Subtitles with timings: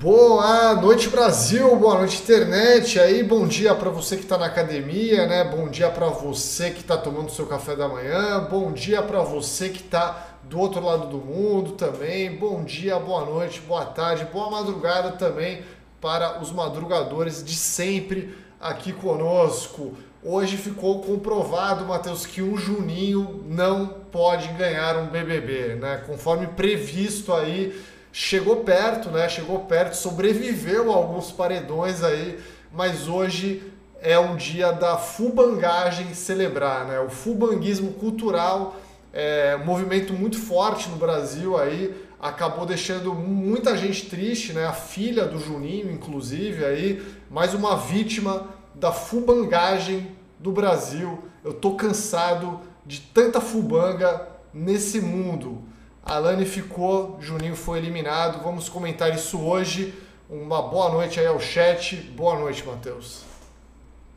[0.00, 3.00] Boa noite Brasil, boa noite internet.
[3.00, 5.42] Aí, bom dia para você que está na academia, né?
[5.42, 8.46] Bom dia para você que está tomando seu café da manhã.
[8.48, 12.30] Bom dia para você que está do outro lado do mundo também.
[12.36, 15.64] Bom dia, boa noite, boa tarde, boa madrugada também
[16.00, 19.96] para os madrugadores de sempre aqui conosco.
[20.22, 26.04] Hoje ficou comprovado, Matheus, que o Juninho não pode ganhar um BBB, né?
[26.06, 27.76] Conforme previsto aí,
[28.18, 29.28] chegou perto, né?
[29.28, 32.36] Chegou perto, sobreviveu a alguns paredões aí,
[32.72, 33.62] mas hoje
[34.00, 36.98] é um dia da fubangagem celebrar, né?
[36.98, 38.74] O fubanguismo cultural
[39.12, 44.66] é um movimento muito forte no Brasil aí, acabou deixando muita gente triste, né?
[44.66, 50.08] A filha do Juninho, inclusive, aí, mais uma vítima da fubangagem
[50.40, 51.22] do Brasil.
[51.44, 55.67] Eu tô cansado de tanta fubanga nesse mundo.
[56.08, 58.42] Alane ficou, Juninho foi eliminado.
[58.42, 59.92] Vamos comentar isso hoje.
[60.30, 61.96] Uma boa noite aí ao chat.
[62.16, 63.26] Boa noite, Matheus.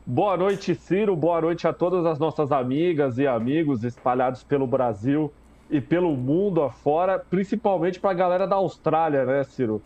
[0.06, 1.14] Boa noite, Ciro.
[1.14, 5.30] Boa noite a todas as nossas amigas e amigos espalhados pelo Brasil
[5.70, 9.82] e pelo mundo afora, principalmente para a galera da Austrália, né, Ciro?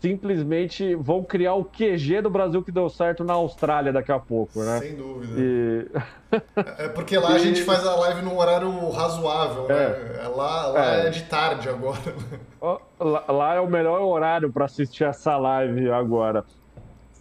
[0.00, 4.62] Simplesmente vão criar o QG do Brasil que deu certo na Austrália daqui a pouco,
[4.62, 4.78] né?
[4.78, 5.34] Sem dúvida.
[5.36, 5.86] E...
[6.78, 7.36] é porque lá e...
[7.36, 9.74] a gente faz a live num horário razoável, né?
[9.74, 10.24] É.
[10.24, 11.06] é lá, lá é.
[11.06, 11.10] é.
[11.10, 11.98] de tarde agora.
[13.00, 16.44] Lá, lá é o melhor horário para assistir essa live agora.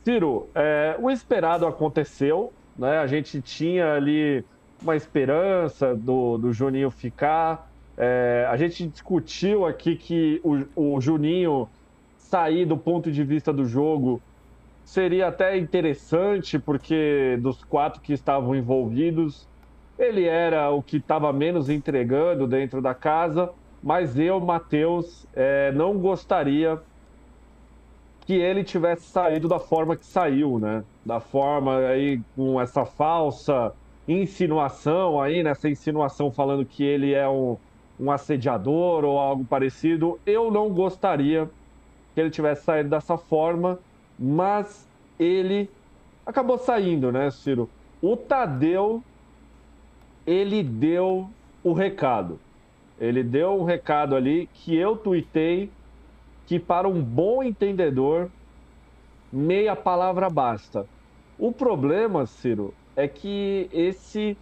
[0.03, 2.97] Ciro, é, o esperado aconteceu, né?
[2.97, 4.44] A gente tinha ali
[4.81, 7.69] uma esperança do, do Juninho ficar.
[7.95, 11.69] É, a gente discutiu aqui que o, o Juninho
[12.28, 14.22] sair do ponto de vista do jogo
[14.83, 19.47] seria até interessante, porque dos quatro que estavam envolvidos,
[19.97, 23.50] ele era o que estava menos entregando dentro da casa,
[23.81, 26.80] mas eu, Matheus, é, não gostaria
[28.25, 30.84] que ele tivesse saído da forma que saiu, né?
[31.06, 33.73] Da forma aí com essa falsa
[34.08, 37.57] insinuação aí, nessa insinuação falando que ele é um,
[38.00, 40.19] um assediador ou algo parecido.
[40.25, 41.50] Eu não gostaria
[42.17, 43.78] que ele tivesse saído dessa forma,
[44.17, 44.88] mas
[45.19, 45.69] ele
[46.25, 47.69] acabou saindo, né, Ciro?
[48.01, 49.03] O Tadeu,
[50.25, 51.29] ele deu
[51.63, 52.39] o recado.
[53.00, 55.69] Ele deu um recado ali que eu tuitei
[56.47, 58.31] que para um bom entendedor,
[59.31, 60.88] meia palavra basta.
[61.38, 64.35] O problema, Ciro, é que esse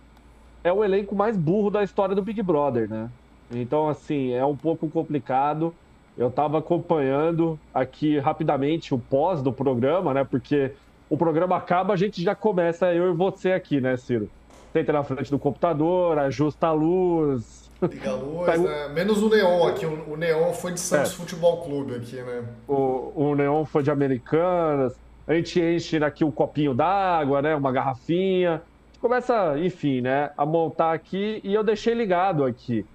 [0.63, 3.11] é o elenco mais burro da história do Big Brother, né?
[3.51, 5.75] Então, assim, é um pouco complicado.
[6.17, 10.23] Eu estava acompanhando aqui rapidamente o pós do programa, né?
[10.23, 10.71] Porque
[11.09, 14.29] o programa acaba, a gente já começa, eu e você aqui, né, Ciro?
[14.71, 17.69] Tenta na frente do computador, ajusta a luz.
[17.81, 18.63] Liga a luz, Pega...
[18.63, 18.87] né?
[18.93, 19.85] Menos o Neon aqui.
[19.85, 21.15] O Neon foi de Santos é.
[21.15, 22.43] Futebol Clube aqui, né?
[22.67, 24.97] O, o Neon foi de Americanas.
[25.27, 27.55] A gente enche aqui um copinho d'água, né?
[27.55, 28.61] Uma garrafinha.
[29.01, 30.31] Começa, enfim, né?
[30.37, 32.85] A montar aqui e eu deixei ligado aqui.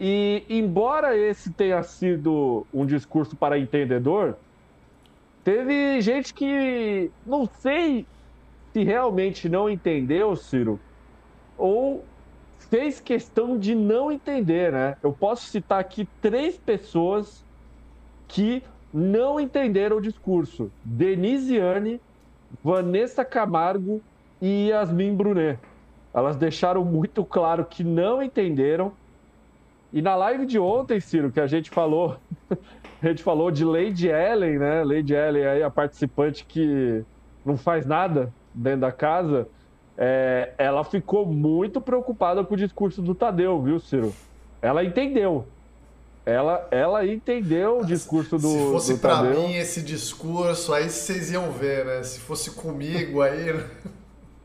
[0.00, 4.34] E, embora esse tenha sido um discurso para entendedor,
[5.44, 8.06] teve gente que não sei
[8.72, 10.80] se realmente não entendeu, Ciro,
[11.58, 12.02] ou
[12.70, 14.96] fez questão de não entender, né?
[15.02, 17.44] Eu posso citar aqui três pessoas
[18.26, 18.62] que
[18.94, 22.00] não entenderam o discurso: Denisiane,
[22.64, 24.00] Vanessa Camargo
[24.40, 25.58] e Yasmin Brunet.
[26.14, 28.92] Elas deixaram muito claro que não entenderam
[29.92, 32.16] e na live de ontem, Ciro, que a gente falou,
[33.02, 34.84] a gente falou de Lady Ellen, né?
[34.84, 37.04] Lady Ellen aí, a participante que
[37.44, 39.48] não faz nada dentro da casa,
[39.98, 44.14] é, ela ficou muito preocupada com o discurso do Tadeu, viu, Ciro?
[44.62, 45.46] Ela entendeu.
[46.24, 48.48] Ela, ela entendeu o discurso do.
[48.48, 52.02] Se fosse para mim esse discurso, aí vocês iam ver, né?
[52.02, 53.52] Se fosse comigo aí.
[53.52, 53.64] Né?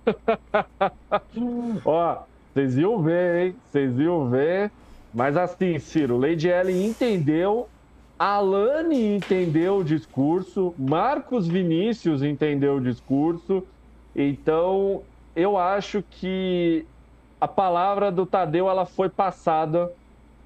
[1.85, 2.17] Ó,
[2.53, 3.55] vocês iam ver, hein?
[3.69, 4.71] Vocês iam ver.
[5.15, 7.69] Mas assim, Ciro, Lady Ellen entendeu,
[8.19, 13.65] Alane entendeu o discurso, Marcos Vinícius entendeu o discurso.
[14.13, 16.85] Então, eu acho que
[17.39, 19.89] a palavra do Tadeu ela foi passada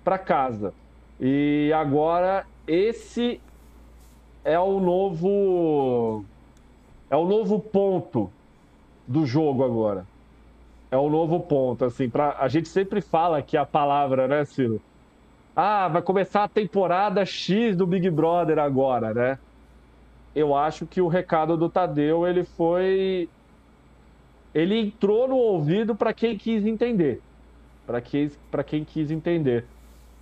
[0.03, 0.71] para casa.
[1.19, 3.41] E agora esse
[4.43, 6.23] é o novo
[7.09, 8.31] é o novo ponto
[9.07, 10.05] do jogo agora
[10.91, 14.81] é o novo ponto, assim, para a gente sempre fala que a palavra, né, Ciro?
[15.55, 19.39] Ah, vai começar a temporada X do Big Brother agora, né?
[20.33, 23.29] Eu acho que o recado do Tadeu, ele foi
[24.53, 27.23] ele entrou no ouvido para quem quis entender.
[27.85, 28.29] Para quem,
[28.67, 29.71] quem quis entender.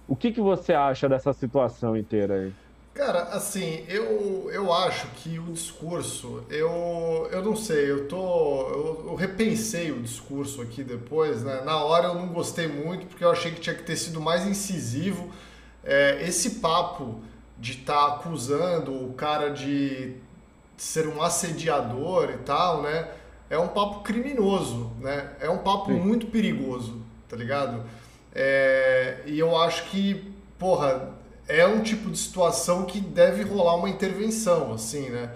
[0.07, 2.55] O que, que você acha dessa situação inteira aí?
[2.97, 8.17] Cara, assim, eu, eu acho que o discurso, eu, eu não sei, eu tô.
[8.69, 11.61] Eu, eu, repensei o discurso aqui depois, né?
[11.63, 14.47] Na hora eu não gostei muito, porque eu achei que tinha que ter sido mais
[14.47, 15.31] incisivo.
[15.83, 17.19] É, esse papo
[17.59, 20.15] de estar tá acusando o cara de
[20.75, 23.09] ser um assediador e tal, né?
[23.47, 25.33] É um papo criminoso, né?
[25.39, 25.99] É um papo Sim.
[25.99, 26.99] muito perigoso,
[27.29, 27.83] tá ligado?
[28.33, 31.15] É, e eu acho que, porra,
[31.47, 35.31] é um tipo de situação que deve rolar uma intervenção, assim, né?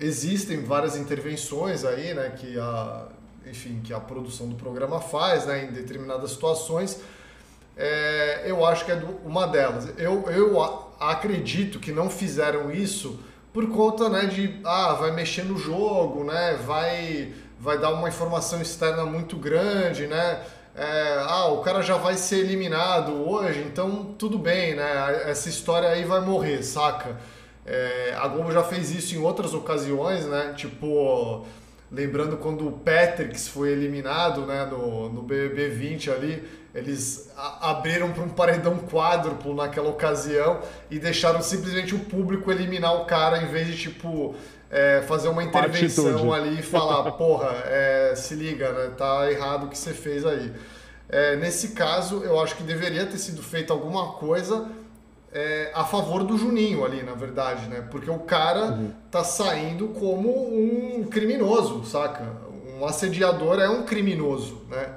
[0.00, 3.06] existem várias intervenções aí, né, que a,
[3.46, 7.00] enfim, que a produção do programa faz, né, em determinadas situações.
[7.76, 9.88] É, eu acho que é uma delas.
[9.98, 10.60] Eu, eu
[10.98, 13.20] acredito que não fizeram isso
[13.52, 18.60] por conta, né, de ah, vai mexer no jogo, né, vai vai dar uma informação
[18.60, 20.42] externa muito grande, né?
[20.74, 25.22] É, ah, o cara já vai ser eliminado hoje, então tudo bem, né?
[25.26, 27.18] Essa história aí vai morrer, saca?
[27.64, 30.54] É, a Globo já fez isso em outras ocasiões, né?
[30.56, 31.44] Tipo,
[31.90, 36.42] lembrando quando o Patricks foi eliminado, né, no, no BBB 20 ali,
[36.74, 37.30] eles
[37.60, 43.42] abriram para um paredão quádruplo naquela ocasião e deixaram simplesmente o público eliminar o cara
[43.42, 44.34] em vez de, tipo,
[44.72, 48.90] é, fazer uma intervenção ali e falar, porra, é, se liga, né?
[48.96, 50.50] Tá errado o que você fez aí.
[51.10, 54.66] É, nesse caso, eu acho que deveria ter sido feita alguma coisa
[55.30, 57.86] é, a favor do Juninho ali, na verdade, né?
[57.90, 58.90] Porque o cara uhum.
[59.10, 62.24] tá saindo como um criminoso, saca?
[62.78, 64.94] Um assediador é um criminoso, né?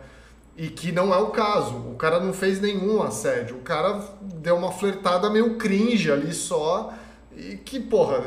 [0.57, 1.75] E que não é o caso.
[1.75, 3.57] O cara não fez nenhum assédio.
[3.57, 6.93] O cara deu uma flertada meio cringe ali só
[7.37, 8.23] e que, porra,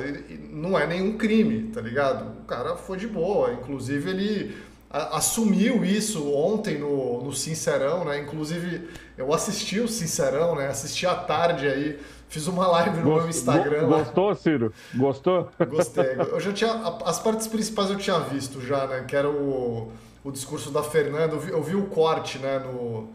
[0.50, 2.40] não é nenhum crime, tá ligado?
[2.42, 3.52] O cara foi de boa.
[3.52, 4.56] Inclusive, ele
[4.90, 8.20] assumiu isso ontem no, no Sincerão, né?
[8.20, 10.68] Inclusive, eu assisti o Sincerão, né?
[10.68, 11.98] Assisti à tarde aí.
[12.28, 13.86] Fiz uma live no Gost, meu Instagram.
[13.86, 14.72] Gostou, Ciro?
[14.94, 15.50] Gostou?
[15.68, 16.04] Gostei.
[16.30, 16.72] Eu já tinha.
[17.04, 19.04] As partes principais eu tinha visto já, né?
[19.08, 19.90] Que era o,
[20.22, 21.34] o discurso da Fernanda.
[21.34, 22.58] Eu vi, eu vi o corte, né?
[22.58, 23.08] No,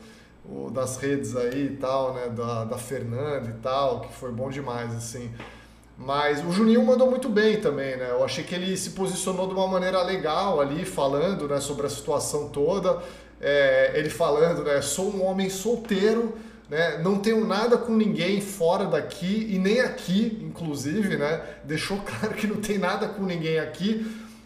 [0.45, 2.29] o, das redes aí e tal, né?
[2.29, 5.31] Da, da Fernanda e tal, que foi bom demais, assim.
[5.97, 8.09] Mas o Juninho mandou muito bem também, né?
[8.09, 11.89] Eu achei que ele se posicionou de uma maneira legal ali, falando né, sobre a
[11.89, 13.01] situação toda.
[13.39, 14.81] É, ele falando, né?
[14.81, 16.35] Sou um homem solteiro,
[16.69, 16.97] né?
[16.97, 21.41] Não tenho nada com ninguém fora daqui e nem aqui, inclusive, né?
[21.63, 24.05] Deixou claro que não tem nada com ninguém aqui.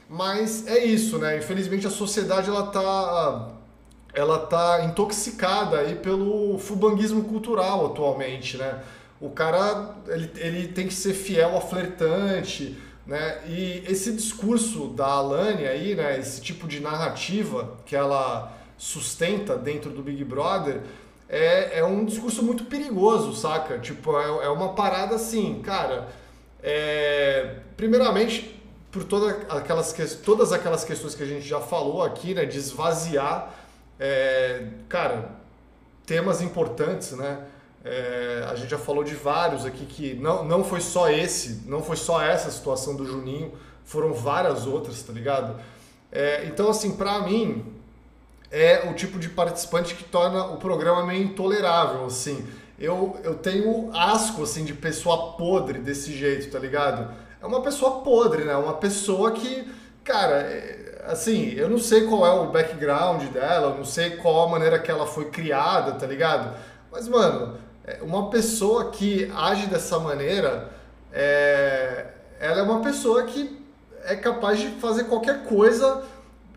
[0.10, 1.38] Mas é isso, né?
[1.38, 3.52] Infelizmente a sociedade ela tá
[4.14, 8.82] ela tá intoxicada aí pelo fubanguismo cultural atualmente, né?
[9.20, 13.42] O cara ele, ele tem que ser fiel ao flertante, né?
[13.48, 16.20] E esse discurso da Alane aí, né?
[16.20, 20.82] Esse tipo de narrativa que ela sustenta dentro do Big Brother
[21.30, 23.80] é, é um discurso muito perigoso, saca?
[23.80, 26.10] Tipo, é, é uma parada assim, cara.
[26.62, 28.62] É, primeiramente,
[28.92, 29.94] por toda aquelas,
[30.24, 32.46] todas aquelas questões que a gente já falou aqui, né?
[32.46, 33.54] De esvaziar,
[34.00, 35.32] é, cara,
[36.06, 37.40] temas importantes, né?
[37.90, 41.82] É, a gente já falou de vários aqui que não, não foi só esse, não
[41.82, 43.54] foi só essa situação do Juninho,
[43.86, 45.56] foram várias outras, tá ligado?
[46.12, 47.66] É, então, assim, pra mim,
[48.52, 52.46] é o tipo de participante que torna o programa meio intolerável, assim.
[52.78, 57.14] Eu, eu tenho asco, assim, de pessoa podre desse jeito, tá ligado?
[57.42, 58.56] É uma pessoa podre, né?
[58.56, 59.72] Uma pessoa que,
[60.04, 64.48] cara, é, assim, eu não sei qual é o background dela, eu não sei qual
[64.48, 66.56] a maneira que ela foi criada, tá ligado?
[66.92, 67.58] Mas, mano,
[68.02, 70.72] uma pessoa que age dessa maneira,
[71.12, 72.06] é,
[72.40, 73.60] ela é uma pessoa que
[74.04, 76.04] é capaz de fazer qualquer coisa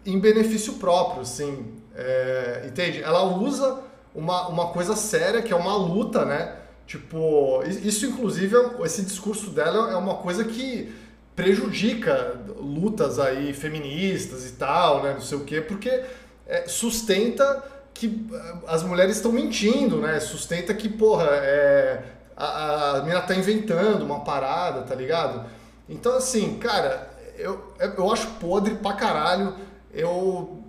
[0.05, 3.03] em benefício próprio, assim, é, entende?
[3.03, 3.81] Ela usa
[4.15, 6.57] uma, uma coisa séria, que é uma luta, né?
[6.87, 10.93] Tipo, isso inclusive, esse discurso dela é uma coisa que
[11.37, 15.13] prejudica lutas aí feministas e tal, né?
[15.13, 16.03] Não sei o quê, porque
[16.47, 17.63] é, sustenta
[17.95, 20.19] que eh, as mulheres estão mentindo, né?
[20.21, 22.03] Sustenta que, porra, é,
[22.37, 25.45] a, a mina tá inventando uma parada, tá ligado?
[25.89, 29.55] Então, assim, cara, eu, eu acho podre pra caralho.
[29.93, 30.63] Eu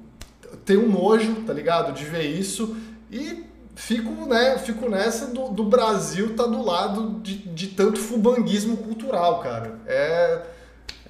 [0.66, 1.94] tenho nojo, tá ligado?
[1.94, 2.76] De ver isso.
[3.12, 8.78] E fico, né, fico nessa do, do Brasil tá do lado de, de tanto fubanguismo
[8.78, 9.80] cultural, cara.
[9.86, 10.42] É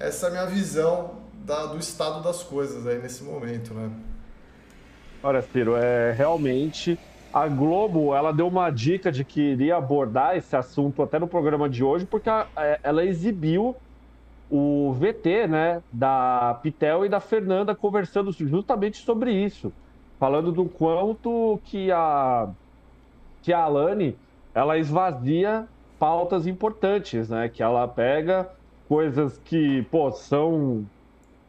[0.02, 1.12] essa é a minha visão
[1.44, 3.88] da, do estado das coisas aí nesse momento, né?
[5.22, 7.00] Olha, Ciro, é realmente
[7.32, 11.68] a Globo ela deu uma dica de que iria abordar esse assunto até no programa
[11.68, 13.80] de hoje, porque a, é, ela exibiu
[14.48, 19.74] o VT, né, da Pitel e da Fernanda conversando justamente sobre isso,
[20.18, 22.54] falando do quanto que a
[23.40, 24.20] que a Alane
[24.54, 27.48] ela esvazia pautas importantes, né?
[27.48, 28.50] Que ela pega
[28.88, 30.90] coisas que, pô, são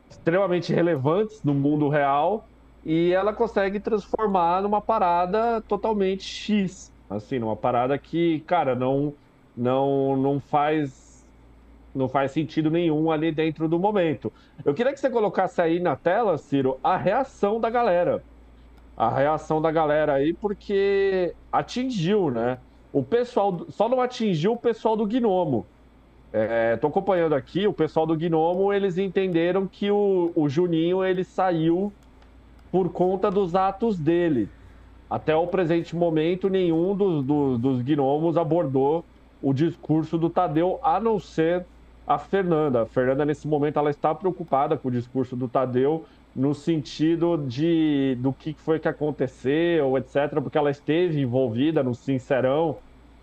[0.09, 2.49] extremamente relevantes no mundo real
[2.85, 9.13] e ela consegue transformar numa parada totalmente X, assim, numa parada que, cara, não
[9.55, 11.25] não não faz
[11.93, 14.33] não faz sentido nenhum ali dentro do momento.
[14.65, 18.23] Eu queria que você colocasse aí na tela, Ciro, a reação da galera.
[18.97, 22.57] A reação da galera aí, porque atingiu, né?
[22.91, 25.65] O pessoal só não atingiu o pessoal do Gnomo.
[26.73, 31.23] Estou é, acompanhando aqui, o pessoal do Gnomo, eles entenderam que o, o Juninho ele
[31.23, 31.93] saiu
[32.73, 34.49] por conta dos atos dele.
[35.07, 39.05] Até o presente momento, nenhum dos, dos, dos gnomos abordou
[39.43, 41.67] o discurso do Tadeu, a não ser
[42.07, 42.81] a Fernanda.
[42.81, 48.17] A Fernanda, nesse momento, ela está preocupada com o discurso do Tadeu, no sentido de
[48.19, 52.77] do que foi que aconteceu, etc., porque ela esteve envolvida no Sincerão,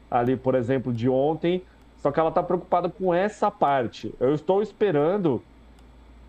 [0.09, 1.61] ali, por exemplo, de ontem,
[1.97, 4.15] só que ela está preocupada com essa parte.
[4.21, 5.43] Eu estou esperando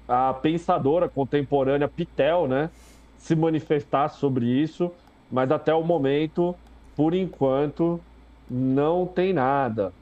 [0.08, 2.72] a pensadora contemporânea Pitel, né,
[3.22, 4.92] se manifestar sobre isso,
[5.32, 6.56] mas até o momento,
[6.96, 8.00] por enquanto,
[8.50, 9.94] não tem nada.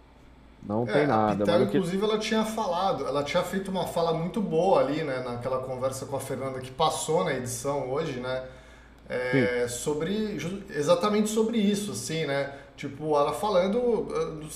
[0.66, 1.44] Não é, tem nada.
[1.44, 5.20] A Pitel, inclusive, ela tinha falado, ela tinha feito uma fala muito boa ali, né,
[5.20, 8.44] naquela conversa com a Fernanda que passou na edição hoje, né?
[9.08, 10.38] É, sobre
[10.70, 12.54] exatamente sobre isso, assim, né?
[12.78, 14.08] Tipo, ela falando,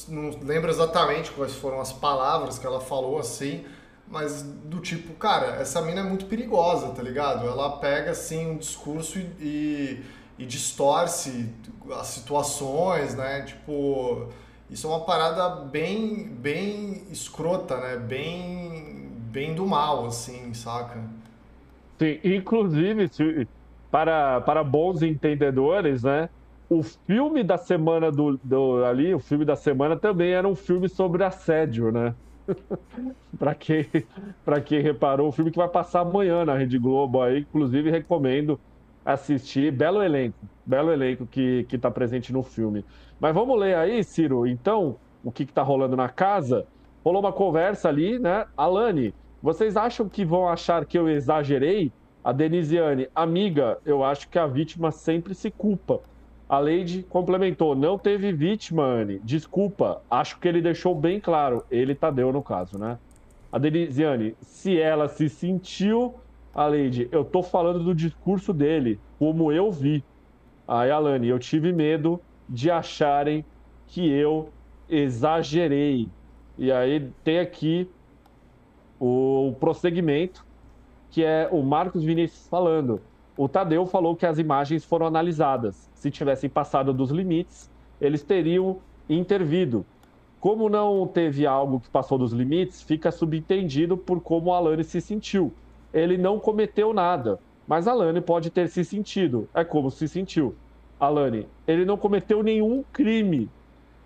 [0.07, 3.65] não lembro exatamente quais foram as palavras que ela falou, assim,
[4.13, 7.47] mas do tipo, cara, essa mina é muito perigosa, tá ligado?
[7.47, 10.03] Ela pega, assim, um discurso e, e,
[10.37, 11.51] e distorce
[11.99, 13.41] as situações, né?
[13.41, 14.29] Tipo,
[14.69, 17.97] isso é uma parada bem, bem escrota, né?
[17.97, 20.99] Bem, bem do mal, assim, saca?
[21.99, 23.09] Sim, inclusive,
[23.89, 26.29] para, para bons entendedores, né?
[26.69, 30.87] O filme da semana do, do ali, o filme da semana também era um filme
[30.87, 32.13] sobre assédio, né?
[33.37, 33.85] para quem,
[34.43, 38.59] para quem reparou, o filme que vai passar amanhã na Rede Globo aí, inclusive recomendo
[39.05, 39.71] assistir.
[39.71, 42.85] Belo elenco, belo elenco que, que tá presente no filme.
[43.19, 46.65] Mas vamos ler aí, Ciro, então, o que, que tá rolando na casa.
[47.03, 48.45] Rolou uma conversa ali, né?
[48.55, 51.91] Alane, vocês acham que vão achar que eu exagerei?
[52.23, 55.99] A Denisiane, amiga, eu acho que a vítima sempre se culpa.
[56.53, 59.19] A Leide complementou: não teve vítima, Anne.
[59.23, 61.65] Desculpa, acho que ele deixou bem claro.
[61.71, 62.99] Ele Tadeu, no caso, né?
[63.51, 66.13] A Denisiane, se ela se sentiu,
[66.53, 70.03] a Leide, eu tô falando do discurso dele, como eu vi.
[70.67, 73.43] Aí, Alane, eu tive medo de acharem
[73.87, 74.49] que eu
[74.87, 76.07] exagerei.
[76.55, 77.89] E aí tem aqui
[78.99, 80.45] o prosseguimento
[81.09, 83.01] que é o Marcos Vinícius falando.
[83.35, 85.89] O Tadeu falou que as imagens foram analisadas.
[85.95, 88.77] Se tivessem passado dos limites, eles teriam
[89.09, 89.83] intervido.
[90.39, 95.01] Como não teve algo que passou dos limites, fica subentendido por como o Alane se
[95.01, 95.51] sentiu.
[95.91, 99.49] Ele não cometeu nada, mas Alane pode ter se sentido.
[99.53, 100.53] É como se sentiu.
[100.99, 103.49] Alane, ele não cometeu nenhum crime.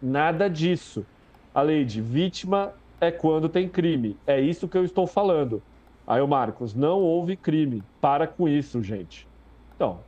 [0.01, 1.05] Nada disso.
[1.53, 4.15] A lei de vítima é quando tem crime.
[4.25, 5.61] É isso que eu estou falando.
[6.07, 7.83] Aí o Marcos, não houve crime.
[7.99, 9.27] Para com isso, gente.
[9.75, 9.99] Então,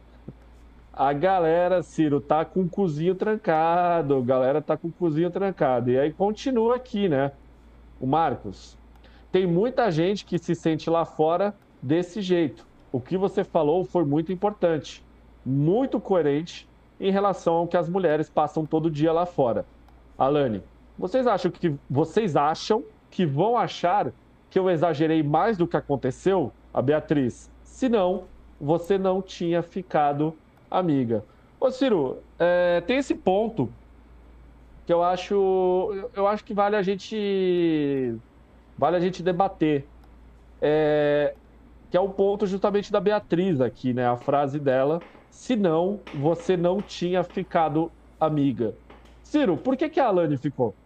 [0.94, 4.16] a galera, Ciro, tá com o cozinho trancado.
[4.16, 5.92] A galera tá com o cozinho trancado.
[5.92, 7.34] E aí continua aqui, né?
[8.00, 8.78] O Marcos,
[9.30, 12.66] tem muita gente que se sente lá fora desse jeito.
[12.92, 15.04] O que você falou foi muito importante,
[15.46, 16.68] muito coerente
[17.00, 19.66] em relação ao que as mulheres passam todo dia lá fora.
[20.18, 20.64] Alane,
[20.98, 24.12] vocês acham que vocês acham que vão achar
[24.50, 27.52] que eu exagerei mais do que aconteceu, a Beatriz.
[27.64, 31.28] Se não, você não tinha ficado amiga.
[31.60, 33.78] Ô Ciro, é, tem esse ponto
[34.86, 35.36] que eu acho,
[36.16, 38.20] eu acho que vale a gente,
[38.78, 39.92] vale a gente debater,
[40.62, 41.38] é,
[41.92, 44.08] que é o ponto justamente da Beatriz aqui, né?
[44.08, 48.80] A frase dela, se não, você não tinha ficado amiga.
[49.24, 50.79] Ciro, por que, que a Alane ficou?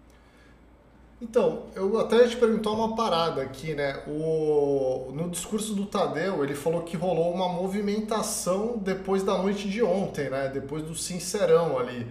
[1.23, 4.03] Então, eu até te perguntar uma parada aqui, né?
[4.05, 9.81] O, no discurso do Tadeu, ele falou que rolou uma movimentação depois da noite de
[9.81, 10.51] ontem, né?
[10.53, 12.05] Depois do Sincerão ali.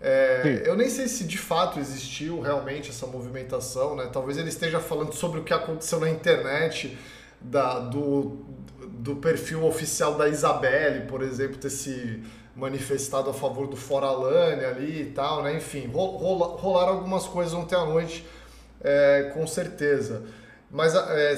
[0.00, 4.08] É, eu nem sei se de fato existiu realmente essa movimentação, né?
[4.10, 6.96] Talvez ele esteja falando sobre o que aconteceu na internet,
[7.42, 8.38] da, do,
[8.88, 12.22] do perfil oficial da Isabelle, por exemplo, ter se
[12.56, 15.54] manifestado a favor do Foralane ali e tal, né?
[15.54, 18.24] Enfim, rola, rolaram algumas coisas ontem à noite
[18.84, 20.22] é, com certeza.
[20.70, 21.36] Mas a, é,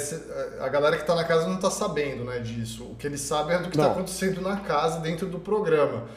[0.61, 2.85] a galera que está na casa não está sabendo né, disso.
[2.85, 6.09] O que eles sabem é do que está acontecendo na casa, dentro do programa.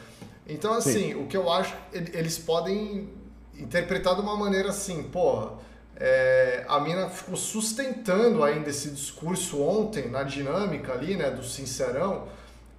[0.46, 1.14] Então, assim, Sim.
[1.14, 3.08] o que eu acho, eles podem
[3.56, 5.52] interpretado de uma maneira assim, pô,
[5.96, 12.26] é, a mina ficou sustentando ainda esse discurso ontem na dinâmica ali, né, do Sincerão,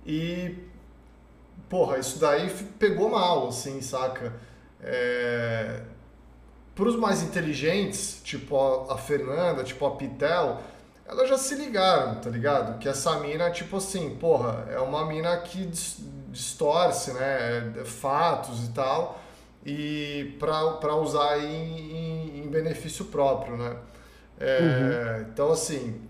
[0.05, 0.55] e,
[1.69, 4.33] porra, isso daí pegou mal, assim, saca?
[4.81, 5.81] É,
[6.81, 10.59] para os mais inteligentes, tipo a, a Fernanda, tipo a Pitel,
[11.05, 12.79] elas já se ligaram, tá ligado?
[12.79, 15.69] Que essa mina, tipo assim, porra, é uma mina que
[16.31, 19.21] distorce, né, fatos e tal,
[19.63, 23.75] e para usar em, em, em, benefício próprio, né?
[24.39, 25.27] É, uhum.
[25.31, 26.01] Então, assim,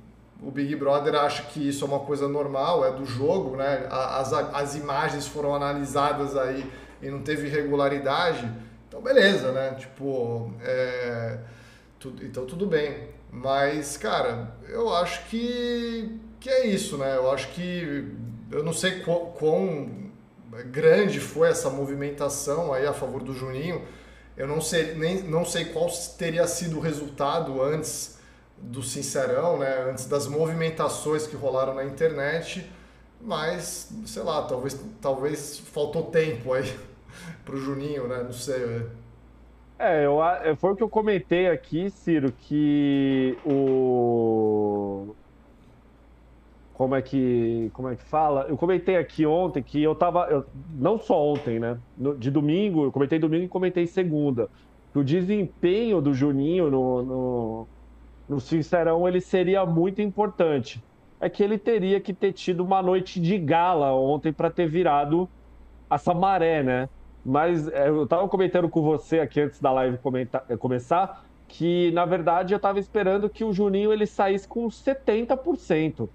[0.41, 3.87] o Big Brother acha que isso é uma coisa normal, é do jogo, né?
[3.89, 6.65] As, as imagens foram analisadas aí
[7.01, 8.49] e não teve irregularidade,
[8.91, 9.73] então beleza, né?
[9.75, 11.37] Tipo, é,
[12.23, 13.07] então tudo bem.
[13.31, 17.15] Mas, cara, eu acho que, que é isso, né?
[17.15, 18.13] Eu acho que
[18.51, 20.11] eu não sei quão, quão
[20.65, 23.81] grande foi essa movimentação aí a favor do Juninho.
[24.35, 28.19] Eu não sei, nem, não sei qual teria sido o resultado antes
[28.57, 29.85] do Sincerão, né?
[29.89, 32.69] antes das movimentações que rolaram na internet,
[33.21, 36.90] mas, sei lá, talvez, talvez faltou tempo aí
[37.45, 38.23] pro Juninho, né?
[38.23, 38.85] Não sei.
[39.79, 40.19] É, eu,
[40.57, 45.15] foi o que eu comentei aqui, Ciro, que o
[46.75, 48.45] como é que como é que fala?
[48.47, 51.79] Eu comentei aqui ontem que eu tava eu, não só ontem, né?
[51.97, 54.49] No, de domingo, eu comentei domingo e comentei segunda.
[54.93, 57.67] Que o desempenho do Juninho no, no,
[58.29, 60.83] no Sincerão ele seria muito importante.
[61.19, 65.27] É que ele teria que ter tido uma noite de gala ontem para ter virado
[65.89, 66.89] essa maré, né?
[67.23, 72.05] Mas é, eu tava comentando com você aqui antes da live comentar, começar que na
[72.05, 76.07] verdade eu tava esperando que o Juninho ele saísse com 70%.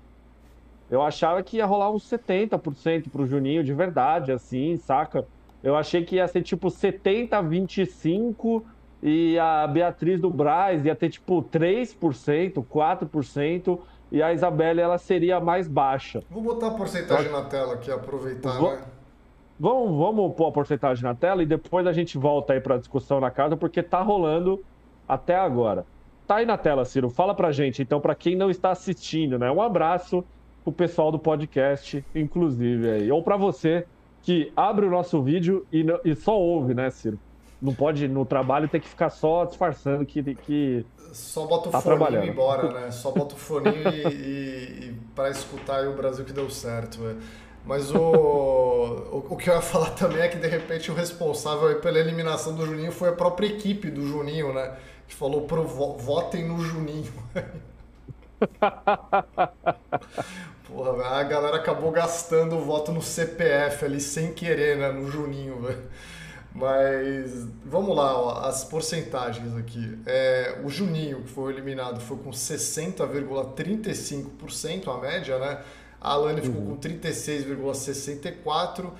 [0.91, 5.27] Eu achava que ia rolar uns 70% pro Juninho de verdade, assim, saca?
[5.63, 8.65] Eu achei que ia ser tipo 70 25
[9.03, 13.79] e a Beatriz do Braz ia ter tipo 3%, 4%
[14.11, 16.23] e a Isabelle ela seria mais baixa.
[16.31, 18.73] Vou botar a porcentagem na tela aqui, aproveitar, Vou...
[18.73, 18.83] né?
[19.59, 22.79] Vamos, vamos pôr a porcentagem na tela e depois a gente volta aí para a
[22.79, 24.63] discussão na casa, porque tá rolando
[25.09, 25.87] até agora.
[26.27, 27.09] Tá aí na tela, Ciro.
[27.09, 29.51] Fala pra gente, então, para quem não está assistindo, né?
[29.51, 30.25] Um abraço
[30.65, 33.11] o pessoal do podcast, inclusive aí.
[33.11, 33.87] Ou para você
[34.23, 37.19] que abre o nosso vídeo e, e, só ouve, né, Ciro?
[37.63, 40.35] Não pode, no trabalho, ter que ficar só disfarçando que.
[40.35, 42.91] que só bota o tá fone e embora, né?
[42.91, 47.19] Só bota o fone e, e, e para escutar o Brasil que deu certo, velho.
[47.67, 51.79] Mas o, o, o, que eu ia falar também é que de repente o responsável
[51.81, 54.77] pela eliminação do Juninho foi a própria equipe do Juninho, né?
[55.09, 57.13] Que falou pro votem no Juninho.
[60.69, 64.93] Porra, a galera acabou gastando o voto no CPF ali sem querer, né?
[64.93, 65.83] No Juninho, velho.
[66.55, 69.99] Mas vamos lá, ó, as porcentagens aqui.
[70.07, 75.59] É, o Juninho, que foi eliminado, foi com 60,35% a média, né?
[76.01, 76.77] A Alane ficou uhum.
[76.77, 78.91] com 36,64%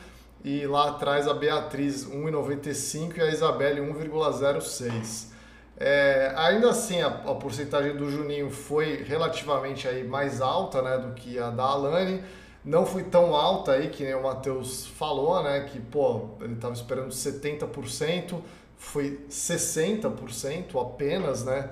[0.45, 5.35] e lá atrás a Beatriz 1,95% e a Isabelle 1,06%.
[5.79, 11.13] É, ainda assim, a, a, porcentagem do Juninho foi relativamente aí mais alta né, do
[11.13, 12.23] que a da Alane.
[12.65, 15.61] Não foi tão alta aí que nem o Matheus falou, né?
[15.61, 18.41] Que, pô, ele estava esperando 70%,
[18.77, 21.71] foi 60% apenas, né?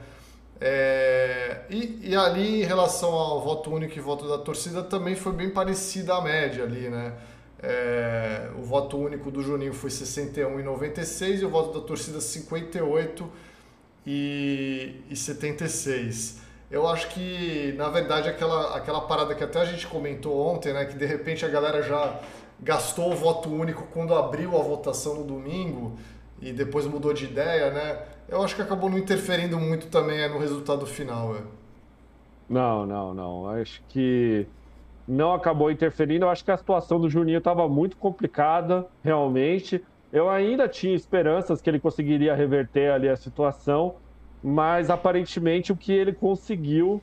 [0.60, 5.32] É, e, e, ali, em relação ao voto único e voto da torcida, também foi
[5.32, 7.12] bem parecida a média ali, né?
[7.62, 13.30] É, o voto único do Juninho foi 61,96 e o voto da torcida 58
[14.06, 16.42] e, e 76.
[16.70, 20.84] Eu acho que, na verdade, aquela, aquela parada que até a gente comentou ontem, né,
[20.84, 22.20] que de repente a galera já
[22.60, 25.98] gastou o voto único quando abriu a votação no domingo
[26.40, 28.02] e depois mudou de ideia, né?
[28.28, 31.36] Eu acho que acabou não interferindo muito também é, no resultado final.
[31.36, 31.42] É.
[32.48, 33.48] Não, não, não.
[33.48, 34.46] Acho que
[35.06, 36.24] não acabou interferindo.
[36.24, 39.84] Eu acho que a situação do Juninho estava muito complicada, realmente.
[40.12, 43.96] Eu ainda tinha esperanças que ele conseguiria reverter ali a situação,
[44.42, 47.02] mas aparentemente o que ele conseguiu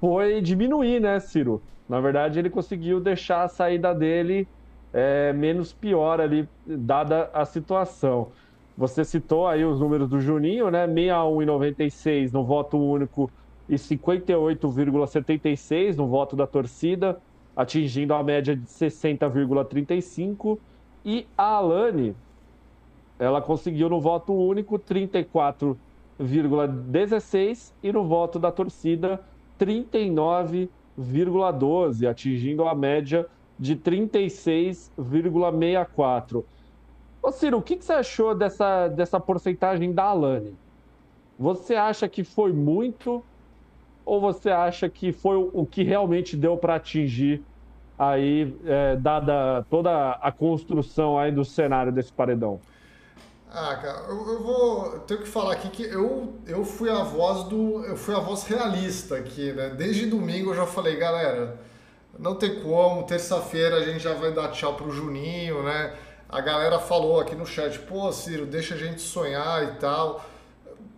[0.00, 1.62] foi diminuir, né, Ciro?
[1.88, 4.46] Na verdade, ele conseguiu deixar a saída dele
[4.92, 8.32] é, menos pior ali, dada a situação.
[8.76, 10.86] Você citou aí os números do Juninho, né?
[10.86, 13.30] 61,96 no voto único
[13.68, 17.18] e 58,76 no voto da torcida,
[17.56, 20.58] atingindo a média de 60,35
[21.04, 22.14] e a Alane,
[23.18, 29.20] ela conseguiu no voto único 34,16 e no voto da torcida
[29.58, 33.26] 39,12, atingindo a média
[33.58, 36.44] de 36,64.
[37.26, 40.56] Ô Ciro, o que, que você achou dessa, dessa porcentagem da Alane?
[41.36, 43.20] Você acha que foi muito
[44.04, 47.42] ou você acha que foi o que realmente deu para atingir
[47.98, 52.60] aí, é, dada toda a construção aí do cenário desse paredão?
[53.50, 57.42] Ah, cara, eu, eu vou tenho que falar aqui que eu, eu fui a voz
[57.48, 59.70] do eu fui a voz realista aqui, né?
[59.70, 61.58] Desde domingo eu já falei, galera,
[62.16, 66.05] não tem como, terça-feira a gente já vai dar tchau pro Juninho, né?
[66.28, 70.24] A galera falou aqui no chat, pô, Ciro, deixa a gente sonhar e tal.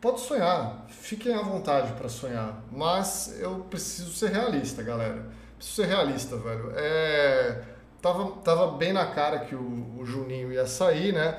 [0.01, 5.27] Pode sonhar, fiquem à vontade para sonhar, mas eu preciso ser realista, galera.
[5.57, 6.73] Preciso ser realista, velho.
[6.77, 7.63] É,
[8.01, 11.37] tava, tava bem na cara que o, o Juninho ia sair, né?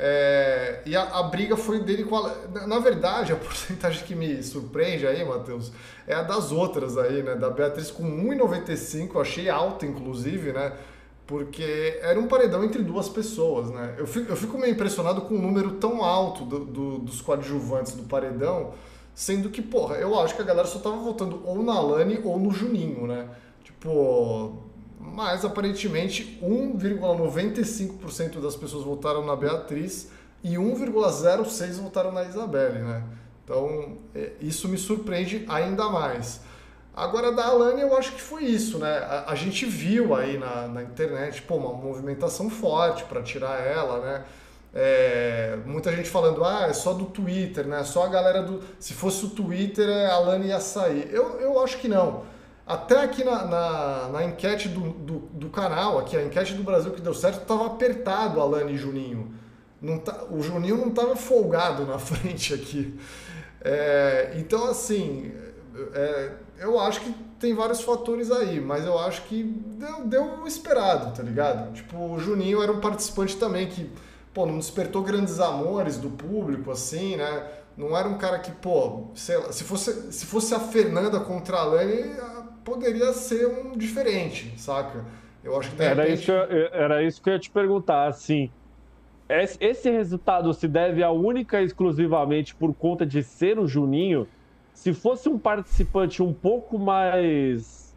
[0.00, 2.32] É, e a, a, briga foi dele com a.
[2.66, 5.70] Na verdade, a porcentagem que me surpreende aí, Matheus,
[6.06, 7.34] é a das outras aí, né?
[7.34, 10.72] Da Beatriz com 1,95, eu achei alta, inclusive, né?
[11.28, 13.94] Porque era um paredão entre duas pessoas, né?
[13.98, 17.20] Eu fico, eu fico meio impressionado com o um número tão alto do, do, dos
[17.20, 18.72] coadjuvantes do paredão,
[19.14, 22.38] sendo que, porra, eu acho que a galera só tava votando ou na Lani ou
[22.38, 23.28] no Juninho, né?
[23.62, 24.56] Tipo,
[24.98, 30.10] mas aparentemente 1,95% das pessoas votaram na Beatriz
[30.42, 33.04] e 1,06% votaram na Isabelle, né?
[33.44, 36.40] Então, é, isso me surpreende ainda mais.
[36.98, 38.98] Agora, da Alane, eu acho que foi isso, né?
[38.98, 44.00] A, a gente viu aí na, na, internet, pô, uma movimentação forte para tirar ela,
[44.00, 44.24] né?
[44.74, 47.84] É, muita gente falando, ah, é só do Twitter, né?
[47.84, 48.60] Só a galera do.
[48.80, 51.08] Se fosse o Twitter, a Alane ia sair.
[51.12, 52.24] Eu, eu acho que não.
[52.66, 56.90] Até aqui na, na, na enquete do, do, do, canal, aqui a enquete do Brasil
[56.90, 59.32] que deu certo, estava apertado Alane e Juninho.
[59.80, 62.98] Não tá, o Juninho não estava folgado na frente aqui.
[63.60, 65.32] É, então, assim,
[65.94, 71.14] é, eu acho que tem vários fatores aí, mas eu acho que deu, deu esperado,
[71.16, 71.72] tá ligado?
[71.72, 73.90] Tipo, o Juninho era um participante também que,
[74.34, 77.48] pô, não despertou grandes amores do público, assim, né?
[77.76, 81.58] Não era um cara que, pô, sei lá, se fosse, se fosse a Fernanda contra
[81.58, 82.16] a Alane,
[82.64, 85.04] poderia ser um diferente, saca?
[85.44, 86.14] Eu acho que era, repente...
[86.14, 88.50] isso que eu, era isso que eu ia te perguntar, assim.
[89.60, 94.26] Esse resultado se deve a única e exclusivamente por conta de ser o Juninho?
[94.78, 97.92] Se fosse um participante um pouco mais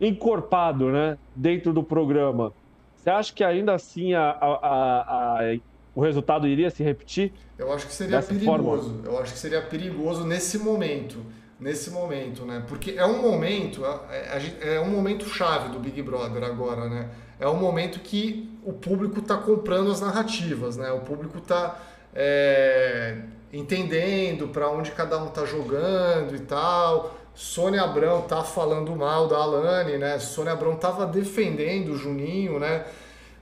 [0.00, 2.52] encorpado, né, dentro do programa,
[2.96, 5.56] você acha que ainda assim a, a, a,
[5.94, 7.32] o resultado iria se repetir?
[7.56, 8.94] Eu acho que seria perigoso.
[8.94, 9.06] Forma?
[9.06, 11.18] Eu acho que seria perigoso nesse momento
[11.60, 12.64] nesse momento, né?
[12.66, 17.08] Porque é um momento, é, é, é, um momento chave do Big Brother agora, né?
[17.38, 20.90] É um momento que o público está comprando as narrativas, né?
[20.90, 21.78] O público está
[22.12, 23.18] é,
[23.52, 27.16] entendendo para onde cada um está jogando e tal.
[27.34, 30.18] Sônia Abrão tá falando mal da Alane, né?
[30.18, 32.84] Sônia Abrão tava defendendo o Juninho, né?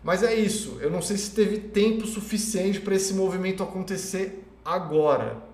[0.02, 0.78] Mas é isso.
[0.80, 5.50] Eu não sei se teve tempo suficiente para esse movimento acontecer agora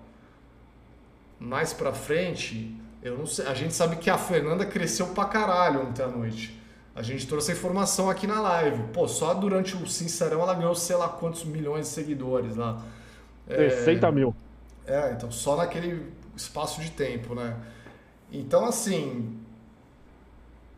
[1.39, 5.87] mais pra frente, eu não sei, a gente sabe que a Fernanda cresceu pra caralho
[5.87, 6.57] ontem à noite.
[6.95, 8.85] A gente trouxe a informação aqui na live.
[8.91, 12.83] Pô, só durante o Sincerão ela ganhou sei lá quantos milhões de seguidores lá.
[13.47, 14.35] 60 é, mil.
[14.87, 17.55] É, então só naquele espaço de tempo, né?
[18.31, 19.37] Então, assim,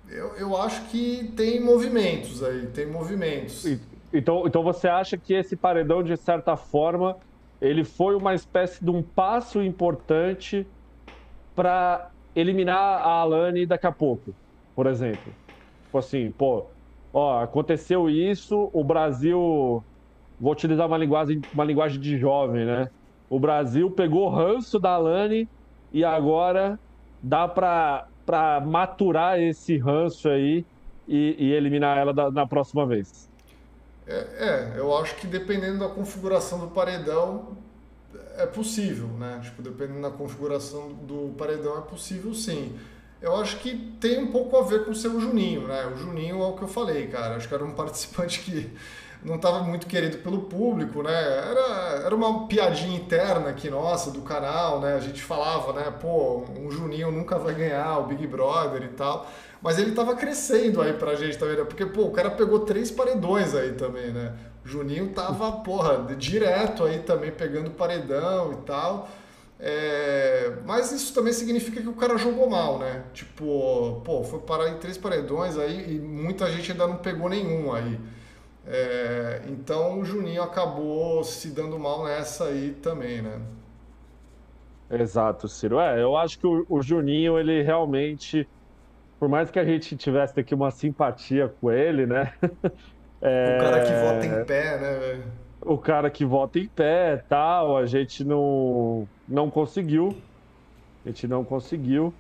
[0.08, 3.66] eu, eu acho que tem movimentos aí, tem movimentos.
[4.12, 7.18] Então, então você acha que esse paredão, de certa forma,
[7.62, 10.68] ele foi uma espécie de um passo importante
[11.56, 14.36] para eliminar a Alane daqui a pouco,
[14.76, 15.36] por exemplo.
[15.84, 16.66] Tipo assim, pô,
[17.14, 19.84] ó, aconteceu isso, o Brasil,
[20.40, 22.90] vou utilizar uma linguagem, uma linguagem de jovem, né?
[23.30, 25.48] O Brasil pegou o ranço da Alane
[25.92, 26.80] e agora
[27.22, 30.66] dá para maturar esse ranço aí
[31.08, 33.30] e, e eliminar ela da, na próxima vez.
[34.08, 37.58] É, é, eu acho que dependendo da configuração do paredão,
[38.38, 39.40] é possível, né?
[39.44, 42.76] Tipo, dependendo da configuração do paredão, é possível sim.
[43.22, 45.86] Eu acho que tem um pouco a ver com o seu Juninho, né?
[45.88, 47.36] O Juninho é o que eu falei, cara.
[47.36, 48.72] Acho que era um participante que
[49.24, 51.12] não estava muito querido pelo público, né?
[51.12, 54.96] Era, era uma piadinha interna aqui nossa do canal, né?
[54.96, 55.94] A gente falava, né?
[56.00, 59.30] Pô, um Juninho nunca vai ganhar o Big Brother e tal.
[59.62, 61.66] Mas ele tava crescendo aí pra gente também, né?
[61.66, 64.34] Porque, pô, o cara pegou três paredões aí também, né?
[64.64, 69.10] O Juninho tava, porra, direto aí também pegando paredão e tal.
[69.60, 70.54] É...
[70.66, 73.04] Mas isso também significa que o cara jogou mal, né?
[73.14, 77.74] Tipo, pô, foi parar em três paredões aí e muita gente ainda não pegou nenhum
[77.74, 78.00] aí.
[78.70, 79.42] É...
[79.48, 83.42] Então o Juninho acabou se dando mal nessa aí também, né?
[84.90, 85.80] Exato, Ciro.
[85.80, 88.48] É, eu acho que o, o Juninho, ele realmente
[89.20, 92.34] por mais que a gente tivesse aqui uma simpatia com ele, né?
[93.22, 93.58] É...
[93.58, 95.24] O cara que vota em pé, né, velho?
[95.62, 100.16] o cara que vota em pé tal, a gente não, não conseguiu.
[101.06, 102.14] A gente não conseguiu.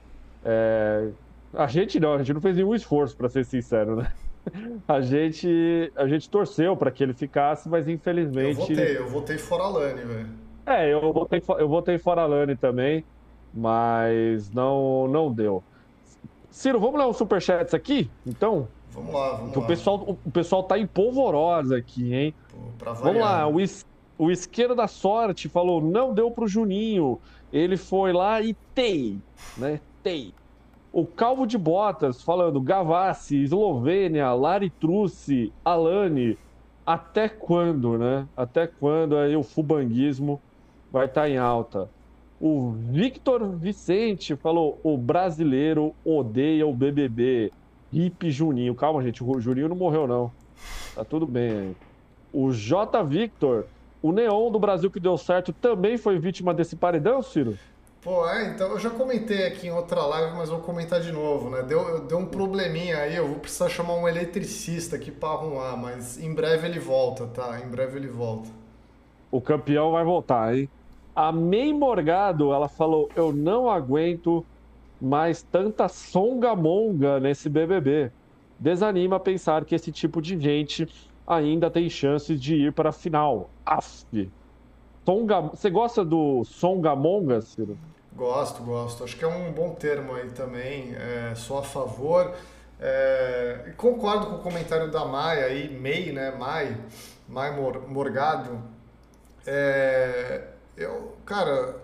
[0.43, 1.07] É...
[1.53, 4.12] A gente não, a gente não fez nenhum esforço, para ser sincero, né?
[4.88, 8.59] A gente, a gente torceu para que ele ficasse, mas infelizmente.
[8.59, 10.29] Eu votei, eu votei fora Lani, velho.
[10.65, 13.03] É, eu votei, eu votei fora Lani também,
[13.53, 15.63] mas não, não deu.
[16.49, 18.67] Ciro, vamos ler os superchats aqui, então?
[18.91, 19.63] Vamos lá, vamos lá.
[19.63, 22.33] O pessoal, o pessoal tá em polvorosa aqui, hein?
[22.49, 23.85] Pô, vamos lá, o, es,
[24.17, 27.19] o Isqueiro da Sorte falou, não deu pro Juninho.
[27.51, 29.19] Ele foi lá e tei,
[29.57, 29.79] né?
[30.03, 30.33] Tei.
[30.91, 36.38] O Calvo de Botas falando, Gavassi, Eslovênia, Lari Truce, Alane,
[36.86, 38.28] até quando, né?
[38.36, 40.41] Até quando aí o fubanguismo
[40.91, 41.88] vai estar tá em alta?
[42.41, 47.52] O Victor Vicente falou, o brasileiro odeia o BBB.
[47.91, 48.73] Hip Juninho.
[48.73, 50.32] Calma, gente, o Juninho não morreu, não.
[50.95, 51.75] Tá tudo bem aí.
[52.32, 53.04] O J.
[53.04, 53.65] Victor,
[54.02, 57.58] o Neon do Brasil que deu certo, também foi vítima desse paredão, Ciro?
[58.01, 61.49] Pô, é, então eu já comentei aqui em outra live, mas vou comentar de novo,
[61.49, 61.62] né?
[61.63, 66.17] Deu, deu um probleminha aí, eu vou precisar chamar um eletricista aqui para arrumar, mas
[66.17, 67.59] em breve ele volta, tá?
[67.59, 68.49] Em breve ele volta.
[69.29, 70.69] O campeão vai voltar, hein?
[71.13, 74.45] A May Morgado, ela falou: Eu não aguento
[74.99, 78.12] mais tanta songamonga nesse BBB.
[78.57, 80.88] Desanima pensar que esse tipo de gente
[81.27, 83.49] ainda tem chances de ir para a final.
[83.65, 84.05] Af.
[85.09, 85.41] Songa...
[85.41, 87.75] Você gosta do songamonga, Ciro?
[88.15, 89.03] Gosto, gosto.
[89.03, 90.93] Acho que é um bom termo aí também.
[90.93, 92.31] É, sou a favor.
[92.79, 96.29] É, concordo com o comentário da Mai aí, May, né?
[96.37, 96.77] Mai,
[97.27, 97.49] Mai
[97.87, 98.61] Morgado.
[99.47, 100.43] É,
[100.77, 101.75] eu, cara,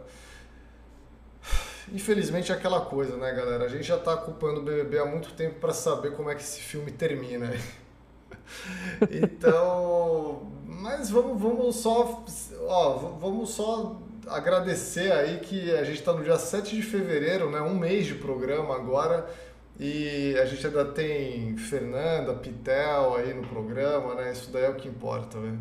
[1.91, 3.65] Infelizmente é aquela coisa, né, galera?
[3.65, 6.41] A gente já tá acompanhando o BBB há muito tempo para saber como é que
[6.41, 7.51] esse filme termina.
[9.11, 12.23] Então, mas vamos, vamos só,
[12.67, 17.61] ó, vamos só agradecer aí que a gente está no dia 7 de fevereiro, né?
[17.61, 19.29] Um mês de programa agora.
[19.79, 24.31] E a gente ainda tem Fernanda, Pitel aí no programa, né?
[24.31, 25.59] Isso daí é o que importa, velho.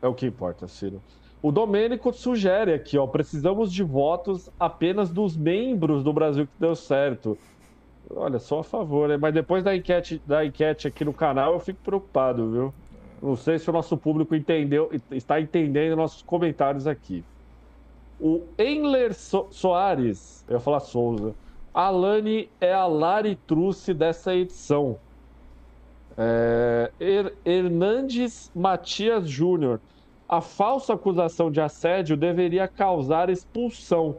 [0.00, 1.02] É o que importa, Ciro.
[1.42, 6.74] O Domênico sugere aqui, ó, precisamos de votos apenas dos membros do Brasil que deu
[6.74, 7.36] certo.
[8.10, 9.16] Olha, só a favor, né?
[9.16, 12.74] Mas depois da enquete, da enquete aqui no canal, eu fico preocupado, viu?
[13.20, 17.24] Não sei se o nosso público entendeu, está entendendo nossos comentários aqui.
[18.20, 21.34] O Enler so Soares, eu ia falar Souza.
[21.72, 24.98] Alane é a Lari Truce dessa edição.
[26.16, 29.80] É, er Hernandes Matias Júnior
[30.28, 34.16] a falsa acusação de assédio deveria causar expulsão.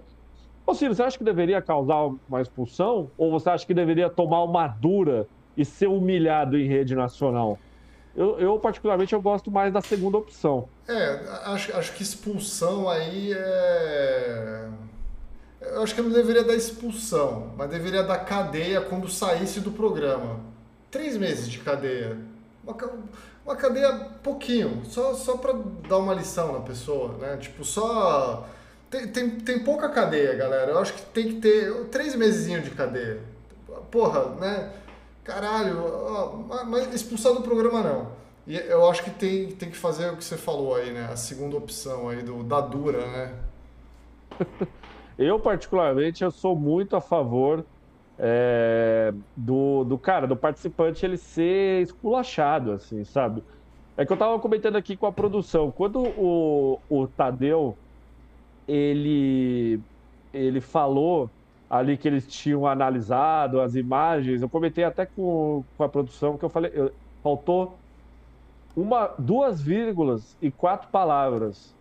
[0.68, 3.10] Ô Ciro, você acha que deveria causar uma expulsão?
[3.18, 5.26] Ou você acha que deveria tomar uma dura
[5.56, 7.58] e ser humilhado em rede nacional?
[8.14, 10.68] Eu, eu particularmente, eu gosto mais da segunda opção.
[10.86, 14.68] É, acho, acho que expulsão aí é...
[15.62, 20.42] Eu acho que não deveria dar expulsão, mas deveria dar cadeia quando saísse do programa.
[20.92, 22.18] Três meses de cadeia.
[22.66, 22.76] Uma,
[23.46, 25.54] uma cadeia pouquinho, só, só para
[25.88, 27.38] dar uma lição na pessoa, né?
[27.38, 28.46] Tipo, só.
[28.90, 30.72] Tem, tem, tem pouca cadeia, galera.
[30.72, 33.20] Eu acho que tem que ter três meses de cadeia.
[33.92, 34.72] Porra, né?
[35.24, 38.08] Caralho, mas expulsar do programa não.
[38.48, 41.10] E eu acho que tem, tem que fazer o que você falou aí, né?
[41.12, 43.34] A segunda opção aí do, da dura, né?
[45.20, 47.66] eu, particularmente, eu sou muito a favor
[48.18, 53.44] é, do, do cara, do participante, ele ser esculachado, assim, sabe?
[53.98, 55.70] É que eu tava comentando aqui com a produção.
[55.70, 57.78] Quando o, o Tadeu
[58.68, 59.80] ele,
[60.34, 61.30] ele falou
[61.70, 66.46] ali que eles tinham analisado as imagens, eu comentei até com, com a produção que
[66.46, 67.78] eu falei, eu, faltou
[68.76, 71.76] uma, duas vírgulas e quatro palavras.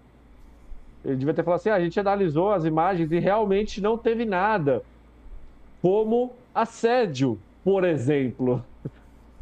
[1.05, 4.25] Ele devia ter falado assim: ah, a gente analisou as imagens e realmente não teve
[4.25, 4.83] nada
[5.81, 8.65] como assédio, por exemplo.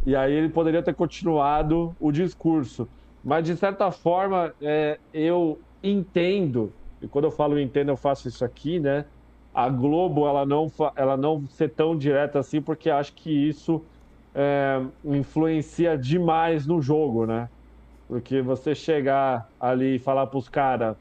[0.04, 2.87] E aí ele poderia ter continuado o discurso.
[3.24, 6.70] Mas, de certa forma, é, eu entendo,
[7.05, 9.07] e quando eu falo entendo, eu faço isso aqui, né?
[9.53, 13.87] A Globo, ela não, ela não ser tão direta assim, porque acho que isso
[14.35, 17.51] é, influencia demais no jogo, né?
[18.09, 20.97] Porque você chegar ali e falar para os caras,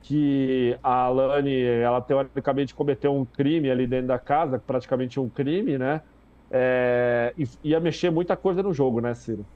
[0.00, 5.78] que a Alane, ela teoricamente cometeu um crime ali dentro da casa, praticamente um crime,
[5.78, 6.02] né?
[6.50, 9.46] É, ia mexer muita coisa no jogo, né, Ciro?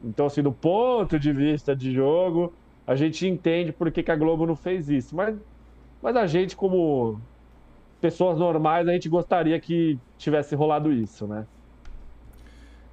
[0.00, 4.16] Então, assim, do ponto de vista de jogo, a gente entende por que, que a
[4.16, 5.16] Globo não fez isso.
[5.16, 5.36] Mas,
[6.00, 7.20] mas a gente, como
[8.00, 11.46] pessoas normais, a gente gostaria que tivesse rolado isso, né?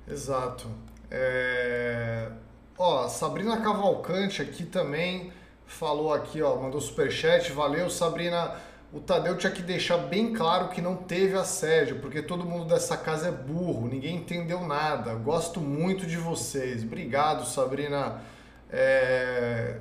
[0.07, 0.67] Exato.
[1.11, 2.29] É...
[2.77, 5.31] Ó, Sabrina Cavalcante aqui também
[5.65, 8.55] falou aqui, ó, mandou superchat, valeu Sabrina.
[8.91, 12.95] O Tadeu tinha que deixar bem claro que não teve assédio, porque todo mundo dessa
[12.95, 15.15] casa é burro, ninguém entendeu nada.
[15.15, 16.83] Gosto muito de vocês.
[16.83, 18.21] Obrigado, Sabrina.
[18.75, 19.75] É,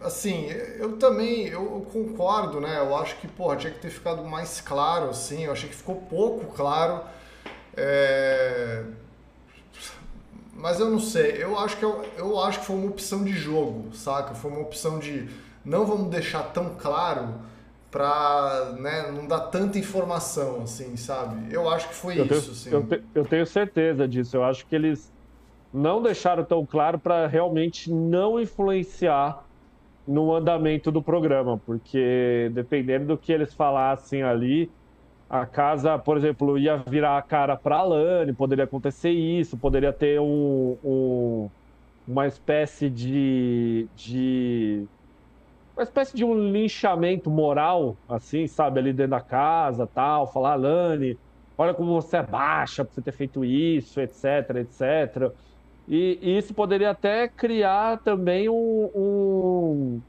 [0.00, 0.46] assim,
[0.78, 2.78] eu também eu concordo, né?
[2.78, 5.44] Eu acho que porra, tinha que ter ficado mais claro, assim.
[5.44, 7.02] Eu achei que ficou pouco claro.
[7.76, 8.84] É,
[10.54, 13.32] mas eu não sei, eu acho que eu, eu acho que foi uma opção de
[13.32, 14.34] jogo, saca?
[14.34, 15.28] Foi uma opção de
[15.64, 17.34] não vamos deixar tão claro
[17.90, 21.54] para né, não dar tanta informação, assim, sabe?
[21.54, 22.28] Eu acho que foi eu isso.
[22.28, 22.70] Tenho, assim.
[22.72, 24.36] eu, te, eu, tenho certeza disso.
[24.36, 25.12] Eu acho que eles
[25.72, 29.44] não deixaram tão claro para realmente não influenciar
[30.06, 34.70] no andamento do programa, porque dependendo do que eles falassem ali,
[35.28, 39.92] a casa, por exemplo, ia virar a cara para a Lani, poderia acontecer isso, poderia
[39.92, 41.50] ter um, um,
[42.06, 44.88] uma espécie de, de.
[45.76, 51.18] uma espécie de um linchamento moral, assim, sabe, ali dentro da casa tal, falar, Lani,
[51.58, 55.30] olha como você é baixa por você ter feito isso, etc, etc.
[55.88, 60.02] E, e isso poderia até criar também um, um,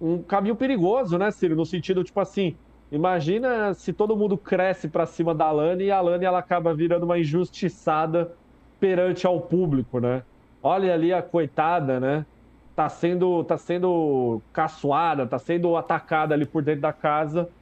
[0.00, 1.54] um caminho perigoso, né, Ciro?
[1.56, 2.58] No sentido, tipo assim,
[2.90, 7.04] Imagina se todo mundo cresce para cima da Lani e a Lani ela acaba virando
[7.04, 8.36] uma injustiçada
[8.80, 10.24] perante ao público, né?
[10.62, 12.26] Olha ali a coitada, né?
[12.74, 17.52] Tá sendo, tá sendo caçoada, tá sendo atacada ali por dentro da casa.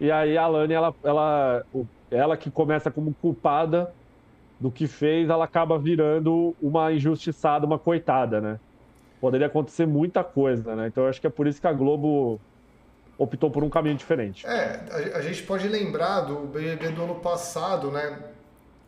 [0.00, 1.66] E aí a Lani, ela, ela,
[2.10, 3.97] ela que começa como culpada
[4.60, 8.60] do que fez, ela acaba virando uma injustiçada, uma coitada, né?
[9.20, 10.88] Poderia acontecer muita coisa, né?
[10.88, 12.40] Então eu acho que é por isso que a Globo
[13.16, 14.46] optou por um caminho diferente.
[14.46, 14.80] É,
[15.14, 18.18] a, gente pode lembrar do BBB do ano passado, né?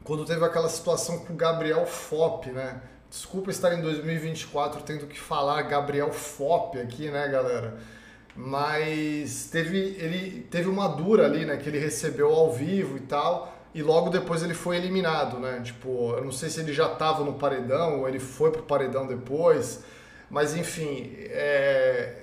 [0.04, 2.80] Quando teve aquela situação com o Gabriel Fop, né?
[3.09, 7.76] Desculpa estar em 2024 tendo que falar Gabriel Fop aqui, né, galera?
[8.37, 13.52] Mas teve ele teve uma dura ali, né, que ele recebeu ao vivo e tal,
[13.74, 15.61] e logo depois ele foi eliminado, né?
[15.62, 19.06] Tipo, eu não sei se ele já estava no paredão ou ele foi pro paredão
[19.06, 19.80] depois,
[20.28, 22.20] mas enfim, é,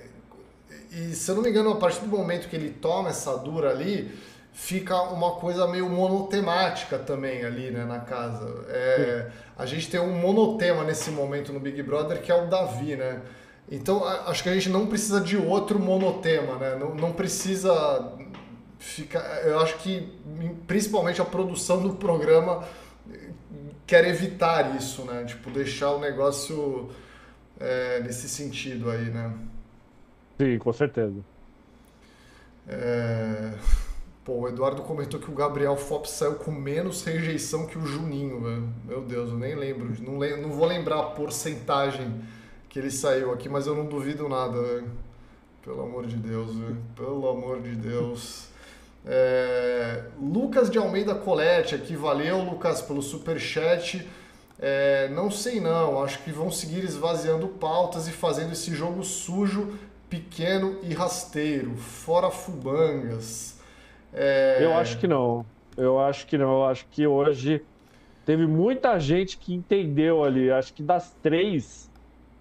[0.90, 3.70] e se eu não me engano, a partir do momento que ele toma essa dura
[3.70, 4.10] ali,
[4.52, 8.64] fica uma coisa meio monotemática também ali né, na casa.
[8.68, 12.96] É, a gente tem um monotema nesse momento no Big Brother que é o Davi,
[12.96, 13.20] né?
[13.70, 16.76] Então acho que a gente não precisa de outro monotema, né?
[16.76, 18.12] Não, não precisa
[18.78, 19.46] ficar.
[19.46, 20.12] Eu acho que
[20.66, 22.66] principalmente a produção do programa
[23.86, 25.24] quer evitar isso, né?
[25.24, 26.90] Tipo, deixar o negócio
[27.58, 29.32] é, nesse sentido aí, né?
[30.38, 31.16] Sim, com certeza.
[32.68, 33.54] É...
[34.24, 38.42] Pô, o Eduardo comentou que o Gabriel Fop saiu com menos rejeição que o Juninho,
[38.42, 38.68] velho.
[38.84, 39.90] Meu Deus, eu nem lembro.
[40.02, 40.38] Não, lem...
[40.40, 42.20] não vou lembrar a porcentagem
[42.68, 44.90] que ele saiu aqui, mas eu não duvido nada, velho.
[45.64, 46.76] Pelo amor de Deus, velho.
[46.94, 48.47] Pelo amor de Deus.
[49.08, 50.02] É...
[50.20, 54.06] Lucas de Almeida Colette aqui, valeu, Lucas, pelo superchat.
[54.60, 59.78] É, não sei não, acho que vão seguir esvaziando pautas e fazendo esse jogo sujo
[60.10, 63.60] pequeno e rasteiro, fora fubangas.
[64.12, 64.58] É...
[64.60, 65.46] Eu acho que não.
[65.76, 66.50] Eu acho que não.
[66.50, 67.62] Eu acho que hoje
[68.26, 70.50] teve muita gente que entendeu ali.
[70.50, 71.88] Acho que das três,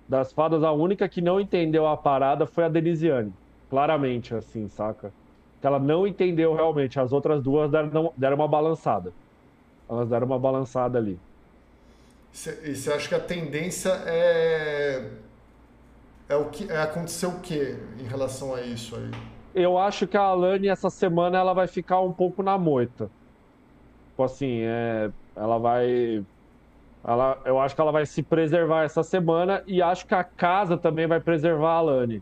[0.10, 3.34] das fadas, a única que não entendeu a parada foi a Denisiane.
[3.70, 5.14] Claramente, assim, saca?
[5.60, 7.00] Que ela não entendeu realmente.
[7.00, 9.12] As outras duas deram, deram uma balançada.
[9.90, 11.20] Elas deram uma balançada ali.
[12.64, 15.10] E você acha que a tendência é
[16.30, 19.12] é o que é, aconteceu o que em relação a isso aí?
[19.56, 23.10] Eu acho que a Alane essa semana ela vai ficar um pouco na moita.
[24.10, 26.24] Tipo assim, é, ela vai
[27.04, 30.78] ela, eu acho que ela vai se preservar essa semana e acho que a casa
[30.78, 32.22] também vai preservar a Alane.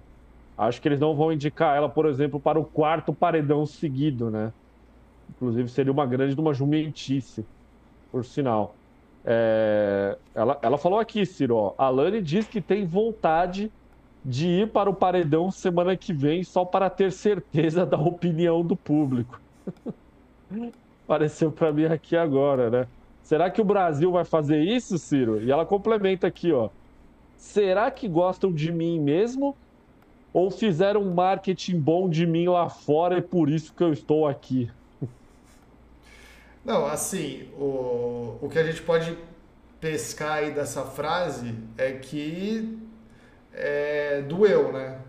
[0.58, 4.54] Acho que eles não vão indicar ela, por exemplo, para o quarto paredão seguido, né?
[5.30, 7.48] Inclusive seria uma grande uma jumentice,
[8.12, 8.80] por sinal.
[9.26, 13.74] É, ela, ela falou aqui, Ciro, ó, a Alane diz que tem vontade
[14.24, 18.78] de ir para o paredão semana que vem só para ter certeza da opinião do
[18.78, 19.40] público.
[21.08, 22.88] Apareceu para mim aqui agora, né?
[23.22, 25.42] Será que o Brasil vai fazer isso, Ciro?
[25.42, 26.72] E ela complementa aqui, ó.
[27.36, 29.60] Será que gostam de mim mesmo?
[30.36, 34.28] Ou fizeram um marketing bom de mim lá fora e por isso que eu estou
[34.28, 34.70] aqui?
[36.66, 39.18] Não, assim, o, o que a gente pode
[39.80, 42.78] pescar aí dessa frase é que
[43.54, 45.00] é, doeu, né?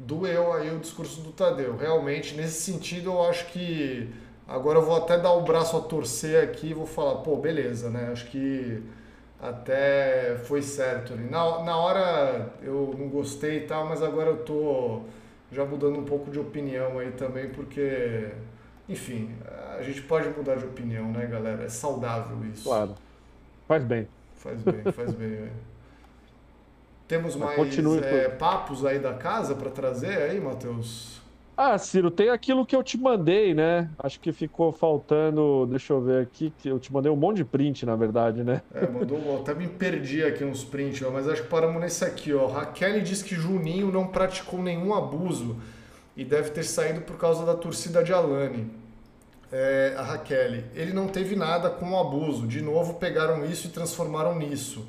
[0.00, 1.76] Doeu aí o discurso do Tadeu.
[1.76, 4.08] Realmente, nesse sentido, eu acho que.
[4.48, 7.88] Agora eu vou até dar o braço a torcer aqui e vou falar, pô, beleza,
[7.88, 8.08] né?
[8.10, 8.82] Acho que
[9.42, 11.24] até foi certo ali.
[11.24, 15.02] Na, na hora eu não gostei e tal, mas agora eu tô
[15.50, 18.28] já mudando um pouco de opinião aí também, porque,
[18.88, 19.34] enfim,
[19.76, 21.64] a gente pode mudar de opinião, né, galera?
[21.64, 22.64] É saudável isso.
[22.64, 22.94] Claro.
[23.66, 24.08] Faz bem.
[24.36, 25.50] Faz bem, faz bem.
[25.58, 25.72] É.
[27.08, 31.21] Temos mais é, papos aí da casa para trazer aí, Matheus?
[31.56, 33.90] Ah, Ciro, tem aquilo que eu te mandei, né?
[33.98, 35.66] Acho que ficou faltando.
[35.66, 38.62] Deixa eu ver aqui, que eu te mandei um monte de print, na verdade, né?
[38.74, 39.18] É, mandou.
[39.18, 42.46] Eu até me perdi aqui uns prints, mas acho que paramos nesse aqui, ó.
[42.46, 45.56] Raquel diz que Juninho não praticou nenhum abuso
[46.16, 48.70] e deve ter saído por causa da torcida de Alane.
[49.50, 52.46] É, a Raquel, ele não teve nada com o abuso.
[52.46, 54.88] De novo, pegaram isso e transformaram nisso.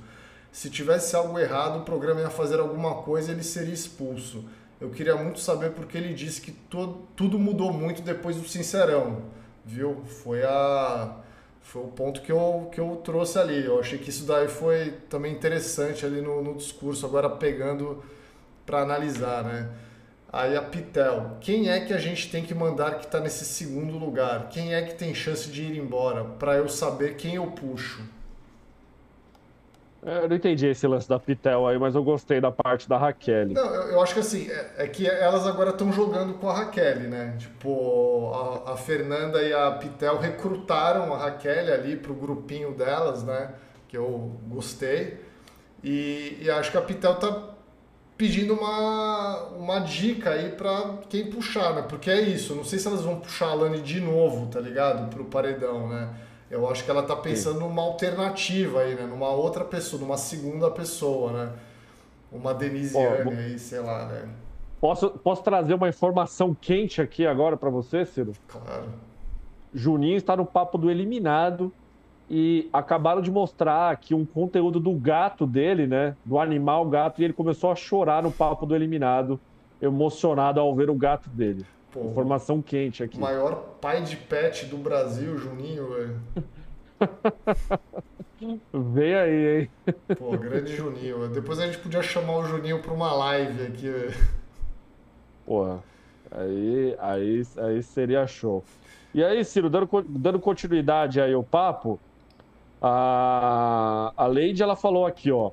[0.49, 4.45] Se tivesse algo errado, o programa ia fazer alguma coisa ele seria expulso.
[4.84, 9.21] Eu queria muito saber porque ele disse que to, tudo mudou muito depois do Sincerão,
[9.63, 10.03] viu?
[10.05, 11.19] Foi a
[11.61, 13.63] foi o ponto que eu, que eu trouxe ali.
[13.63, 18.03] Eu achei que isso daí foi também interessante ali no, no discurso, agora pegando
[18.65, 19.69] para analisar, né?
[20.29, 23.97] Aí a Pitel, quem é que a gente tem que mandar que está nesse segundo
[23.97, 24.49] lugar?
[24.49, 26.25] Quem é que tem chance de ir embora?
[26.25, 28.03] Para eu saber quem eu puxo.
[30.06, 33.47] Eu não entendi esse lance da Pitel aí, mas eu gostei da parte da Raquel.
[33.47, 36.99] Não, eu, acho que assim, é, é que elas agora estão jogando com a Raquel,
[37.01, 37.36] né?
[37.39, 43.51] Tipo, a, a, Fernanda e a Pitel recrutaram a Raquel ali pro grupinho delas, né?
[43.88, 45.22] Que eu gostei.
[45.82, 47.54] E, e acho que a Pitel tá
[48.18, 51.82] pedindo uma, uma dica aí pra quem puxar, né?
[51.88, 55.10] Porque é isso, não sei se elas vão puxar a Lani de novo, tá ligado?
[55.10, 56.10] Pro paredão, né?
[56.54, 57.64] Eu acho que ela está pensando Sim.
[57.64, 59.08] numa alternativa aí, né?
[59.08, 61.51] Numa outra pessoa, numa segunda pessoa, né?
[62.32, 64.30] Uma Denisiane oh, aí, sei lá, né?
[64.80, 68.34] Posso, posso trazer uma informação quente aqui agora para você, Ciro?
[68.47, 68.86] Claro.
[69.74, 71.74] Juninho está no papo do eliminado
[72.30, 76.16] e acabaram de mostrar aqui um conteúdo do gato dele, né?
[76.24, 79.39] Do animal gato, e ele começou a chorar no papo do eliminado,
[79.82, 81.66] emocionado ao ver o gato dele.
[81.94, 83.20] Pô, Informação quente aqui.
[83.20, 86.20] Maior pai de pet do Brasil, Juninho, velho.
[88.74, 89.70] Vem aí, hein?
[90.18, 91.30] Pô, grande Juninho.
[91.30, 94.28] Depois a gente podia chamar o Juninho para uma live aqui, velho.
[95.46, 95.84] Porra,
[96.32, 98.64] aí, aí, aí seria show.
[99.14, 102.00] E aí, Ciro, dando, dando continuidade aí ao papo,
[102.82, 105.52] a, a Leide, ela falou aqui, ó.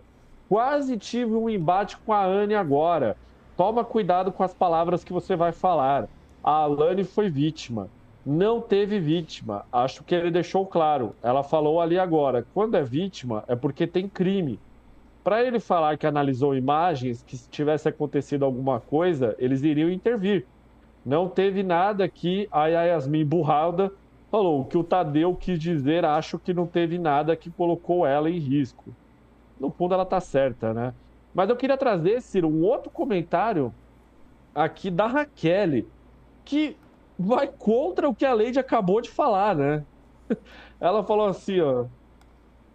[0.49, 3.15] Quase tive um embate com a Anne agora.
[3.59, 6.09] Toma cuidado com as palavras que você vai falar
[6.43, 7.89] a Alane foi vítima.
[8.25, 9.65] Não teve vítima.
[9.73, 11.15] Acho que ele deixou claro.
[11.23, 14.59] Ela falou ali agora: quando é vítima, é porque tem crime.
[15.23, 20.47] Para ele falar que analisou imagens, que se tivesse acontecido alguma coisa, eles iriam intervir.
[21.05, 23.93] Não teve nada que a Yasmin Burralda
[24.31, 24.61] falou.
[24.61, 28.39] O que o Tadeu quis dizer, acho que não teve nada que colocou ela em
[28.39, 28.95] risco.
[29.59, 30.95] No fundo, ela tá certa, né?
[31.35, 33.73] Mas eu queria trazer, Ciro, um outro comentário
[34.55, 35.85] aqui da Raquel
[36.45, 36.77] que
[37.19, 39.85] vai contra o que a Lady acabou de falar, né?
[40.81, 41.85] Ela falou assim, ó.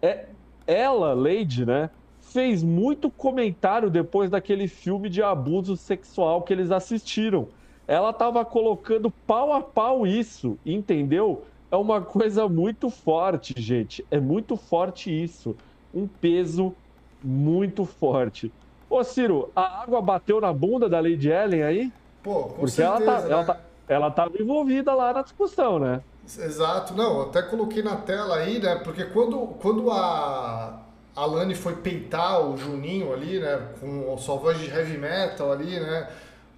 [0.00, 0.26] É,
[0.66, 1.90] ela, Lady, né?
[2.20, 7.48] Fez muito comentário depois daquele filme de abuso sexual que eles assistiram.
[7.86, 11.44] Ela tava colocando pau a pau isso, entendeu?
[11.70, 14.04] É uma coisa muito forte, gente.
[14.10, 15.56] É muito forte isso.
[15.94, 16.74] Um peso
[17.22, 18.52] muito forte.
[18.88, 21.92] Ô, Ciro, a água bateu na bunda da Lady Ellen aí?
[22.26, 23.30] Pô, com Porque certeza, ela, tá, né?
[23.30, 26.02] ela, tá, ela tava envolvida lá na discussão, né?
[26.24, 28.74] Exato, não, até coloquei na tela aí, né?
[28.82, 30.80] Porque quando, quando a
[31.14, 33.68] Alane foi peitar o Juninho ali, né?
[33.78, 36.08] Com a sua voz de heavy metal ali, né?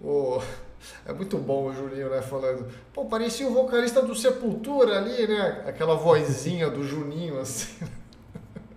[0.01, 0.41] O...
[1.05, 2.23] É muito bom o Juninho, né?
[2.23, 2.66] Falando.
[2.95, 5.64] Pô, parecia o vocalista do Sepultura ali, né?
[5.66, 7.85] Aquela vozinha do Juninho, assim.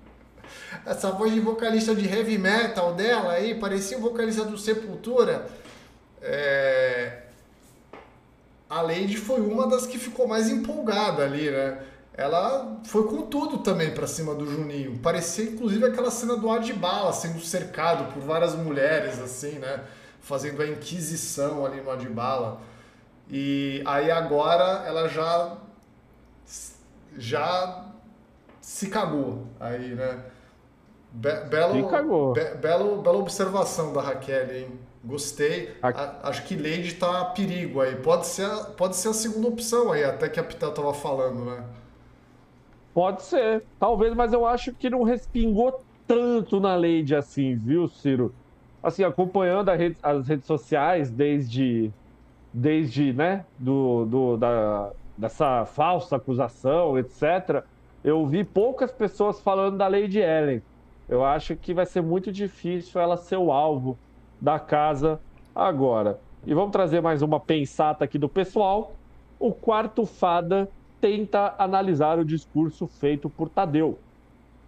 [0.86, 5.61] Essa voz de vocalista de heavy metal dela aí, parecia o vocalista do Sepultura.
[6.22, 7.24] É...
[8.69, 11.84] A Lady foi uma das que ficou mais empolgada ali, né?
[12.13, 14.99] Ela foi com tudo também para cima do Juninho.
[14.99, 19.84] Parecia inclusive aquela cena do Adbala sendo cercado por várias mulheres, assim, né?
[20.22, 22.61] Fazendo a inquisição ali no Adbala.
[23.30, 25.57] E aí agora ela já
[27.17, 27.86] já
[28.61, 30.24] se cagou aí, né?
[31.11, 32.34] Be belo, se cagou.
[32.34, 34.80] Be belo, bela observação da Raquel, hein?
[35.04, 35.76] Gostei.
[35.82, 36.30] A...
[36.30, 37.95] Acho que Lady tá a perigo aí.
[37.95, 41.64] Pode ser, pode ser a segunda opção aí, até que a Pitel tava falando, né?
[42.93, 43.64] Pode ser.
[43.80, 48.34] Talvez, mas eu acho que não respingou tanto na Lady assim, viu, Ciro?
[48.84, 51.91] Assim, acompanhando rede, as redes sociais desde,
[52.52, 57.64] desde né, do, do, da, dessa falsa acusação, etc.,
[58.04, 60.62] eu vi poucas pessoas falando da Lady Ellen.
[61.08, 63.97] Eu acho que vai ser muito difícil ela ser o alvo
[64.42, 65.20] da casa
[65.56, 66.20] agora.
[66.46, 68.96] E vamos trazer mais uma pensata aqui do pessoal.
[69.39, 70.68] O quarto fada
[71.00, 74.00] tenta analisar o discurso feito por Tadeu.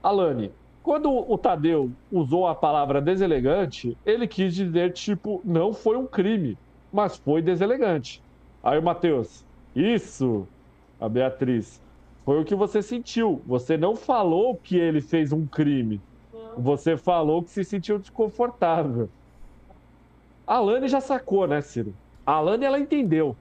[0.03, 0.51] Alane,
[0.83, 6.57] quando o Tadeu usou a palavra deselegante, ele quis dizer tipo, não foi um crime,
[6.91, 8.21] mas foi deselegante.
[8.61, 9.43] Aí o Matheus,
[9.75, 10.47] isso,
[10.99, 11.81] a Beatriz,
[12.23, 13.41] foi o que você sentiu.
[13.45, 15.99] Você não falou que ele fez um crime.
[16.55, 19.09] Você falou que se sentiu desconfortável.
[20.45, 21.93] A Alane já sacou, né, Ciro?
[22.25, 23.35] A Alane, ela entendeu.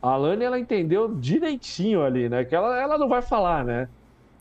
[0.00, 2.44] A Alane, ela entendeu direitinho ali, né?
[2.44, 3.88] Que ela, ela não vai falar, né?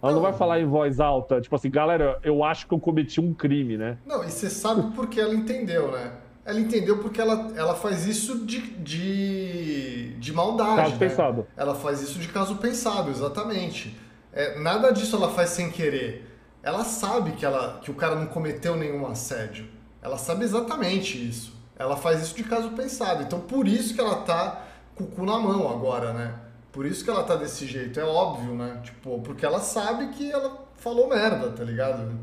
[0.02, 2.80] Ela não, não vai falar em voz alta, tipo assim, galera, eu acho que eu
[2.80, 3.98] cometi um crime, né?
[4.06, 6.14] Não, e você sabe por que ela entendeu, né?
[6.44, 10.76] Ela entendeu porque ela, ela faz isso de, de, de maldade.
[10.76, 10.98] Caso né?
[10.98, 11.48] pensado.
[11.56, 13.96] Ela faz isso de caso pensado, exatamente.
[14.34, 16.28] É, nada disso ela faz sem querer.
[16.64, 19.68] Ela sabe que, ela, que o cara não cometeu nenhum assédio.
[20.02, 21.61] Ela sabe exatamente isso.
[21.82, 23.24] Ela faz isso de caso pensado.
[23.24, 24.66] Então por isso que ela tá
[24.96, 26.36] com o cu na mão agora, né?
[26.72, 28.00] Por isso que ela tá desse jeito.
[28.00, 28.80] É óbvio, né?
[28.84, 32.18] Tipo, porque ela sabe que ela falou merda, tá ligado?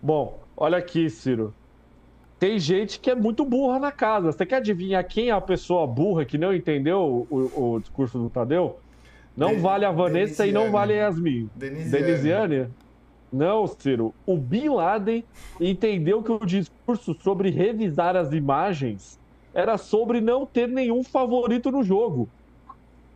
[0.00, 1.54] Bom, olha aqui, Ciro.
[2.38, 4.32] Tem gente que é muito burra na casa.
[4.32, 8.28] Você quer adivinhar quem é a pessoa burra que não entendeu o, o discurso do
[8.28, 8.78] Tadeu?
[9.36, 10.50] Não vale a Vanessa Denisiane.
[10.50, 11.50] e não vale a Yasmin.
[11.54, 12.04] Denisiane.
[12.04, 12.68] Denisiane?
[13.34, 14.14] Não, Ciro.
[14.24, 15.24] O Bin Laden
[15.60, 19.18] entendeu que o discurso sobre revisar as imagens
[19.52, 22.28] era sobre não ter nenhum favorito no jogo.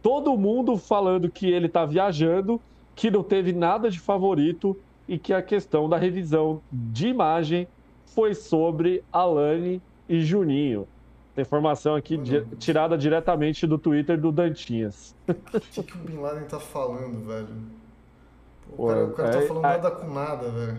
[0.02, 2.60] Todo mundo falando que ele está viajando,
[2.96, 7.68] que não teve nada de favorito e que a questão da revisão de imagem
[8.06, 10.88] foi sobre Alane e Juninho.
[11.36, 15.14] Informação aqui di tirada diretamente do Twitter do Dantinhas.
[15.28, 17.46] O que, que o Bin Laden tá falando, velho?
[18.76, 20.78] O cara, o cara tá falando aí, nada com nada, velho.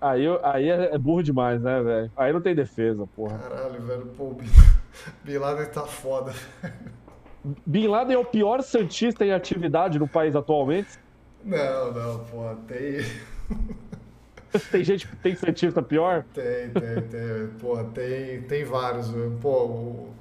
[0.00, 2.10] Aí, aí é, é burro demais, né, velho?
[2.16, 3.38] Aí não tem defesa, porra.
[3.38, 4.06] Caralho, velho.
[4.16, 4.46] Pô, o Bin,
[5.24, 6.32] Bin Laden tá foda.
[7.64, 10.98] Bin Laden é o pior Santista em atividade no país atualmente?
[11.44, 12.56] Não, não, porra.
[12.66, 13.04] Tem.
[14.70, 16.24] tem gente que tem Santista pior?
[16.34, 17.48] Tem, tem, tem.
[17.60, 19.10] Porra, tem, tem vários.
[19.40, 20.14] Pô, o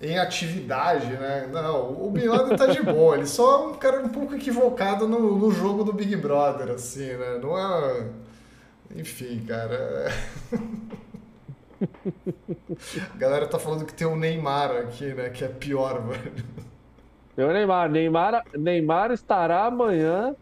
[0.00, 1.48] em atividade, né?
[1.52, 5.08] Não, o Bin Laden tá de boa, ele só é um cara um pouco equivocado
[5.08, 7.38] no, no jogo do Big Brother, assim, né?
[7.42, 8.06] Não é.
[8.96, 10.08] Enfim, cara.
[13.12, 15.30] A galera tá falando que tem o Neymar aqui, né?
[15.30, 16.44] Que é pior, velho.
[17.34, 17.90] Tem o Neymar.
[17.90, 20.34] Neymar, Neymar estará amanhã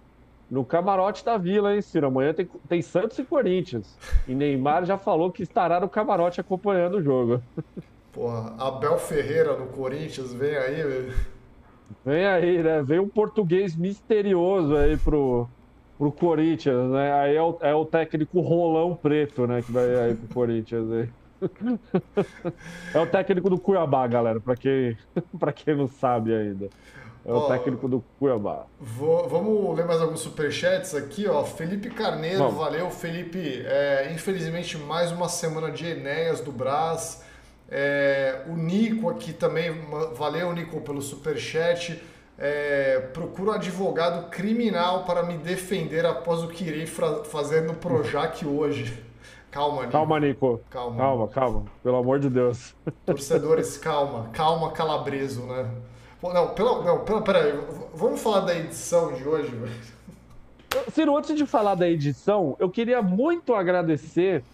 [0.50, 2.08] no camarote da Vila, hein, Ciro?
[2.08, 3.96] Amanhã tem, tem Santos e Corinthians.
[4.28, 7.42] E Neymar já falou que estará no camarote acompanhando o jogo.
[8.12, 11.14] Porra, Abel Ferreira no Corinthians, vem aí, velho.
[12.04, 12.82] Vem aí, né?
[12.82, 15.48] Vem um português misterioso aí pro,
[15.98, 17.12] pro Corinthians, né?
[17.12, 19.62] Aí é o, é o técnico Rolão Preto, né?
[19.62, 21.08] Que vai aí pro Corinthians aí.
[22.94, 24.96] É o técnico do Cuiabá, galera, pra quem,
[25.40, 26.68] pra quem não sabe ainda.
[27.24, 28.66] É o ó, técnico do Cuiabá.
[28.80, 31.44] Vou, vamos ler mais alguns superchats aqui, ó.
[31.44, 32.54] Felipe Carneiro, vamos.
[32.54, 33.62] valeu, Felipe.
[33.64, 37.24] É, infelizmente, mais uma semana de Enéas do Brás.
[37.74, 39.74] É, o Nico aqui também,
[40.14, 42.02] valeu Nico pelo superchat.
[42.38, 48.44] É, procuro um advogado criminal para me defender após o que irei fazer no Projac
[48.46, 49.02] hoje.
[49.50, 49.92] Calma, Nico.
[49.92, 50.60] Calma, Nico.
[50.68, 50.96] Calma.
[50.96, 51.64] Calma, calma.
[51.82, 52.74] Pelo amor de Deus.
[53.06, 54.28] Torcedores, calma.
[54.34, 55.70] Calma, calabreso, né?
[56.22, 57.58] Não, pela, não, pela, peraí.
[57.94, 59.72] Vamos falar da edição de hoje, velho.
[60.92, 64.44] Ciro, antes de falar da edição, eu queria muito agradecer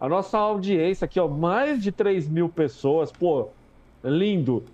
[0.00, 3.48] a nossa audiência aqui, ó, mais de 3 mil pessoas, pô,
[4.04, 4.64] lindo.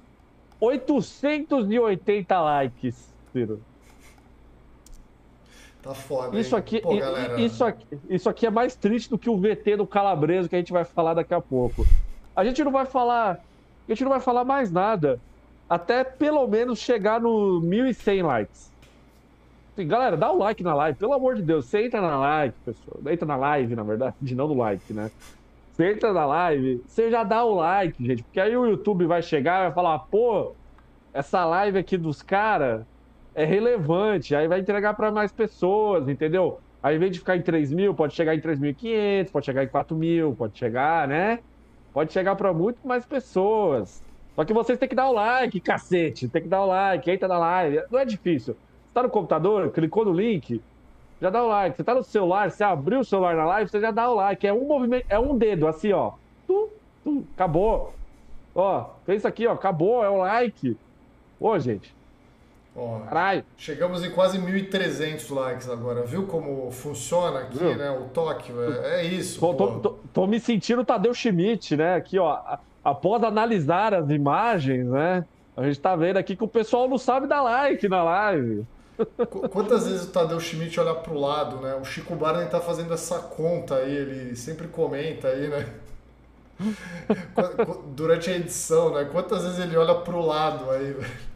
[0.61, 3.61] 880 likes, Ciro.
[5.83, 6.39] Tá foda.
[6.39, 6.93] Isso aqui, Pô,
[7.37, 10.59] isso aqui, isso aqui é mais triste do que o VT do Calabreso que a
[10.59, 11.85] gente vai falar daqui a pouco.
[12.37, 13.45] A gente não vai falar,
[13.89, 15.21] a gente não vai falar mais nada
[15.69, 18.72] até pelo menos chegar no 1.100 likes.
[19.77, 21.65] Galera, dá o like na live, pelo amor de Deus.
[21.65, 23.01] Você entra na live, pessoal.
[23.11, 25.11] Entra na live, na verdade, não no like, né?
[25.73, 28.23] Você entra na live, você já dá o like, gente.
[28.23, 30.53] Porque aí o YouTube vai chegar e vai falar, pô,
[31.15, 32.85] essa live aqui dos caras
[33.35, 34.35] é relevante.
[34.35, 36.61] Aí vai entregar para mais pessoas, entendeu?
[36.83, 39.69] Aí, ao invés de ficar em 3 mil, pode chegar em 3.500, pode chegar em
[39.69, 41.39] 4 mil, pode chegar, né?
[41.95, 44.03] Pode chegar para muito mais pessoas.
[44.35, 46.29] Só que vocês têm que dar o like, cacete.
[46.29, 47.83] Tem que dar o like, entra na live.
[47.91, 48.55] Não é difícil
[48.93, 50.61] tá no computador, clicou no link,
[51.21, 51.77] já dá o like.
[51.77, 54.47] Você tá no celular, você abriu o celular na live, você já dá o like.
[54.47, 56.13] É um movimento, é um dedo, assim, ó.
[56.47, 56.69] Tum,
[57.05, 57.95] tum, acabou.
[58.55, 60.77] Ó, fez isso aqui, ó, acabou, é o like.
[61.39, 61.95] Ô, gente.
[62.75, 63.45] Ó, Caralho.
[63.57, 66.03] Chegamos em quase 1.300 likes agora.
[66.03, 67.77] Viu como funciona aqui, Viu?
[67.77, 67.91] né?
[67.91, 68.51] O toque,
[68.83, 69.39] é, é isso.
[69.39, 71.95] Tô, tô, tô, tô, me sentindo Tadeu Schmidt, né?
[71.95, 72.59] Aqui, ó.
[72.83, 75.25] Após analisar as imagens, né?
[75.57, 78.67] A gente tá vendo aqui que o pessoal não sabe dar like na live.
[79.51, 81.75] Quantas vezes o Tadeu Schmidt olha pro lado, né?
[81.75, 85.67] O Chico Barney tá fazendo essa conta aí, ele sempre comenta aí, né?
[87.95, 89.09] Durante a edição, né?
[89.11, 91.33] Quantas vezes ele olha pro lado aí, velho?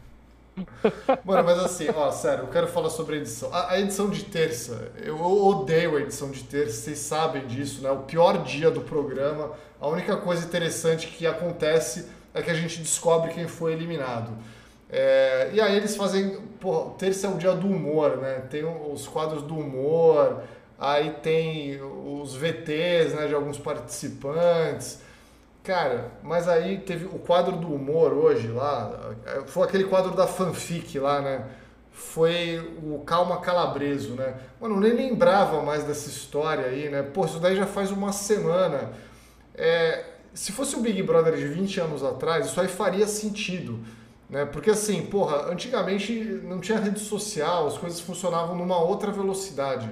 [1.23, 3.53] Mano, mas assim, ó, sério, eu quero falar sobre a edição.
[3.53, 7.91] A, a, edição de terça, eu odeio a edição de terça, vocês sabem disso, né?
[7.91, 9.51] O pior dia do programa.
[9.79, 14.31] A única coisa interessante que acontece é que a gente descobre quem foi eliminado.
[14.89, 16.37] É, e aí eles fazem.
[16.59, 18.41] Porra, terça é o dia do humor, né?
[18.49, 20.41] Tem os quadros do humor,
[20.79, 24.99] aí tem os VTs né, de alguns participantes.
[25.63, 29.13] Cara, mas aí teve o quadro do humor hoje lá,
[29.47, 31.45] foi aquele quadro da fanfic lá, né?
[31.91, 34.35] Foi o Calma Calabreso, né?
[34.61, 37.01] Mano, eu nem lembrava mais dessa história aí, né?
[37.01, 38.93] Pô, isso daí já faz uma semana.
[39.55, 43.79] É, se fosse o Big Brother de 20 anos atrás, isso aí faria sentido.
[44.29, 44.45] Né?
[44.45, 46.13] Porque assim, porra, antigamente
[46.43, 49.89] não tinha rede social, as coisas funcionavam numa outra velocidade.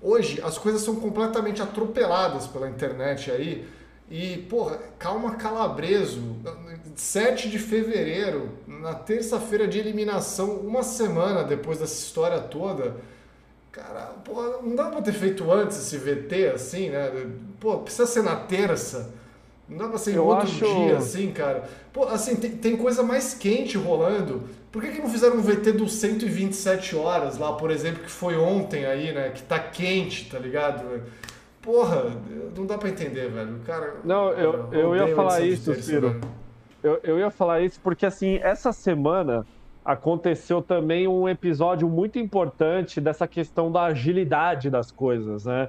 [0.00, 3.66] Hoje as coisas são completamente atropeladas pela internet aí
[4.10, 6.36] e, porra, calma calabreso,
[6.94, 12.96] 7 de fevereiro, na terça-feira de eliminação, uma semana depois dessa história toda.
[13.70, 17.10] Cara, porra, não dá pra ter feito antes esse VT assim, né?
[17.58, 19.14] Pô, precisa ser na terça.
[19.72, 20.64] Não dá pra ser em outro acho...
[20.64, 21.64] dia, assim, cara.
[21.92, 24.42] Pô, assim, tem, tem coisa mais quente rolando.
[24.70, 28.36] Por que, que não fizeram um VT dos 127 horas lá, por exemplo, que foi
[28.36, 29.30] ontem aí, né?
[29.30, 31.02] Que tá quente, tá ligado?
[31.60, 32.10] Porra,
[32.56, 33.60] não dá para entender, velho.
[33.64, 36.20] Cara, não, eu, eu, eu ia falar isso, Ciro.
[36.82, 39.46] Eu, eu ia falar isso porque, assim, essa semana
[39.84, 45.68] aconteceu também um episódio muito importante dessa questão da agilidade das coisas, né?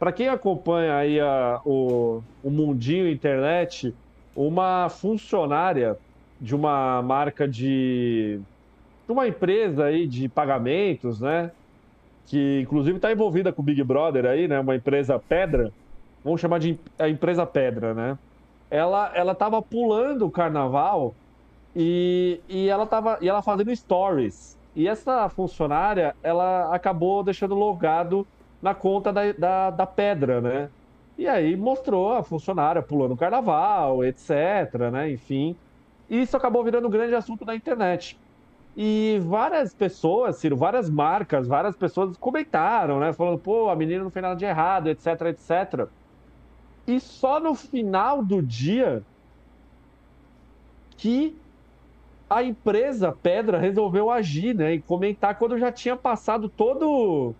[0.00, 3.94] Para quem acompanha aí a, o, o mundinho internet,
[4.34, 5.96] uma funcionária
[6.40, 8.40] de uma marca de,
[9.06, 11.52] de uma empresa aí de pagamentos, né?
[12.30, 14.60] que inclusive está envolvida com o Big Brother aí, né?
[14.60, 15.72] Uma empresa Pedra,
[16.24, 18.16] vamos chamar de a empresa Pedra, né?
[18.70, 21.12] Ela ela estava pulando o carnaval
[21.74, 24.56] e, e ela tava e ela fazendo stories.
[24.76, 28.24] E essa funcionária, ela acabou deixando logado
[28.60, 30.70] na conta da, da, da Pedra, né?
[31.16, 34.30] E aí mostrou a funcionária pulando carnaval, etc,
[34.90, 35.10] né?
[35.10, 35.56] Enfim.
[36.08, 38.18] Isso acabou virando um grande assunto na internet.
[38.76, 43.12] E várias pessoas, Ciro, várias marcas, várias pessoas comentaram, né?
[43.12, 45.88] Falando, pô, a menina não fez nada de errado, etc, etc.
[46.86, 49.04] E só no final do dia
[50.96, 51.36] que
[52.28, 54.74] a empresa Pedra resolveu agir, né?
[54.74, 57.34] E comentar quando já tinha passado todo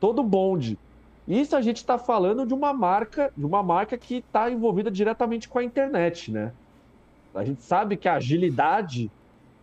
[0.00, 0.78] todo bonde.
[1.26, 5.48] Isso a gente está falando de uma marca, de uma marca que está envolvida diretamente
[5.48, 6.52] com a internet, né?
[7.34, 9.10] A gente sabe que a agilidade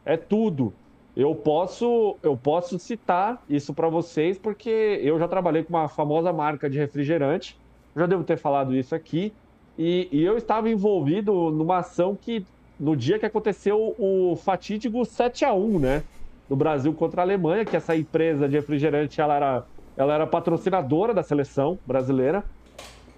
[0.05, 0.73] é tudo.
[1.15, 6.33] Eu posso, eu posso citar isso para vocês porque eu já trabalhei com uma famosa
[6.33, 7.57] marca de refrigerante,
[7.95, 9.31] já devo ter falado isso aqui,
[9.77, 12.45] e, e eu estava envolvido numa ação que,
[12.79, 16.03] no dia que aconteceu o fatídico 7 a 1 né?
[16.49, 19.65] Do Brasil contra a Alemanha, que essa empresa de refrigerante ela era,
[19.95, 22.43] ela era patrocinadora da seleção brasileira.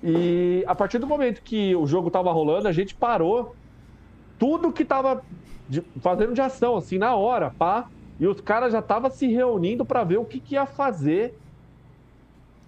[0.04, 3.56] E a partir do momento que o jogo estava rolando, a gente parou
[4.38, 5.24] tudo que estava
[6.00, 7.88] fazendo de ação, assim, na hora, pá.
[8.20, 11.34] E os caras já estavam se reunindo para ver o que, que ia fazer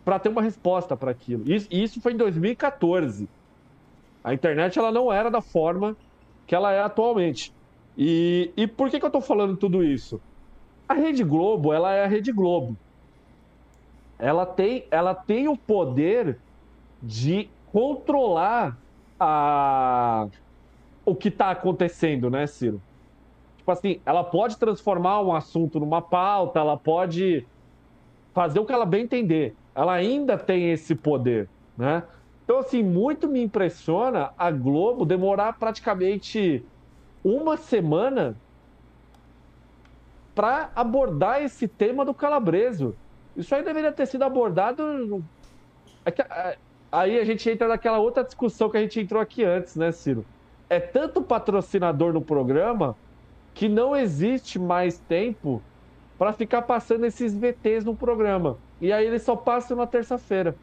[0.04, 1.44] para ter uma resposta para aquilo.
[1.52, 3.28] Isso, isso foi em 2014.
[4.24, 5.96] A internet ela não era da forma
[6.46, 7.54] que ela é atualmente.
[7.98, 10.20] E, e por que, que eu estou falando tudo isso?
[10.88, 12.78] A Rede Globo, ela é a Rede Globo.
[14.20, 16.40] Ela tem, ela tem o poder
[17.02, 18.78] de controlar
[19.20, 20.28] a,
[21.06, 22.82] o que está acontecendo, né, Ciro?
[23.58, 27.46] Tipo assim, ela pode transformar um assunto numa pauta, ela pode
[28.34, 29.56] fazer o que ela bem entender.
[29.76, 32.04] Ela ainda tem esse poder, né?
[32.44, 36.66] Então, assim, muito me impressiona a Globo demorar praticamente
[37.24, 38.38] uma semana
[40.34, 42.96] para abordar esse tema do calabreso.
[43.38, 45.24] Isso aí deveria ter sido abordado.
[46.06, 46.60] É é,
[46.92, 50.26] aí a gente entra naquela outra discussão que a gente entrou aqui antes, né, Ciro?
[50.70, 53.00] É tanto patrocinador no programa
[53.54, 55.64] que não existe mais tempo
[56.18, 58.60] para ficar passando esses VTs no programa.
[58.82, 60.60] E aí eles só passam na terça-feira.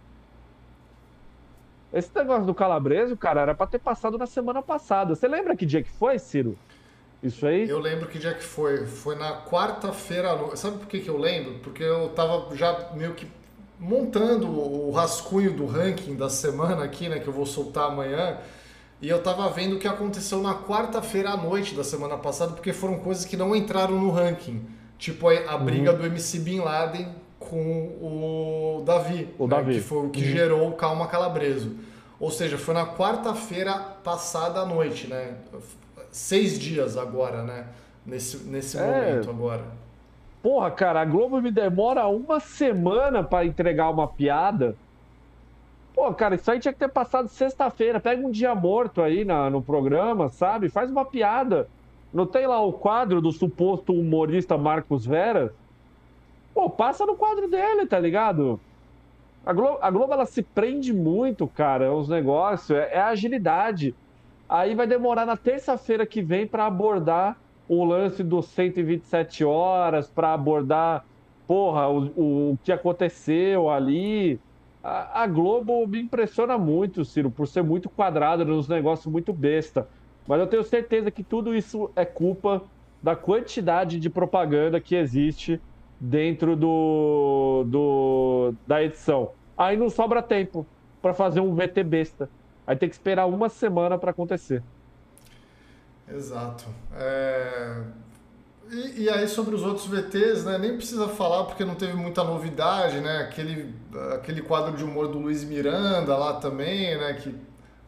[1.92, 5.14] Esse negócio do Calabreso, cara, era para ter passado na semana passada.
[5.14, 6.60] Você lembra que dia que foi, Ciro?
[7.24, 7.66] Isso aí?
[7.66, 8.84] Eu lembro que dia que foi.
[8.86, 10.60] Foi na quarta-feira à noite.
[10.60, 11.54] Sabe por que, que eu lembro?
[11.62, 13.26] Porque eu tava já meio que
[13.80, 17.18] montando o rascunho do ranking da semana aqui, né?
[17.18, 18.36] Que eu vou soltar amanhã.
[19.00, 22.74] E eu tava vendo o que aconteceu na quarta-feira à noite da semana passada, porque
[22.74, 24.66] foram coisas que não entraram no ranking.
[24.98, 25.98] Tipo a, briga uhum.
[25.98, 27.08] do MC Bin Laden
[27.38, 29.28] com o Davi.
[29.38, 29.56] O né?
[29.56, 29.74] Davi.
[29.74, 30.30] Que foi o que uhum.
[30.30, 31.74] gerou o Calma Calabreso.
[32.20, 35.34] Ou seja, foi na quarta-feira passada à noite, né?
[36.14, 37.66] Seis dias agora, né?
[38.06, 38.86] Nesse, nesse é...
[38.86, 39.64] momento agora.
[40.40, 44.76] Porra, cara, a Globo me demora uma semana para entregar uma piada.
[45.92, 47.98] Pô, cara, isso aí tinha que ter passado sexta-feira.
[47.98, 50.68] Pega um dia morto aí na, no programa, sabe?
[50.68, 51.66] Faz uma piada.
[52.12, 55.50] Não tem lá o quadro do suposto humorista Marcos Veras?
[56.54, 58.60] Pô, passa no quadro dele, tá ligado?
[59.44, 63.96] A Globo, a Globo ela se prende muito, cara, aos negócios, é, é agilidade.
[64.54, 67.36] Aí vai demorar na terça-feira que vem para abordar
[67.68, 71.04] o lance dos 127 horas, para abordar,
[71.44, 74.38] porra, o, o que aconteceu ali.
[74.80, 79.88] A, a, Globo me impressiona muito, Ciro, por ser muito quadrada nos negócios muito besta.
[80.24, 82.62] Mas eu tenho certeza que tudo isso é culpa
[83.02, 85.60] da quantidade de propaganda que existe
[85.98, 89.32] dentro do, do da edição.
[89.58, 90.64] Aí não sobra tempo
[91.02, 92.30] para fazer um VT besta.
[92.66, 94.62] Aí tem que esperar uma semana para acontecer.
[96.08, 96.64] Exato.
[96.94, 97.82] É...
[98.70, 102.24] E, e, aí sobre os outros VTs, né, nem precisa falar porque não teve muita
[102.24, 103.18] novidade, né?
[103.18, 103.74] Aquele,
[104.14, 107.12] aquele quadro de humor do Luiz Miranda lá também, né?
[107.14, 107.34] Que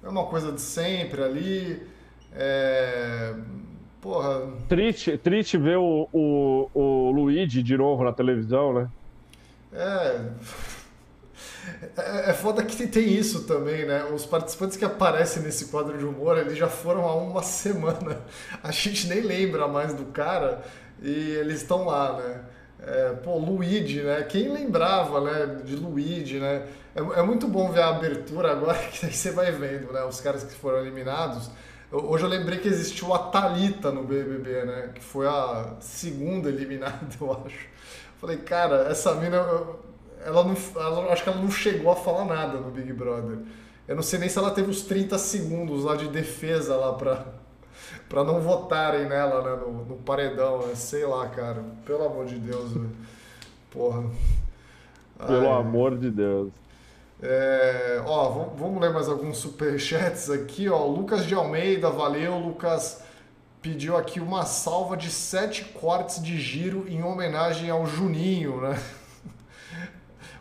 [0.03, 1.83] é uma coisa de sempre ali.
[2.33, 3.35] É...
[4.03, 4.43] Porra.
[4.69, 8.89] Triste, triste ver o, o, o Luigi de novo na televisão, né?
[9.73, 10.21] É.
[11.97, 14.05] É, é foda que tem isso também, né?
[14.05, 18.21] Os participantes que aparecem nesse quadro de humor, eles já foram há uma semana.
[18.63, 20.63] A gente nem lembra mais do cara
[21.03, 22.41] e eles estão lá, né?
[22.81, 24.23] É, pô, Luigi, né?
[24.23, 26.67] Quem lembrava, né, de Luigi, né?
[26.95, 30.05] É, é, muito bom ver a abertura agora que você vai vendo, né?
[30.05, 31.51] Os caras que foram eliminados.
[31.91, 34.91] Hoje eu lembrei que existiu a Talita no BBB, né?
[34.95, 37.69] Que foi a segunda eliminada, eu acho.
[38.21, 39.45] Falei, cara, essa mina,
[40.27, 43.39] ela não, ela, acho que ela não chegou a falar nada no Big Brother.
[43.87, 47.25] Eu não sei nem se ela teve os 30 segundos lá de defesa lá pra,
[48.09, 49.65] pra não votarem nela, né?
[49.65, 50.75] No, no paredão, né?
[50.75, 51.63] Sei lá, cara.
[51.87, 52.91] Pelo amor de Deus, velho.
[53.71, 54.11] Porra.
[55.25, 55.61] Pelo Ai.
[55.61, 56.51] amor de Deus.
[57.23, 60.85] É, ó, vamos ler mais alguns superchats aqui, ó.
[60.85, 63.01] Lucas de Almeida, valeu, Lucas.
[63.63, 68.77] Pediu aqui uma salva de sete cortes de giro em homenagem ao Juninho, né?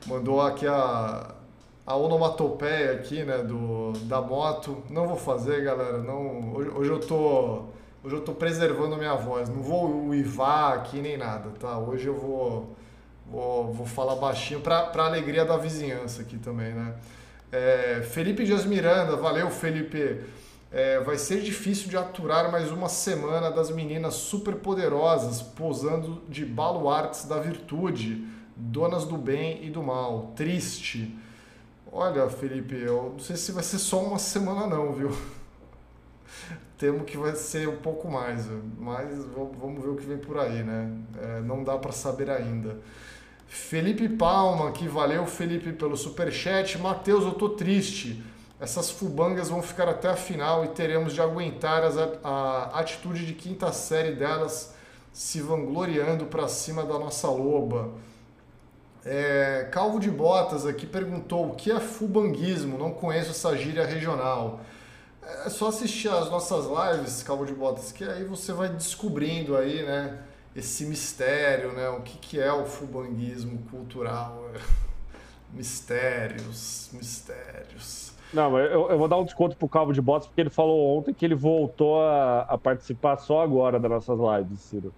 [0.06, 1.34] Mandou aqui a,
[1.86, 4.84] a onomatopeia aqui, né, do, da moto.
[4.90, 6.00] Não vou fazer, galera.
[6.00, 7.64] Não, hoje, hoje eu tô
[8.04, 9.50] hoje eu tô preservando minha voz.
[9.50, 11.78] Não vou uivar aqui nem nada, tá?
[11.78, 12.76] Hoje eu vou
[13.30, 16.94] Vou, vou falar baixinho para alegria da vizinhança aqui também, né?
[17.52, 20.22] É, Felipe Dias Miranda, valeu Felipe.
[20.72, 26.46] É, vai ser difícil de aturar mais uma semana das meninas super poderosas posando de
[26.46, 30.34] baluartes da virtude, donas do bem e do mal.
[30.36, 31.18] Triste.
[31.92, 35.12] Olha, Felipe, eu não sei se vai ser só uma semana não, viu?
[36.78, 38.48] Temo que vai ser um pouco mais,
[38.78, 40.92] mas vamos ver o que vem por aí, né?
[41.22, 42.78] É, não dá para saber ainda.
[43.48, 46.78] Felipe Palma, que valeu Felipe pelo super chat.
[46.78, 48.22] Matheus, eu tô triste.
[48.60, 53.34] Essas fubangas vão ficar até a final e teremos de aguentar as, a atitude de
[53.34, 54.74] quinta série delas
[55.14, 57.94] se vangloriando para cima da nossa loba.
[59.06, 64.62] É, Calvo de Botas aqui perguntou o que é fubanguismo, não conheço essa gíria regional.
[65.46, 69.84] É só assistir as nossas lives, Calvo de Botas, que aí você vai descobrindo aí,
[69.84, 70.20] né?
[70.56, 71.90] esse mistério, né?
[71.90, 74.50] O que, que é o fubanguismo cultural?
[75.52, 78.14] mistérios, mistérios.
[78.34, 81.14] Não, eu, eu vou dar um desconto pro Calvo de Botas, porque ele falou ontem
[81.14, 84.94] que ele voltou a, a participar só agora das nossas lives, Ciro.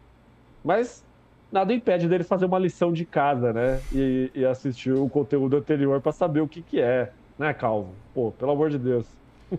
[0.64, 1.04] Mas
[1.52, 3.82] nada impede dele fazer uma lição de casa, né?
[3.94, 7.94] E, e assistir o conteúdo anterior para saber o que, que é, né, Calvo?
[8.14, 9.06] Pô, pelo amor de Deus.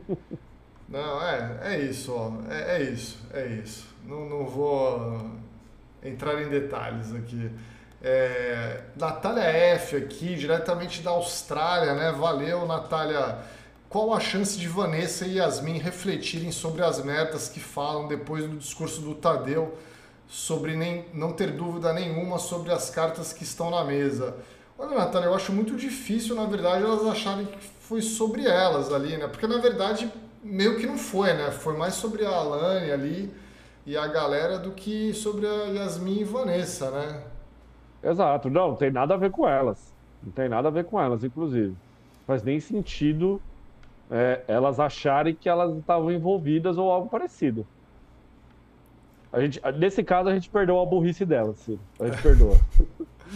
[0.88, 2.32] Não, é, é isso, ó.
[2.50, 3.86] É, é isso, é isso.
[4.06, 5.30] Não, não vou
[6.02, 7.50] entrar em detalhes aqui.
[8.02, 12.10] É, Natália F aqui, diretamente da Austrália, né?
[12.12, 13.38] Valeu, Natália.
[13.90, 18.56] Qual a chance de Vanessa e Yasmin refletirem sobre as metas que falam depois do
[18.56, 19.76] discurso do Tadeu
[20.28, 24.36] sobre nem, não ter dúvida nenhuma sobre as cartas que estão na mesa?
[24.78, 29.16] Olha, Natália, eu acho muito difícil, na verdade, elas acharem que foi sobre elas ali,
[29.16, 29.26] né?
[29.26, 30.12] Porque, na verdade,
[30.44, 31.50] meio que não foi, né?
[31.50, 33.34] Foi mais sobre a Alane ali
[33.86, 37.22] e a galera do que sobre a Yasmin e Vanessa, né?
[38.02, 39.92] Exato, não, não tem nada a ver com elas.
[40.22, 41.74] Não tem nada a ver com elas, inclusive.
[42.26, 43.40] Faz nem sentido
[44.10, 47.66] é, elas acharem que elas estavam envolvidas ou algo parecido.
[49.32, 51.78] A gente, nesse caso, a gente perdeu a burrice delas, sim.
[52.00, 52.58] A gente perdoa.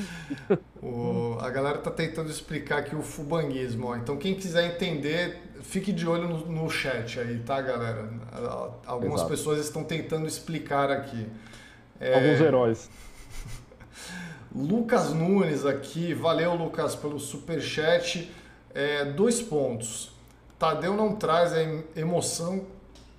[0.83, 3.95] o, a galera tá tentando explicar aqui o fubanguismo.
[3.97, 8.09] Então, quem quiser entender, fique de olho no, no chat aí, tá, galera?
[8.87, 9.31] Algumas Exato.
[9.31, 11.27] pessoas estão tentando explicar aqui.
[12.01, 12.15] É...
[12.15, 12.91] Alguns heróis.
[14.55, 18.31] Lucas Nunes aqui, valeu Lucas pelo super chat.
[18.75, 20.11] É, dois pontos.
[20.59, 21.61] Tadeu não traz a
[21.95, 22.65] emoção.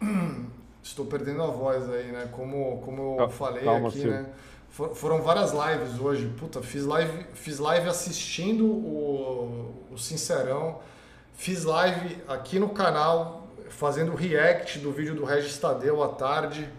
[0.84, 2.28] Estou perdendo a voz aí, né?
[2.34, 4.26] Como, como eu falei Calma, aqui, né?
[4.70, 6.28] For, foram várias lives hoje.
[6.38, 10.80] Puta, fiz live, fiz live assistindo o, o Sincerão.
[11.36, 16.70] Fiz live aqui no canal fazendo react do vídeo do Regis Tadeu à tarde.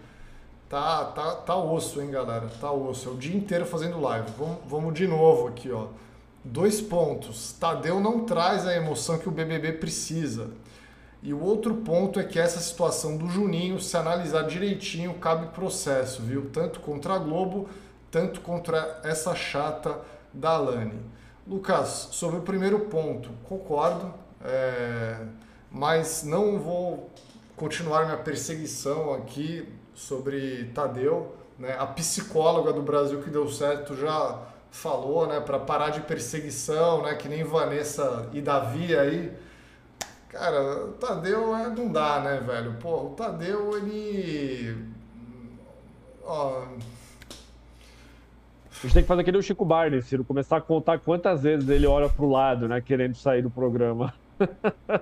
[0.69, 2.47] Tá, tá, tá osso, hein, galera?
[2.61, 3.09] Tá osso.
[3.09, 4.29] É o dia inteiro fazendo live.
[4.37, 5.87] Vamos, vamos de novo aqui, ó.
[6.43, 7.53] Dois pontos.
[7.53, 10.51] Tadeu não traz a emoção que o BBB precisa.
[11.25, 16.21] E o outro ponto é que essa situação do Juninho, se analisar direitinho, cabe processo,
[16.21, 16.51] viu?
[16.51, 17.67] Tanto contra a Globo,
[18.11, 19.99] tanto contra essa chata
[20.31, 20.99] da Alane.
[21.47, 24.13] Lucas, sobre o primeiro ponto, concordo,
[24.43, 25.17] é...
[25.71, 27.09] mas não vou
[27.55, 31.35] continuar minha perseguição aqui sobre Tadeu.
[31.57, 31.75] Né?
[31.79, 37.15] A psicóloga do Brasil que deu certo já falou, né, para parar de perseguição, né,
[37.15, 39.44] que nem Vanessa e Davi aí.
[40.35, 42.73] Cara, o Tadeu é, não dá, né, velho?
[42.81, 44.77] Pô, o Tadeu, ele.
[46.25, 46.63] Ó.
[48.69, 51.87] A gente tem que fazer aquele Chico Barney, Ciro, começar a contar quantas vezes ele
[51.87, 54.13] olha pro lado, né, querendo sair do programa.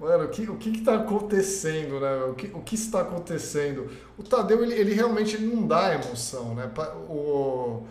[0.00, 2.24] Mano, o que, o que está acontecendo, né?
[2.24, 3.90] O que, o que está acontecendo?
[4.16, 6.70] O Tadeu, ele, ele realmente ele não dá emoção, né?
[7.06, 7.82] O,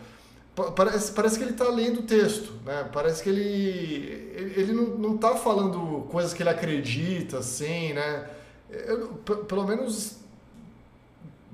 [0.75, 2.89] parece, parece que ele está lendo o texto, né?
[2.91, 8.29] Parece que ele, ele, não, não tá falando coisas que ele acredita, assim, né?
[8.69, 9.09] Eu,
[9.45, 10.17] pelo menos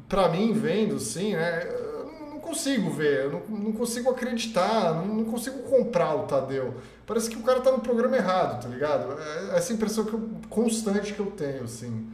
[0.07, 1.67] para mim, vendo, assim, né?
[1.67, 6.75] Eu não consigo ver, eu não, não consigo acreditar, não, não consigo comprar o Tadeu
[7.09, 9.19] parece que o cara tá no programa errado, tá ligado?
[9.19, 12.07] É essa impressão que eu, constante que eu tenho, assim.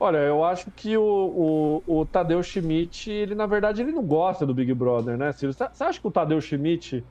[0.00, 4.46] Olha, eu acho que o, o, o Tadeu Schmidt, ele na verdade ele não gosta
[4.46, 5.52] do Big Brother, né, Ciro?
[5.52, 7.04] Você acha que o Tadeu Schmidt,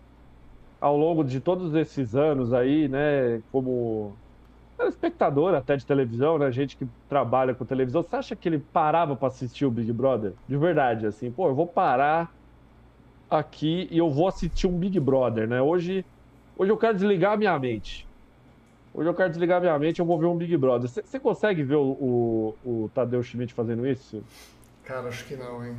[0.79, 4.19] ao longo de todos esses anos aí, né, como
[4.81, 9.15] espectador até de televisão, né, gente que trabalha com televisão, você acha que ele parava
[9.17, 10.35] para assistir o Big Brother?
[10.47, 12.29] De verdade, assim, pô, eu vou parar
[13.29, 15.61] aqui e eu vou assistir um Big Brother, né?
[15.61, 16.05] Hoje
[16.55, 18.06] Hoje eu quero desligar a minha mente.
[18.97, 20.89] Hoje eu quero desligar minha mente, eu vou ver um Big Brother.
[20.89, 24.23] Você consegue ver o, o, o, Tadeu Schmidt fazendo isso?
[24.83, 25.77] Cara, acho que não, hein?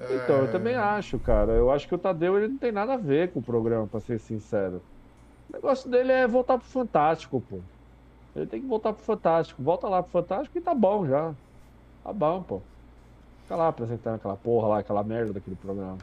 [0.00, 0.40] Então, é...
[0.40, 1.52] eu também acho, cara.
[1.52, 4.00] Eu acho que o Tadeu ele não tem nada a ver com o programa, pra
[4.00, 4.80] ser sincero.
[5.50, 7.58] O negócio dele é voltar pro Fantástico, pô.
[8.34, 9.62] Ele tem que voltar pro Fantástico.
[9.62, 11.34] Volta lá pro Fantástico e tá bom já.
[12.02, 12.62] Tá bom, pô.
[13.42, 15.98] Fica lá apresentando aquela porra lá, aquela merda daquele programa.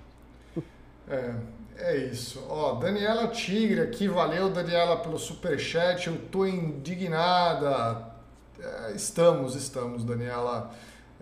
[1.09, 1.33] É,
[1.77, 2.45] é isso.
[2.49, 6.07] Ó, Daniela Tigre aqui, valeu Daniela pelo super chat.
[6.07, 8.11] Eu tô indignada.
[8.59, 10.71] É, estamos, estamos, Daniela.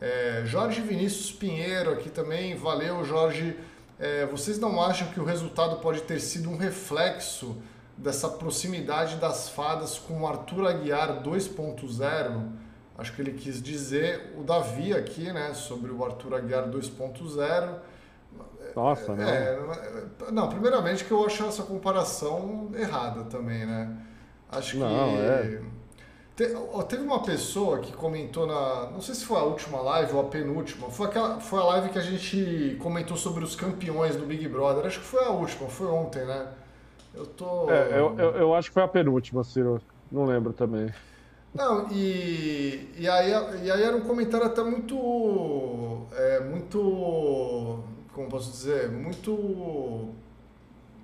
[0.02, 3.58] É, Jorge Vinícius Pinheiro aqui também, valeu Jorge.
[4.00, 7.58] É, vocês não acham que o resultado pode ter sido um reflexo
[7.98, 12.50] dessa proximidade das fadas com o Arthur Aguiar 2.0?
[12.98, 17.80] Acho que ele quis dizer o Davi aqui, né, sobre o Arthur Aguiar 2.0.
[18.76, 19.30] Nossa, né?
[19.30, 23.96] É, não, primeiramente que eu acho essa comparação errada também, né?
[24.52, 24.78] Acho que.
[24.78, 25.62] Não, é.
[26.36, 26.46] Te,
[26.88, 28.90] teve uma pessoa que comentou na.
[28.92, 30.90] Não sei se foi a última live ou a penúltima.
[30.90, 34.86] Foi, aquela, foi a live que a gente comentou sobre os campeões do Big Brother.
[34.86, 36.48] Acho que foi a última, foi ontem, né?
[37.14, 37.70] Eu tô.
[37.70, 39.82] É, eu, eu, eu acho que foi a penúltima, Ciro.
[40.12, 40.92] Não lembro também.
[41.54, 43.32] Não, e, e, aí,
[43.64, 46.06] e aí era um comentário até muito.
[46.14, 47.84] É, muito
[48.20, 50.10] como posso dizer, muito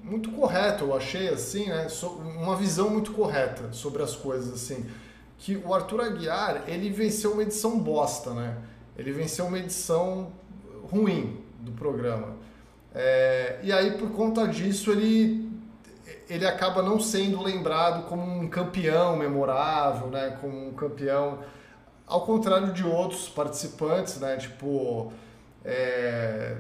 [0.04, 1.88] muito correto, eu achei assim, né?
[2.38, 4.86] Uma visão muito correta sobre as coisas assim,
[5.38, 8.58] que o Arthur Aguiar, ele venceu uma edição bosta, né?
[8.98, 10.34] Ele venceu uma edição
[10.92, 12.36] ruim do programa.
[12.94, 15.46] É, e aí por conta disso ele
[16.30, 20.38] ele acaba não sendo lembrado como um campeão memorável, né?
[20.42, 21.40] Como um campeão
[22.06, 24.36] ao contrário de outros participantes, né?
[24.36, 25.14] Tipo
[25.64, 26.58] é,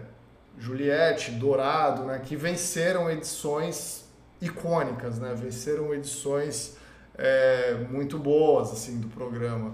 [0.57, 4.05] Juliette, Dourado, né, que venceram edições
[4.41, 6.77] icônicas, né, venceram edições
[7.17, 9.73] é, muito boas assim do programa.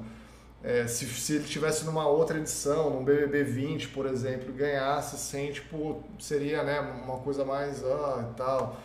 [0.63, 5.51] é, se, se ele tivesse numa outra edição, num BBB 20, por exemplo, ganhasse, assim,
[5.51, 8.77] tipo, seria né, uma coisa mais ah, e tal.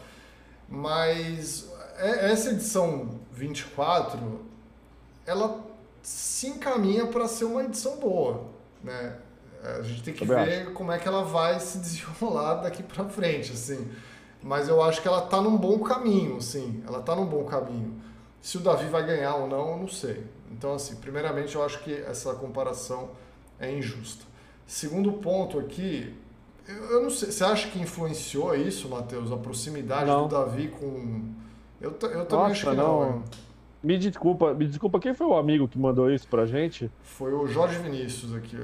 [0.69, 4.41] Mas é, essa edição 24,
[5.27, 5.65] ela
[6.03, 8.47] se encaminha para ser uma edição boa,
[8.83, 9.17] né?
[9.63, 10.71] A gente tem que ver acho.
[10.73, 13.89] como é que ela vai se desenrolar daqui para frente, assim.
[14.43, 16.83] Mas eu acho que ela tá num bom caminho, sim.
[16.87, 18.01] Ela tá num bom caminho.
[18.41, 20.25] Se o Davi vai ganhar ou não, eu não sei.
[20.53, 23.11] Então, assim, primeiramente eu acho que essa comparação
[23.59, 24.25] é injusta.
[24.67, 26.15] Segundo ponto aqui,
[26.69, 30.27] eu não sei, você acha que influenciou isso, Matheus, a proximidade não.
[30.27, 31.35] do Davi com.
[31.81, 33.01] Eu, eu também Nossa, acho que não.
[33.01, 33.25] não.
[33.83, 36.91] Me desculpa, me desculpa, quem foi o amigo que mandou isso pra gente?
[37.03, 38.59] Foi o Jorge Vinícius aqui.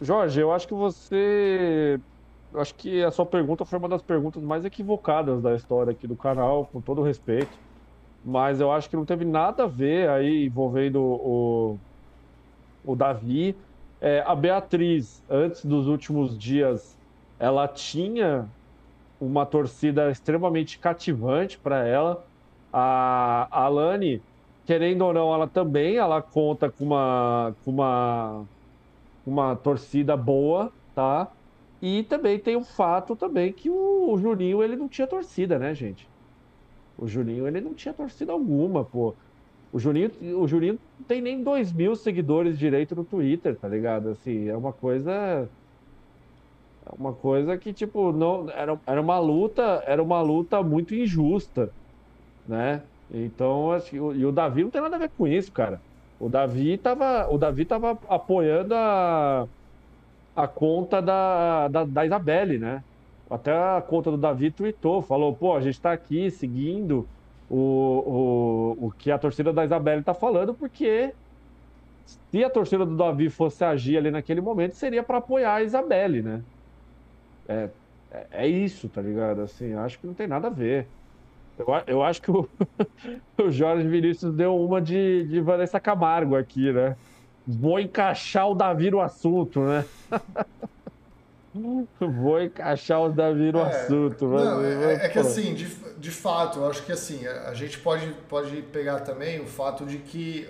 [0.00, 2.00] Jorge, eu acho que você.
[2.52, 6.06] Eu acho que a sua pergunta foi uma das perguntas mais equivocadas da história aqui
[6.06, 7.60] do canal, com todo respeito.
[8.24, 11.80] Mas eu acho que não teve nada a ver aí envolvendo o,
[12.84, 13.56] o Davi.
[14.00, 16.98] É, a Beatriz, antes dos últimos dias,
[17.38, 18.50] ela tinha
[19.20, 22.26] uma torcida extremamente cativante para ela.
[22.72, 24.24] A, a Alane,
[24.64, 28.48] querendo ou não, ela também ela conta com uma, com uma,
[29.24, 31.36] uma torcida boa, tá?
[31.80, 35.74] E também tem o fato também que o, o Juninho ele não tinha torcida, né,
[35.74, 36.10] gente?
[36.96, 39.16] O Juninho ele não tinha torcida alguma, pô.
[39.72, 44.10] O Juninho, o Juninho não tem nem 2 mil seguidores direito no Twitter, tá ligado?
[44.10, 45.50] Assim, é uma coisa.
[46.84, 48.48] É uma coisa que, tipo, não.
[48.50, 49.82] Era, era uma luta.
[49.86, 51.74] Era uma luta muito injusta,
[52.46, 52.88] né?
[53.10, 55.84] Então, acho que, e o Davi não tem nada a ver com isso, cara.
[56.20, 59.48] O Davi tava, o Davi tava apoiando a,
[60.36, 62.84] a conta da, da, da Isabelle, né?
[63.30, 67.10] Até a conta do Davi tweetou, falou, pô, a gente tá aqui seguindo
[67.48, 71.16] o, o, o que a torcida da Isabelle está falando, porque
[72.04, 76.22] se a torcida do Davi fosse agir ali naquele momento, seria para apoiar a Isabelle,
[76.22, 76.44] né?
[77.48, 77.70] É,
[78.10, 79.42] é, é, isso, tá ligado?
[79.42, 80.92] Assim, acho que não tem nada a ver.
[81.60, 82.48] Eu, eu acho que o,
[83.38, 86.96] o Jorge Vinícius deu uma de, de Vanessa Camargo aqui, né?
[87.46, 89.84] Vou encaixar o Davi no assunto, né?
[91.98, 94.28] Vou encaixar o Davi no é, assunto.
[94.28, 95.66] Não, é, é, que assim, de,
[95.98, 99.98] de fato, eu acho que assim, a gente pode, pode pegar também o fato de
[99.98, 100.48] que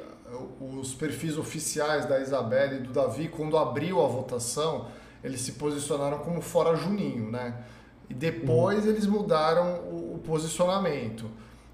[0.60, 4.88] os perfis oficiais da Isabelle e do Davi, quando abriu a votação,
[5.24, 7.54] eles se posicionaram como fora Juninho, né?
[8.10, 8.90] E depois uhum.
[8.90, 11.30] eles mudaram o, o posicionamento.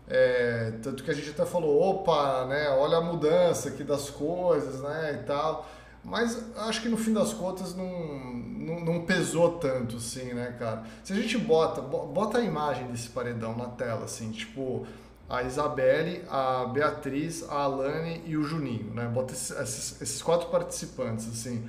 [0.07, 4.81] É, tanto que a gente até falou, opa, né, olha a mudança aqui das coisas,
[4.81, 5.67] né, e tal.
[6.05, 10.85] Mas acho que no fim das contas não, não, não, pesou tanto, assim, né, cara?
[11.03, 14.87] Se a gente bota, bota a imagem desse paredão na tela, assim, tipo
[15.29, 19.07] a Isabelle, a Beatriz, a Alane e o Juninho, né?
[19.09, 21.69] Bota esses, esses quatro participantes, assim.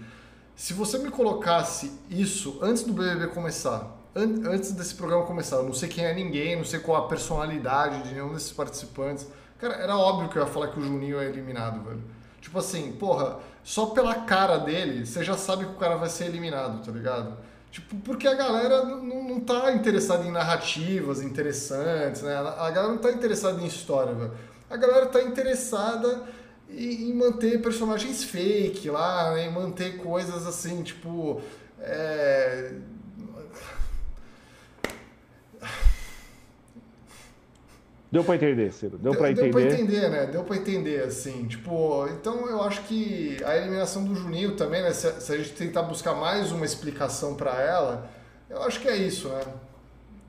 [0.56, 5.64] Se você me colocasse isso antes do BBB começar, an antes desse programa começar, eu
[5.64, 9.28] não sei quem é ninguém, não sei qual a personalidade de nenhum desses participantes,
[9.60, 12.04] cara, era óbvio que eu ia falar que o Juninho é eliminado, velho.
[12.42, 16.26] Tipo assim, porra, só pela cara dele, você já sabe que o cara vai ser
[16.26, 17.38] eliminado, tá ligado?
[17.70, 22.36] Tipo, porque a galera não, não tá interessada em narrativas interessantes, né?
[22.36, 24.32] A galera não tá interessada em história, velho.
[24.70, 26.24] A galera tá interessada
[26.70, 29.48] em, em manter personagens fake lá, né?
[29.48, 31.42] em manter coisas assim, tipo.
[31.80, 32.72] É
[38.12, 38.98] Deu pra entender, Ciro.
[38.98, 39.52] Deu, deu pra entender.
[39.52, 40.26] Deu pra entender, né?
[40.28, 41.46] Deu pra entender, assim.
[41.46, 44.92] Tipo, então eu acho que a eliminação do Juninho também, né?
[44.94, 48.10] Se, se a gente tentar buscar mais uma explicação para ela,
[48.50, 49.42] eu acho que é isso, né?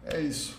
[0.07, 0.59] É isso.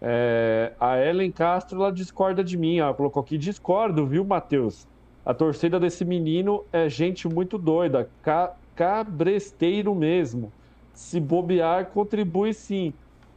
[0.00, 2.78] É, a Ellen Castro, ela discorda de mim.
[2.78, 4.86] Ela colocou aqui, discordo, viu, Matheus?
[5.24, 10.50] A torcida desse menino é gente muito doida, ca cabresteiro mesmo.
[10.94, 12.92] Se bobear, contribui sim.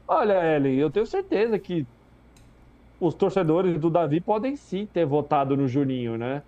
[0.07, 1.87] Olha, Ellen, eu tenho certeza que
[2.99, 6.43] os torcedores do Davi podem sim ter votado no Juninho, né?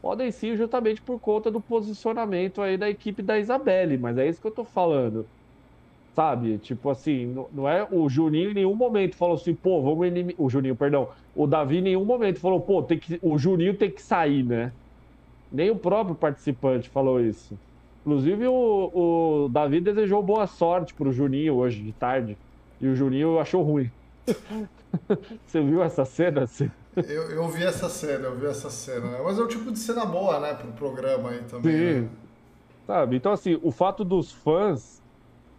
[0.00, 4.40] Podem sim, justamente por conta do posicionamento aí da equipe da Isabelle, mas é isso
[4.40, 5.28] que eu tô falando.
[6.14, 6.58] Sabe?
[6.58, 10.08] Tipo assim, não, é o Juninho em nenhum momento falou assim, pô, vamos.
[10.38, 11.08] O Juninho, perdão.
[11.34, 13.18] O Davi em nenhum momento falou, pô, tem que...
[13.22, 14.72] o Juninho tem que sair, né?
[15.50, 17.60] Nem o próprio participante falou isso.
[18.00, 22.38] Inclusive, o, o Davi desejou boa sorte pro Juninho hoje de tarde.
[22.82, 23.90] E o Juninho achou ruim.
[25.46, 26.46] Você viu essa cena?
[26.96, 29.12] Eu, eu vi essa cena, eu vi essa cena.
[29.12, 29.20] Né?
[29.24, 31.72] Mas é o tipo de cena boa, né, pro programa aí também.
[31.72, 32.00] Sim.
[32.00, 32.08] Né?
[32.86, 33.16] Sabe?
[33.16, 35.00] Então, assim, o fato dos fãs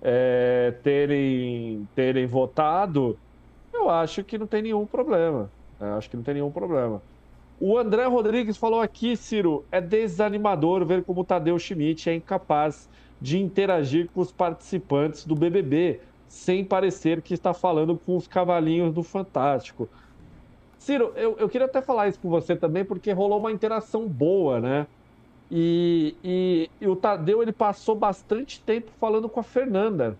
[0.02, 3.18] é, terem, terem votado,
[3.74, 5.50] eu acho que não tem nenhum problema.
[5.80, 7.02] Eu acho que não tem nenhum problema.
[7.60, 12.90] O André Rodrigues falou aqui, Ciro, é desanimador ver como o Tadeu Schmidt é incapaz
[13.22, 16.02] de interagir com os participantes do BBB,
[16.34, 19.88] sem parecer que está falando com os cavalinhos do Fantástico.
[20.80, 24.60] Ciro, eu, eu queria até falar isso com você também, porque rolou uma interação boa,
[24.60, 24.88] né?
[25.50, 30.18] E, e, e, o Tadeu ele passou bastante tempo falando com a Fernanda.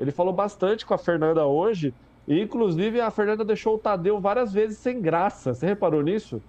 [0.00, 1.92] Ele falou bastante com a Fernanda hoje,
[2.26, 5.52] e inclusive a Fernanda deixou o Tadeu várias vezes sem graça.
[5.52, 6.42] Você reparou nisso?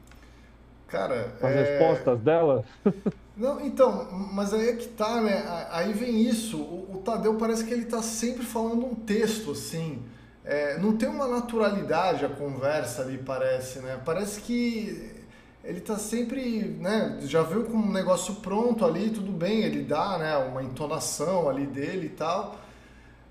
[0.93, 1.63] Cara, as é...
[1.63, 2.63] respostas dela?
[3.35, 5.43] Não, então, mas aí é que tá, né?
[5.71, 6.61] Aí vem isso.
[6.61, 10.03] O, o Tadeu parece que ele tá sempre falando um texto, assim.
[10.45, 13.99] É, não tem uma naturalidade a conversa ali, parece, né?
[14.05, 15.15] Parece que
[15.63, 17.17] ele tá sempre, né?
[17.23, 20.37] Já viu com um negócio pronto ali, tudo bem, ele dá, né?
[20.37, 22.55] Uma entonação ali dele e tal.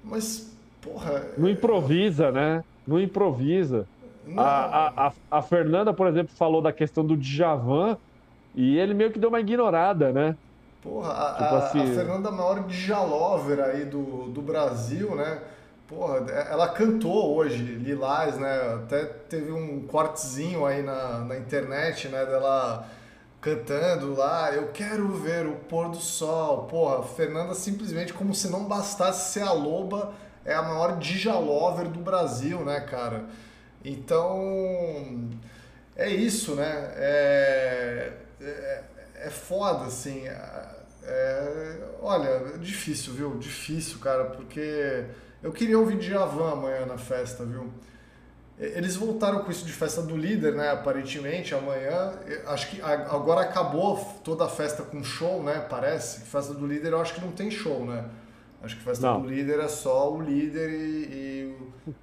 [0.03, 1.29] Mas, porra.
[1.39, 2.65] Não improvisa, né?
[2.85, 3.87] Não improvisa.
[4.37, 7.97] A, a, a, Fernanda, por exemplo, falou da questão do Djavan
[8.55, 10.37] e ele meio que deu uma ignorada, né?
[10.83, 11.83] Porra, a, tipo assim...
[11.83, 15.41] a Fernanda é maior Djalover aí do, do Brasil, né?
[15.89, 16.19] Porra,
[16.51, 18.75] ela cantou hoje, Lilás, né?
[18.77, 22.25] Até teve um cortezinho aí na, na internet, né?
[22.25, 22.87] Dela
[23.41, 26.65] cantando lá, eu quero ver o pôr do sol.
[26.65, 30.15] Porra, Fernanda simplesmente como se não bastasse ser a loba,
[30.45, 33.25] é a maior Djalover do Brasil, né, cara?
[33.85, 35.31] Então,
[35.97, 36.93] é isso, né?
[36.97, 38.85] É, é,
[39.27, 40.25] é foda, assim.
[41.05, 43.39] É, olha, é difícil, viu?
[43.39, 45.05] Difícil, cara, porque
[45.43, 47.73] eu queria ouvir Djavan amanhã na festa, viu?
[48.59, 50.71] Eles voltaram com isso de festa do líder, né?
[50.71, 52.13] Aparentemente, amanhã.
[52.47, 55.67] Acho que agora acabou toda a festa com show, né?
[55.69, 56.21] Parece.
[56.21, 58.05] Festa do líder eu acho que não tem show, né?
[58.63, 59.23] Acho que festa não.
[59.23, 61.57] do líder é só o líder e, e,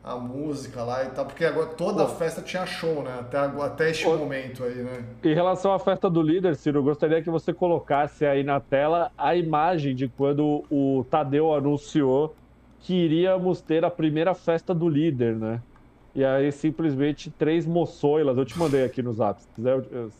[0.04, 3.18] a música lá e tal, porque agora toda a festa tinha show, né?
[3.20, 5.06] Até, até este momento aí, né?
[5.24, 9.10] Em relação à festa do líder, Ciro, eu gostaria que você colocasse aí na tela
[9.18, 12.36] a imagem de quando o Tadeu anunciou
[12.82, 15.62] que iríamos ter a primeira festa do líder, né?
[16.14, 20.12] E aí simplesmente três moçoilas, eu te mandei aqui no zap, se quiser eu, eu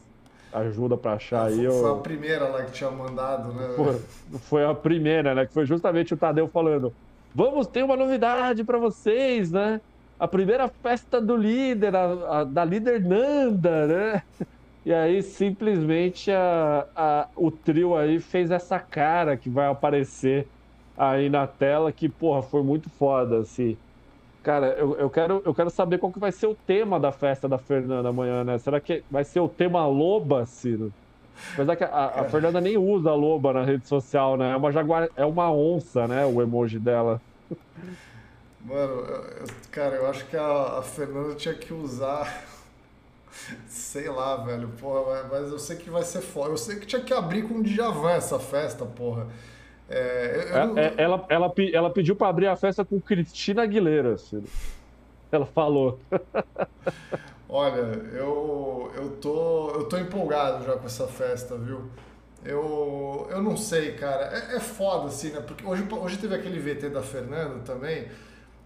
[0.54, 1.56] ajuda para achar aí.
[1.56, 1.92] Foi eu...
[1.92, 3.74] a primeira lá que tinha mandado, né?
[3.76, 4.02] Foi,
[4.40, 5.46] foi, a primeira, né?
[5.46, 6.94] Que foi justamente o Tadeu falando:
[7.34, 9.82] vamos ter uma novidade para vocês, né?
[10.20, 14.24] A primeira festa do líder, a, a, da líder Nanda, né?
[14.86, 20.48] E aí simplesmente a, a, o trio aí fez essa cara que vai aparecer
[20.98, 23.78] aí na tela, que, porra, foi muito foda, assim.
[24.50, 27.48] Cara, eu, eu, quero, eu quero saber qual que vai ser o tema da festa
[27.48, 28.58] da Fernanda amanhã, né?
[28.58, 30.92] Será que vai ser o tema loba, Ciro?
[31.54, 34.52] Apesar que a, a Fernanda nem usa loba na rede social, né?
[34.52, 36.26] É uma jaguar, é uma onça, né?
[36.26, 37.22] O emoji dela.
[38.66, 42.44] Mano, eu, cara, eu acho que a, a, Fernanda tinha que usar.
[43.70, 46.50] Sei lá, velho, porra, mas eu sei que vai ser foda.
[46.50, 49.28] Eu sei que tinha que abrir com o Djavan essa festa, porra.
[49.90, 54.18] É, eu, é, é, ela, ela, ela pediu para abrir a festa com Cristina Aguilera,
[54.18, 54.44] filho.
[55.32, 56.00] Ela falou.
[57.50, 57.82] Olha,
[58.14, 61.90] eu, eu, tô, eu tô empolgado já com essa festa, viu?
[62.46, 64.26] Eu, eu não sei, cara.
[64.26, 65.42] É, é foda, assim, né?
[65.42, 68.08] Porque hoje, hoje teve aquele VT da Fernanda também.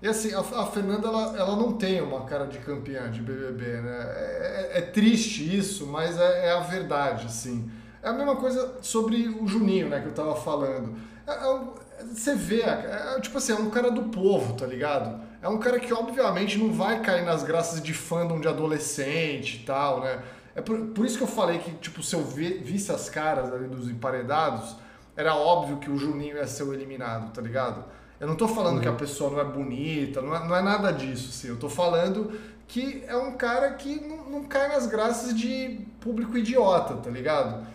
[0.01, 3.63] E assim, a, a Fernanda, ela, ela não tem uma cara de campeã de BBB,
[3.81, 4.13] né?
[4.17, 7.71] É, é, é triste isso, mas é, é a verdade, assim.
[8.01, 10.93] É a mesma coisa sobre o Juninho, né, que eu tava falando.
[11.27, 15.21] É, é, você vê, é, é, tipo assim, é um cara do povo, tá ligado?
[15.41, 19.65] É um cara que obviamente não vai cair nas graças de fandom de adolescente e
[19.65, 20.21] tal, né?
[20.55, 23.51] É por, por isso que eu falei que, tipo, se eu vi, visse as caras
[23.51, 24.75] ali dos emparedados,
[25.15, 27.83] era óbvio que o Juninho ia ser o eliminado, tá ligado?
[28.19, 28.81] Eu não tô falando uhum.
[28.81, 28.97] que a uhum.
[28.97, 31.49] pessoa não é bonita, não é, não é nada disso, assim.
[31.49, 36.37] Eu tô falando que é um cara que não, não cai nas graças de público
[36.37, 37.65] idiota, tá ligado?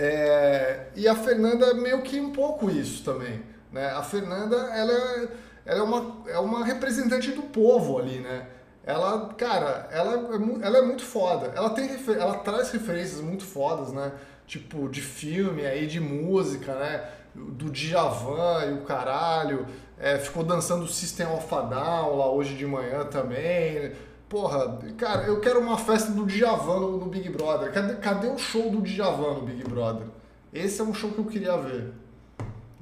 [0.00, 3.42] É, e a Fernanda é meio que um pouco isso também.
[3.72, 3.84] Né?
[3.90, 5.28] A Fernanda ela, é,
[5.66, 8.46] ela é, uma, é uma representante do povo ali, né?
[8.84, 11.52] Ela, cara, ela é, ela é muito foda.
[11.54, 14.12] Ela, tem, ela traz referências muito fodas, né?
[14.46, 17.04] Tipo, de filme aí, de música, né?
[17.34, 19.66] Do Djavan e o caralho.
[19.98, 23.92] É, ficou dançando System of a Down lá hoje de manhã também.
[24.28, 27.72] Porra, cara, eu quero uma festa do Djavan no, no Big Brother.
[27.72, 30.06] Cadê, cadê o show do Djavan no Big Brother?
[30.52, 31.92] Esse é um show que eu queria ver.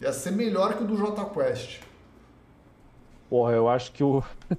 [0.00, 1.82] Ia ser melhor que o do J Quest.
[3.30, 4.22] Porra, eu acho que o.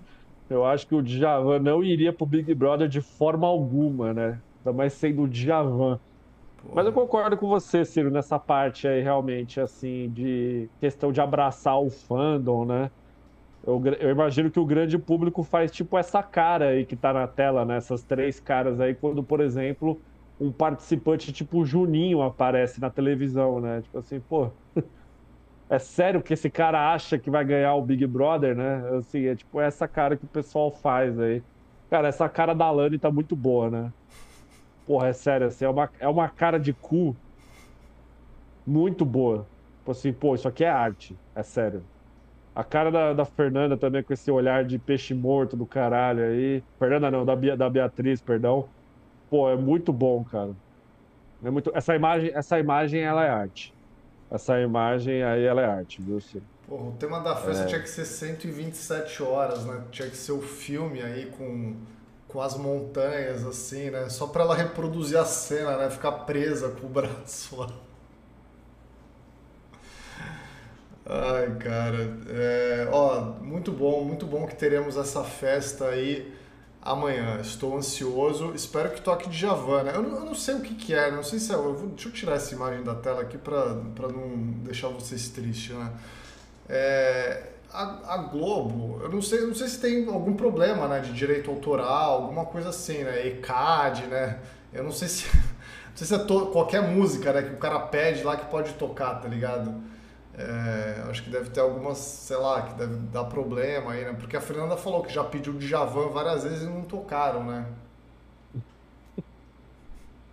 [0.49, 4.39] Eu acho que o Djavan não iria pro Big Brother de forma alguma, né?
[4.59, 5.99] Ainda mais sendo o Djavan.
[6.61, 6.73] Porra.
[6.73, 11.77] Mas eu concordo com você, Ciro, nessa parte aí, realmente, assim, de questão de abraçar
[11.77, 12.89] o fandom, né?
[13.68, 17.27] Eu, eu, imagino que o grande público faz tipo essa cara aí que tá na
[17.27, 17.76] tela, né?
[17.77, 20.02] Essas três caras aí, quando, por exemplo,
[20.39, 23.81] um participante tipo Juninho aparece na televisão, né?
[23.81, 24.57] Tipo assim, pô,
[25.69, 28.98] é sério que esse cara acha que vai ganhar o Big Brother, né?
[28.98, 31.45] Assim, é tipo essa cara que o pessoal faz aí.
[31.89, 33.94] Cara, essa cara da Lani tá muito boa, né?
[34.85, 37.19] Porra, é sério, assim, é uma, é uma cara de cu
[38.65, 39.49] muito boa.
[39.80, 41.89] Tipo assim, pô, isso aqui é arte, é sério.
[42.57, 46.63] A cara da, da, Fernanda também, com esse olhar de peixe morto do caralho aí.
[46.79, 48.67] Fernanda não, da, da Beatriz, perdão.
[49.29, 50.49] Pô, é muito bom, cara.
[51.43, 51.71] É muito...
[51.75, 53.71] Essa imagem, essa imagem, ela é arte.
[54.31, 56.43] Essa imagem aí, ela é arte, viu, Ciro?
[56.67, 57.67] Porra, o tema da festa é...
[57.67, 59.84] tinha que ser 127 horas, né?
[59.91, 61.75] Tinha que ser o filme aí com,
[62.27, 64.09] com as montanhas, assim, né?
[64.09, 65.91] Só pra ela reproduzir a cena, né?
[65.91, 67.69] Ficar presa com o braço lá.
[71.09, 72.17] Ai, cara.
[72.29, 76.35] É, ó, muito bom, muito bom que teremos essa festa aí
[76.81, 77.39] amanhã.
[77.39, 78.53] Estou ansioso.
[78.53, 79.93] Espero que toque de Javan, né?
[79.95, 81.55] Eu não, eu não sei o que, que é, não sei se é.
[81.55, 83.73] Eu vou, deixa eu tirar essa imagem da tela aqui para
[84.09, 85.91] não deixar vocês tristes, né?
[86.67, 91.13] É, a, a, Globo, eu não sei, não sei se tem algum problema, né, de
[91.13, 93.27] direito autoral, alguma coisa assim, né?
[93.27, 94.39] ECAD, né?
[94.73, 95.25] Eu não sei se,
[95.89, 98.73] não sei se é to, qualquer música, né, que o cara pede lá que pode
[98.73, 99.73] tocar, tá ligado?
[100.38, 104.14] É, acho que deve ter algumas, sei lá, que deve dar problema aí, né?
[104.14, 107.65] Porque a Fernanda falou que já pediu de Javan várias vezes e não tocaram, né?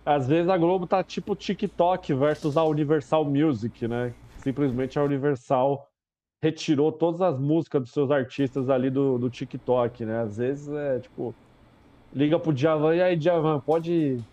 [0.05, 4.13] Às vezes a Globo tá tipo TikTok versus a Universal Music, né?
[4.37, 5.89] Simplesmente a Universal
[6.39, 10.21] retirou todas as músicas dos seus artistas ali do, do TikTok, né?
[10.21, 11.35] Às vezes é tipo,
[12.13, 14.23] liga pro Javan e aí, Javan, pode,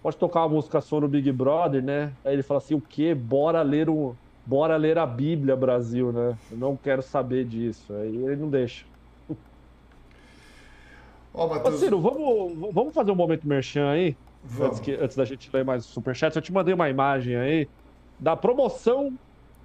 [0.00, 2.16] pode tocar uma música sua no Big Brother, né?
[2.24, 3.12] Aí ele fala assim: o quê?
[3.12, 4.16] Bora ler um
[4.46, 6.38] bora ler a Bíblia, Brasil, né?
[6.50, 7.92] Eu não quero saber disso.
[7.92, 8.86] Aí ele não deixa.
[11.34, 11.74] Ó, Matheus...
[11.74, 14.16] Ô, Ciro, vamos, vamos fazer um momento merchan aí?
[14.60, 16.34] Antes, que, antes da gente ler mais o superchat.
[16.34, 17.68] Eu te mandei uma imagem aí
[18.18, 19.12] da promoção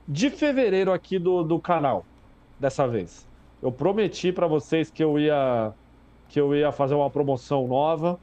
[0.08, 2.04] de fevereiro aqui do, do canal,
[2.60, 3.28] dessa vez.
[3.62, 5.72] Eu prometi para vocês que eu ia
[6.28, 8.18] que eu ia fazer uma promoção nova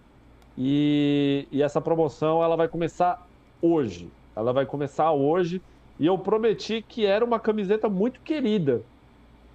[0.57, 3.27] e, e essa promoção ela vai começar
[3.61, 4.11] hoje.
[4.35, 5.61] Ela vai começar hoje.
[5.99, 8.83] E eu prometi que era uma camiseta muito querida.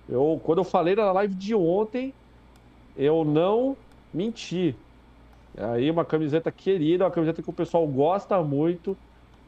[0.08, 2.14] Eu, quando eu falei na live de ontem,
[2.98, 3.78] eu não
[4.14, 4.76] menti.
[5.58, 8.98] Aí uma camiseta querida, uma camiseta que o pessoal gosta muito.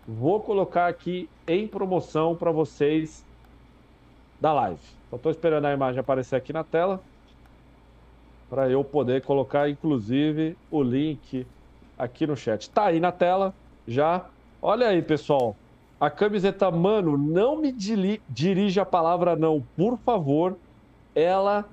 [0.08, 3.26] Vou colocar aqui em promoção para vocês
[4.40, 4.82] da live.
[5.10, 7.04] Só estou esperando a imagem aparecer aqui na tela
[8.48, 11.48] para eu poder colocar, inclusive, o link
[11.98, 12.70] aqui no chat.
[12.70, 13.54] Tá aí na tela
[13.88, 14.30] já.
[14.62, 15.65] Olha aí, pessoal.
[16.00, 20.58] A camiseta, mano, não me dirija a palavra não, por favor.
[21.14, 21.66] Ela.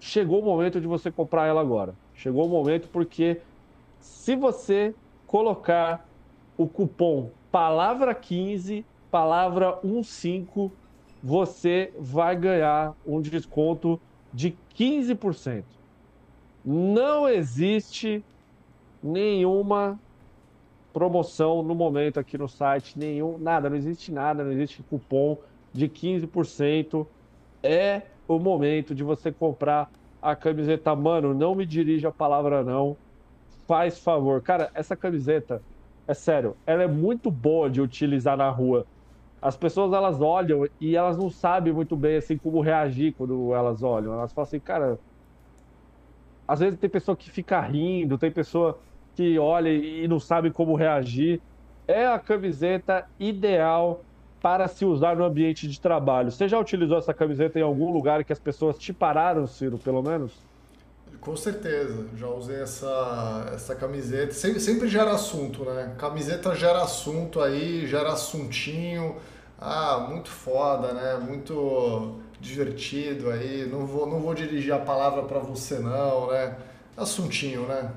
[0.00, 1.94] Chegou o momento de você comprar ela agora.
[2.14, 3.40] Chegou o momento porque
[4.00, 4.94] se você
[5.26, 6.06] colocar
[6.58, 10.72] o cupom palavra 15, palavra 15,
[11.22, 14.00] você vai ganhar um desconto
[14.32, 15.62] de 15%.
[16.64, 18.24] Não existe
[19.00, 19.98] nenhuma
[20.94, 25.36] promoção no momento aqui no site, nenhum, nada, não existe nada, não existe cupom
[25.72, 27.06] de 15%.
[27.62, 29.90] É o momento de você comprar
[30.22, 30.94] a camiseta.
[30.94, 32.96] Mano, não me dirija a palavra não.
[33.66, 34.40] Faz favor.
[34.42, 35.60] Cara, essa camiseta,
[36.06, 38.86] é sério, ela é muito boa de utilizar na rua.
[39.42, 43.82] As pessoas elas olham e elas não sabem muito bem assim como reagir quando elas
[43.82, 44.12] olham.
[44.12, 44.98] Elas falam assim, cara,
[46.46, 48.78] às vezes tem pessoa que fica rindo, tem pessoa
[49.14, 51.40] que olha e não sabe como reagir.
[51.86, 54.04] É a camiseta ideal
[54.40, 56.30] para se usar no ambiente de trabalho.
[56.30, 60.02] Você já utilizou essa camiseta em algum lugar que as pessoas te pararam, Ciro, pelo
[60.02, 60.32] menos?
[61.20, 64.34] Com certeza, já usei essa, essa camiseta.
[64.34, 65.94] Sempre, sempre gera assunto, né?
[65.96, 69.16] Camiseta gera assunto aí, gera assuntinho.
[69.58, 71.16] Ah, muito foda, né?
[71.26, 73.66] Muito divertido aí.
[73.66, 76.54] Não vou, não vou dirigir a palavra para você, não, né?
[76.94, 77.90] Assuntinho, né?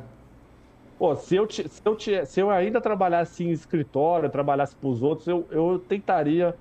[0.98, 5.28] Pô, se eu, se, eu, se eu ainda trabalhasse em escritório, trabalhasse para os outros,
[5.28, 6.56] eu, eu tentaria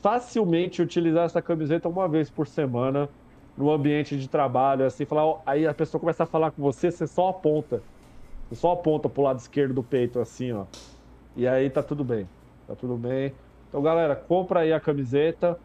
[0.00, 3.08] facilmente utilizar essa camiseta uma vez por semana
[3.56, 7.06] no ambiente de trabalho, assim, falar, aí a pessoa começa a falar com você, você
[7.06, 7.82] só aponta.
[8.48, 10.66] Você só aponta pro lado esquerdo do peito, assim, ó.
[11.34, 12.28] E aí tá tudo bem.
[12.66, 13.34] Tá tudo bem.
[13.68, 15.58] Então, galera, compra aí a camiseta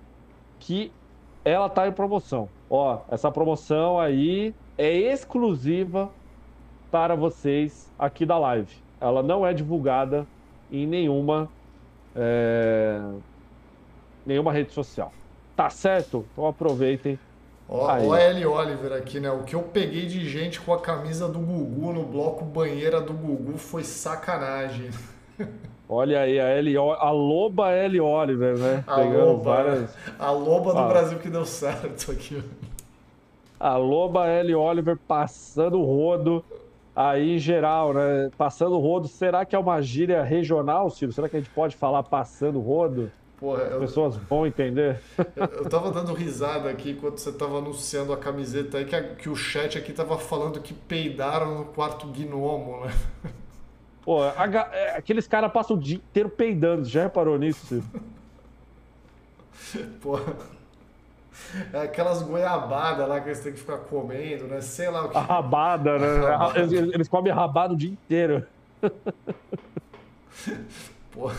[0.58, 0.92] que
[1.44, 2.50] ela tá em promoção.
[2.70, 6.12] Ó, essa promoção aí é exclusiva
[6.92, 8.74] para vocês aqui da live.
[9.00, 10.28] Ela não é divulgada
[10.72, 11.50] em nenhuma
[12.16, 13.02] é,
[14.26, 15.12] nenhuma rede social.
[15.56, 16.26] Tá certo?
[16.32, 17.20] Então aproveitem
[17.68, 18.46] Ó, a L.
[18.46, 19.30] Oliver aqui, né?
[19.30, 23.14] O que eu peguei de gente com a camisa do Gugu no bloco banheira do
[23.14, 24.90] Gugu foi sacanagem.
[25.88, 28.00] Olha aí, a, L, a loba L.
[28.00, 28.84] Oliver, né?
[28.86, 29.96] A Pegando loba, várias...
[30.20, 30.88] a loba do ah.
[30.88, 32.44] Brasil que deu certo aqui.
[33.60, 34.54] A loba L.
[34.56, 36.46] Oliver passando o rodo
[37.00, 38.30] aí geral, né?
[38.38, 39.08] Passando o rodo.
[39.08, 41.14] Será que é uma gíria regional, Ciro?
[41.14, 43.10] Será que a gente pode falar passando o rodo?
[43.40, 45.00] Porra, As pessoas vão entender.
[45.34, 49.16] Eu, eu tava dando risada aqui enquanto você tava anunciando a camiseta aí, que, a,
[49.16, 52.94] que o chat aqui tava falando que peidaram no quarto gnomo, né?
[54.04, 57.84] Pô, a, é, aqueles caras passam o dia inteiro peidando, já reparou nisso, Ciro?
[60.02, 60.36] Porra.
[61.74, 64.62] É aquelas goiabadas lá que eles têm que ficar comendo, né?
[64.62, 65.18] Sei lá o que.
[65.18, 66.08] A rabada, né?
[66.30, 66.60] Rabada.
[66.60, 68.46] Eles, eles comem rabada o dia inteiro.
[71.12, 71.36] Porra.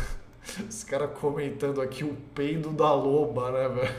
[0.68, 3.94] Os caras comentando aqui o peido da loba, né, velho?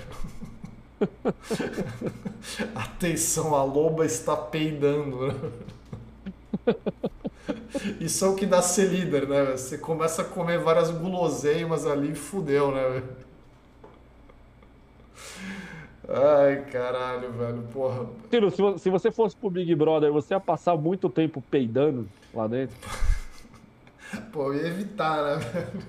[2.75, 5.35] Atenção, a loba está peidando, né?
[8.01, 9.51] Isso é o que dá ser líder, né?
[9.51, 13.01] Você começa a comer várias guloseimas ali e fudeu, né?
[16.13, 18.05] Ai, caralho, velho, porra.
[18.29, 22.75] Tiro, se você fosse pro Big Brother, você ia passar muito tempo peidando lá dentro?
[24.33, 25.83] Pô, eu ia evitar, né, velho?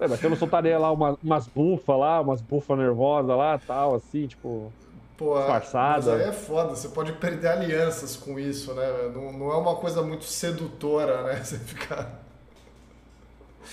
[0.00, 3.94] É, mas eu não soltaria lá uma, umas bufas lá, umas bufas nervosas lá, tal,
[3.94, 4.72] assim, tipo.
[5.18, 6.12] Pô, disfarçada.
[6.12, 9.12] Mas aí é foda, você pode perder alianças com isso, né?
[9.14, 11.36] Não, não é uma coisa muito sedutora, né?
[11.44, 12.22] Você ficar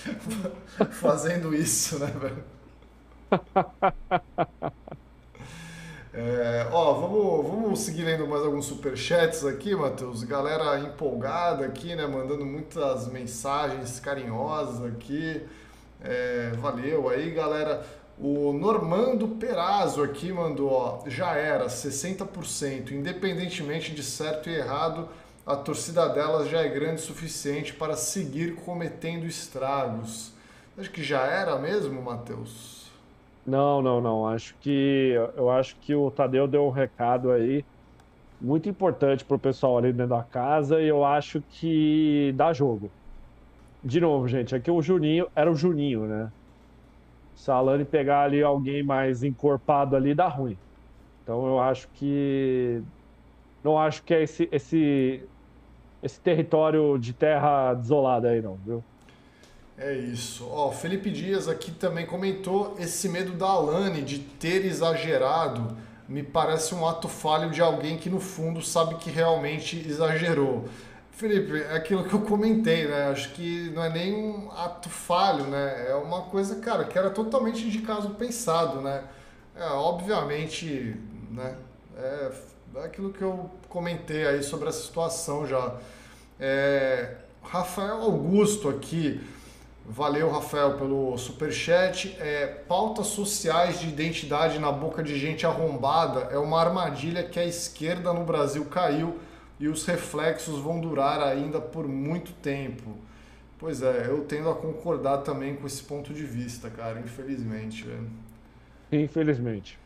[0.91, 2.56] fazendo isso, né, velho?
[6.19, 10.23] É, ó, vamos, vamos seguir lendo mais alguns superchats aqui, Matheus.
[10.23, 12.07] Galera empolgada aqui, né?
[12.07, 15.45] Mandando muitas mensagens carinhosas aqui.
[16.03, 17.85] É, valeu aí, galera.
[18.19, 25.07] O Normando Perazzo aqui mandou, ó, já era 60%, independentemente de certo e errado,
[25.45, 30.31] a torcida delas já é grande o suficiente para seguir cometendo estragos.
[30.75, 32.76] Acho que já era mesmo, Matheus?
[33.47, 34.27] Não, não, não.
[34.27, 34.69] Acho que
[35.35, 37.65] eu acho que o Tadeu deu um recado aí
[38.39, 42.95] muito importante para o pessoal ali dentro da casa e eu acho que dá jogo
[43.83, 46.33] de novo, gente, aqui o Juninho era o Juninho, né?
[47.33, 50.59] Se a Alane pegar ali alguém mais encorpado ali, dá ruim.
[51.23, 52.83] Então eu acho que.
[53.63, 55.29] Não acho que é esse, esse,
[56.01, 58.85] esse território de terra desolada aí, não, viu?
[59.77, 60.47] É isso.
[60.49, 65.77] Ó, Felipe Dias aqui também comentou esse medo da Alane de ter exagerado.
[66.09, 70.65] Me parece um ato falho de alguém que no fundo sabe que realmente exagerou.
[71.11, 73.09] Felipe, é aquilo que eu comentei, né?
[73.09, 75.87] Acho que não é nem um ato falho, né?
[75.89, 79.03] É uma coisa, cara, que era totalmente de caso pensado, né?
[79.55, 80.95] É, obviamente,
[81.31, 81.55] né?
[81.97, 82.31] É,
[82.75, 85.75] é aquilo que eu comentei aí sobre essa situação já.
[86.39, 89.19] É, Rafael Augusto aqui,
[89.87, 92.15] valeu Rafael pelo superchat.
[92.19, 97.45] É, pautas sociais de identidade na boca de gente arrombada é uma armadilha que a
[97.45, 99.17] esquerda no Brasil caiu
[99.59, 102.97] e os reflexos vão durar ainda por muito tempo.
[103.57, 107.83] Pois é, eu tendo a concordar também com esse ponto de vista, cara, infelizmente.
[107.83, 108.07] Velho.
[108.91, 109.79] Infelizmente.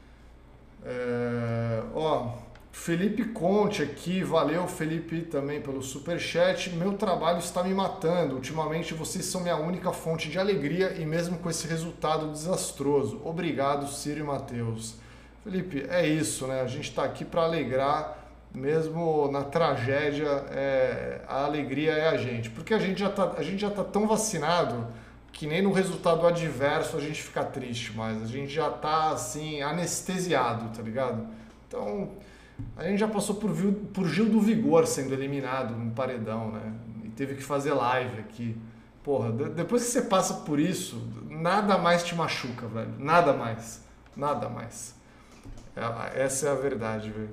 [0.83, 2.33] É, ó,
[2.71, 6.69] Felipe Conte aqui, valeu Felipe também pelo super chat.
[6.71, 8.35] Meu trabalho está me matando.
[8.35, 13.21] Ultimamente vocês são minha única fonte de alegria e mesmo com esse resultado desastroso.
[13.23, 14.95] Obrigado, Ciro e Matheus.
[15.43, 16.61] Felipe, é isso, né?
[16.61, 18.17] A gente está aqui para alegrar
[18.53, 22.49] mesmo na tragédia, é, a alegria é a gente.
[22.49, 24.87] Porque a gente já está tá tão vacinado
[25.31, 28.21] que nem no resultado adverso a gente fica triste mais.
[28.21, 31.27] A gente já está assim, anestesiado, tá ligado?
[31.67, 32.11] Então,
[32.75, 33.51] a gente já passou por,
[33.93, 36.73] por Gil do Vigor sendo eliminado no paredão, né?
[37.03, 38.57] E teve que fazer live aqui.
[39.03, 42.93] Porra, depois que você passa por isso, nada mais te machuca, velho.
[42.99, 43.83] Nada mais.
[44.15, 44.95] Nada mais.
[45.75, 47.29] É, essa é a verdade, velho.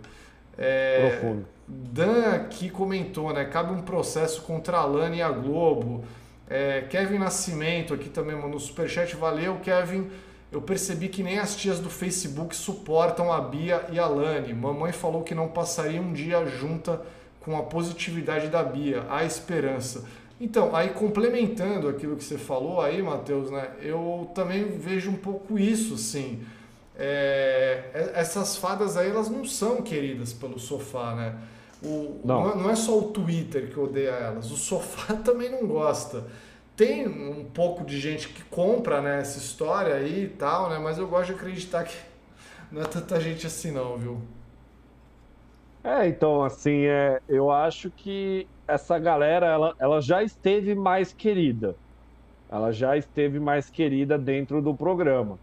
[0.57, 1.47] É, Profundo.
[1.67, 3.45] Dan aqui comentou, né?
[3.45, 6.05] Cabe um processo contra a Lana e a Globo.
[6.49, 9.15] É, Kevin Nascimento aqui também mandou superchat.
[9.17, 10.11] Valeu, Kevin.
[10.51, 14.55] Eu percebi que nem as tias do Facebook suportam a Bia e a Lani.
[14.55, 17.03] Mamãe falou que não passaria um dia junta
[17.41, 19.05] com a positividade da Bia.
[19.11, 20.05] Há esperança.
[20.41, 23.71] Então, aí complementando aquilo que você falou aí, Matheus, né?
[23.83, 26.43] Eu também vejo um pouco isso, assim.
[26.97, 31.35] É, é, essas fadas aí elas não são queridas pelo sofá, né?
[31.83, 32.57] O, não.
[32.57, 36.25] não é só o Twitter que odeia elas, o sofá também não gosta.
[36.79, 40.79] Tem um pouco de gente que compra né, essa história aí e tal, né?
[40.79, 41.97] Mas eu gosto de acreditar que
[42.71, 44.23] não é tanta gente assim não, viu?
[45.83, 51.75] É, então, assim, é, eu acho que essa galera, ela, ela já esteve mais querida.
[52.49, 55.37] Ela já esteve mais querida dentro do programa.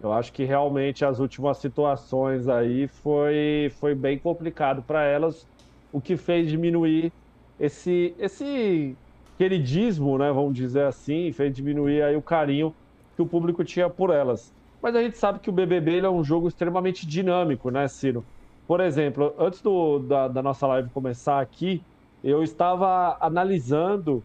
[0.00, 5.46] Eu acho que realmente as últimas situações aí foi, foi bem complicado para elas,
[5.92, 7.12] o que fez diminuir
[7.60, 8.96] esse, esse
[9.40, 12.74] queridismo, né, vamos dizer assim, fez diminuir aí o carinho
[13.16, 14.52] que o público tinha por elas.
[14.82, 18.22] Mas a gente sabe que o BBB é um jogo extremamente dinâmico, né, Ciro?
[18.68, 21.82] Por exemplo, antes do, da, da nossa live começar aqui,
[22.22, 24.22] eu estava analisando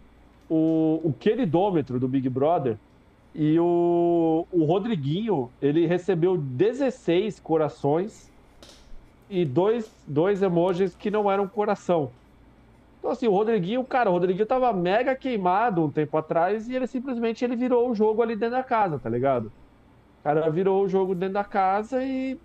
[0.50, 2.76] o, o queridômetro do Big Brother
[3.34, 8.30] e o, o Rodriguinho, ele recebeu 16 corações
[9.30, 12.12] e dois, dois emojis que não eram coração.
[13.06, 16.88] Então, assim, o Rodriguinho, cara, o Rodriguinho tava mega queimado um tempo atrás e ele
[16.88, 19.52] simplesmente ele virou o jogo ali dentro da casa, tá ligado?
[20.22, 22.36] O cara virou o jogo dentro da casa e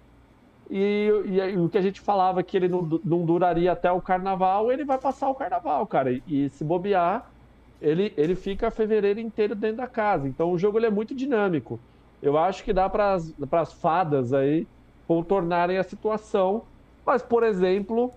[0.70, 4.02] e, e, e, o que a gente falava que ele não, não, duraria até o
[4.02, 6.12] carnaval, ele vai passar o carnaval, cara.
[6.12, 7.32] E, e, se bobear,
[7.80, 10.28] ele, ele fica fevereiro inteiro dentro da casa.
[10.28, 11.80] Então o jogo ele é muito dinâmico.
[12.20, 14.68] Eu acho que dá para as fadas aí
[15.06, 16.64] contornarem a situação.
[17.04, 18.12] Mas, por exemplo,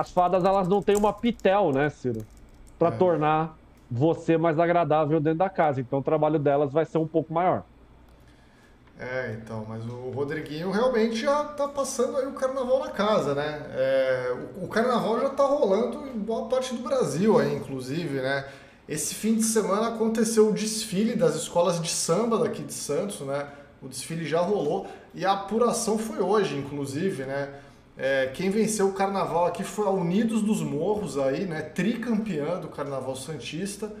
[0.00, 2.24] as fadas elas não têm uma pitel, né, Ciro?
[2.78, 2.98] Para é.
[2.98, 3.56] tornar
[3.90, 5.80] você mais agradável dentro da casa.
[5.80, 7.64] Então o trabalho delas vai ser um pouco maior.
[8.98, 13.62] É, então, mas o Rodriguinho realmente já tá passando aí o carnaval na casa, né?
[13.70, 18.46] É, o, o, carnaval já tá rolando em boa parte do Brasil aí, inclusive, né?
[18.86, 23.48] Esse fim de semana aconteceu o desfile das escolas de samba daqui de Santos, né?
[23.80, 27.48] O desfile já rolou e a apuração foi hoje, inclusive, né?
[28.02, 31.60] É, quem venceu o carnaval aqui foi a Unidos dos Morros aí, né?
[31.60, 33.92] Tricampeã do Carnaval Santista.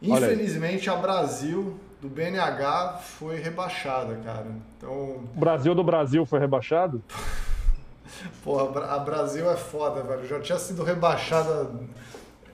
[0.00, 4.46] Infelizmente a Brasil do BNH foi rebaixada, cara.
[4.76, 5.24] Então.
[5.34, 7.02] O Brasil do Brasil foi rebaixado?
[8.44, 10.28] Porra, a Brasil é foda, velho.
[10.28, 11.72] Já tinha sido rebaixada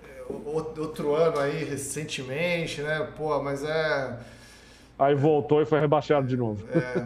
[0.03, 3.07] eh, outro ano aí, recentemente, né?
[3.19, 4.19] Pô, mas é.
[5.01, 6.63] Aí voltou e foi rebaixado de novo.
[6.71, 7.03] É,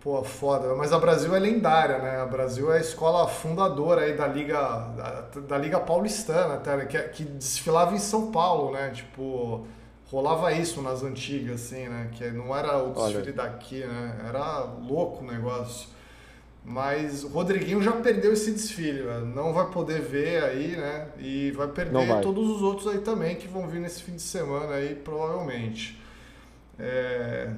[0.00, 0.74] pô, foda.
[0.74, 2.18] Mas a Brasil é lendária, né?
[2.18, 4.58] A Brasil é a escola fundadora aí da Liga,
[4.96, 6.86] da, da Liga Paulistana, até, né?
[6.86, 8.90] que, que desfilava em São Paulo, né?
[8.90, 9.66] Tipo
[10.10, 12.08] rolava isso nas antigas, assim, né?
[12.12, 13.32] Que não era o desfile Olha.
[13.32, 14.20] daqui, né?
[14.26, 15.88] Era louco o negócio.
[16.64, 19.20] Mas o Rodriguinho já perdeu esse desfile, né?
[19.34, 21.08] não vai poder ver aí, né?
[21.18, 22.20] E vai perder vai.
[22.20, 26.05] todos os outros aí também que vão vir nesse fim de semana aí, provavelmente.
[26.78, 27.52] É...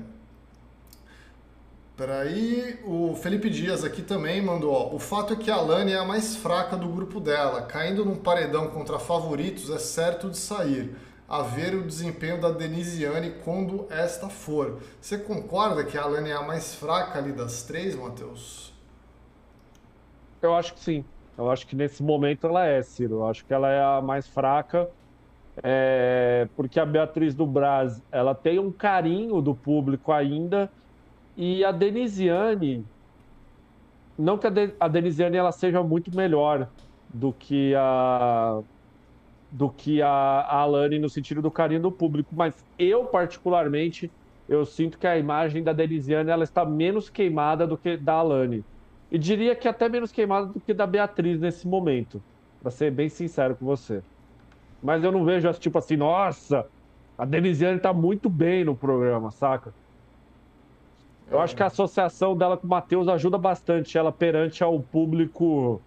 [1.96, 5.98] Peraí, o Felipe Dias aqui também mandou, ó, o fato é que a Lani é
[5.98, 10.94] a mais fraca do grupo dela, caindo num paredão contra favoritos é certo de sair
[11.28, 14.80] a ver o desempenho da Denisiane quando esta for.
[15.00, 18.72] Você concorda que a Alane é a mais fraca ali das três, Matheus?
[20.40, 21.04] Eu acho que sim.
[21.36, 23.16] Eu acho que nesse momento ela é, Ciro.
[23.16, 24.88] Eu acho que ela é a mais fraca.
[25.62, 26.48] É...
[26.56, 30.70] porque a Beatriz do Braz ela tem um carinho do público ainda
[31.36, 32.86] e a Denisiane
[34.16, 34.74] não que a, De...
[34.78, 36.68] a Denisiane ela seja muito melhor
[37.08, 38.62] do que a
[39.50, 44.12] do que a, a Alane no sentido do carinho do público, mas eu particularmente
[44.48, 48.66] eu sinto que a imagem da Denisiane ela está menos queimada do que da Alane.
[49.10, 52.22] E diria que até menos queimada do que da Beatriz nesse momento,
[52.60, 54.04] para ser bem sincero com você.
[54.82, 56.66] Mas eu não vejo tipo assim, nossa,
[57.16, 59.72] a Denisiane está muito bem no programa, saca?
[61.30, 61.42] Eu é.
[61.42, 65.80] acho que a associação dela com o Matheus ajuda bastante ela perante ao público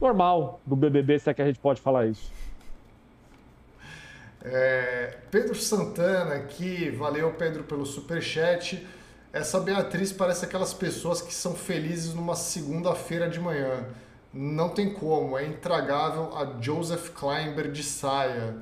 [0.00, 2.32] normal do BBB, se é que a gente pode falar isso.
[4.44, 8.86] É, Pedro Santana aqui, valeu Pedro pelo super chat.
[9.32, 13.84] Essa Beatriz parece aquelas pessoas que são felizes numa segunda-feira de manhã.
[14.32, 18.56] Não tem como, é intragável a Joseph Kleinberg de saia.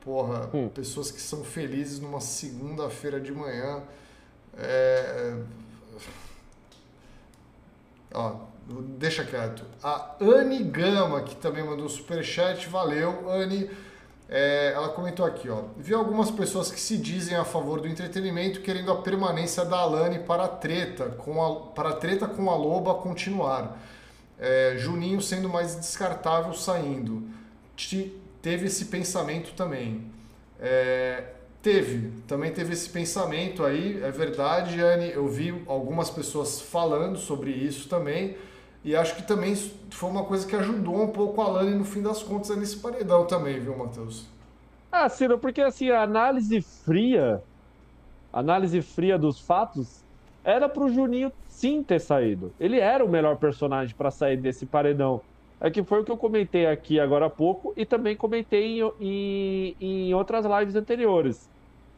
[0.00, 0.68] Porra, hum.
[0.68, 3.82] pessoas que são felizes numa segunda-feira de manhã.
[4.56, 5.36] É...
[8.14, 8.36] Ó,
[8.96, 9.64] deixa quieto.
[9.82, 13.70] A Anne Gama, que também mandou super chat, valeu, Anne.
[14.30, 15.62] É, ela comentou aqui, ó.
[15.76, 20.18] Vi algumas pessoas que se dizem a favor do entretenimento querendo a permanência da Alane
[20.18, 23.78] para a treta, com a, para a treta com a Loba continuar.
[24.38, 27.28] É, Juninho sendo mais descartável saindo.
[27.76, 30.10] Te, teve esse pensamento também.
[30.60, 31.24] É,
[31.62, 35.10] teve, também teve esse pensamento aí, é verdade, Anne.
[35.10, 38.36] Eu vi algumas pessoas falando sobre isso também.
[38.84, 39.54] E acho que também
[39.90, 43.26] foi uma coisa que ajudou um pouco a Lani no fim das contas nesse paredão
[43.26, 44.26] também, viu, Matheus?
[44.90, 47.42] Ah, Ciro, porque assim, a análise fria,
[48.32, 50.02] análise fria dos fatos,
[50.42, 52.52] era pro Juninho sim ter saído.
[52.60, 55.20] Ele era o melhor personagem para sair desse paredão.
[55.60, 58.92] É que foi o que eu comentei aqui agora há pouco e também comentei em,
[59.00, 61.50] em, em outras lives anteriores.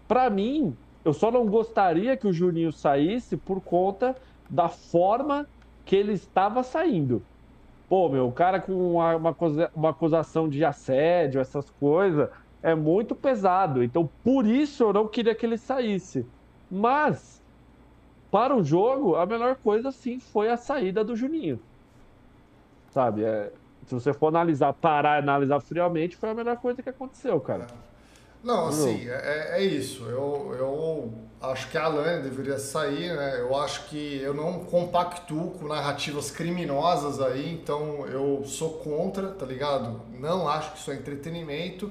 [0.09, 0.75] Para mim,
[1.05, 4.17] eu só não gostaria que o Juninho saísse por conta
[4.49, 5.47] da forma
[5.85, 7.23] que ele estava saindo.
[7.87, 9.37] Pô, meu, o cara com uma, uma,
[9.75, 12.31] uma acusação de assédio, essas coisas,
[12.63, 13.85] é muito pesado.
[13.85, 16.27] Então, por isso eu não queria que ele saísse.
[16.71, 17.40] Mas,
[18.31, 21.61] para o jogo, a melhor coisa sim foi a saída do Juninho.
[22.91, 23.25] Sabe?
[23.25, 23.53] É,
[23.87, 27.67] se você for analisar, parar e analisar friamente, foi a melhor coisa que aconteceu, cara.
[28.43, 30.05] Não, assim, é, é isso.
[30.05, 31.13] Eu, eu
[31.43, 33.41] acho que a Alane deveria sair, né?
[33.41, 39.45] Eu acho que eu não compactuo com narrativas criminosas aí, então eu sou contra, tá
[39.45, 40.01] ligado?
[40.19, 41.91] Não acho que isso é entretenimento.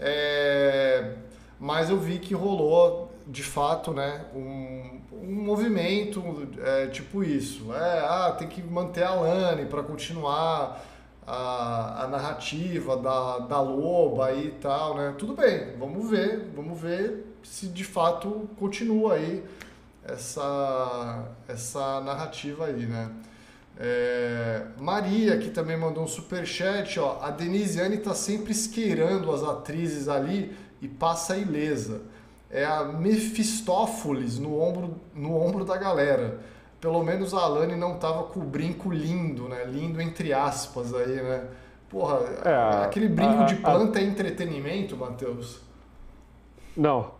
[0.00, 1.16] É...
[1.60, 6.22] Mas eu vi que rolou, de fato, né, um, um movimento
[6.62, 7.72] é, tipo isso.
[7.72, 10.84] É, ah, tem que manter a Alane para continuar
[11.26, 15.14] a, a narrativa da, da loba e tal, né?
[15.16, 19.44] Tudo bem, vamos ver, vamos ver se de fato continua aí
[20.04, 23.10] essa, essa narrativa aí, né?
[23.76, 27.18] É, Maria, que também mandou um super chat, ó.
[27.20, 32.02] A Denisiane tá sempre esqueirando as atrizes ali e passa ilesa.
[32.54, 36.40] É a Mefistófeles no ombro, no ombro da galera
[36.84, 39.64] pelo menos a Alane não tava com o brinco lindo, né?
[39.64, 41.48] Lindo entre aspas aí, né?
[41.88, 44.02] Porra, é, aquele brinco a, de planta a...
[44.02, 45.62] é entretenimento, Matheus?
[46.76, 47.12] Não.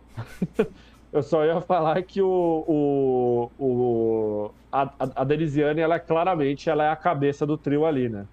[1.11, 6.83] Eu só ia falar que o, o, o a, a Denisiane, ela é claramente ela
[6.83, 8.27] é a cabeça do trio ali, né?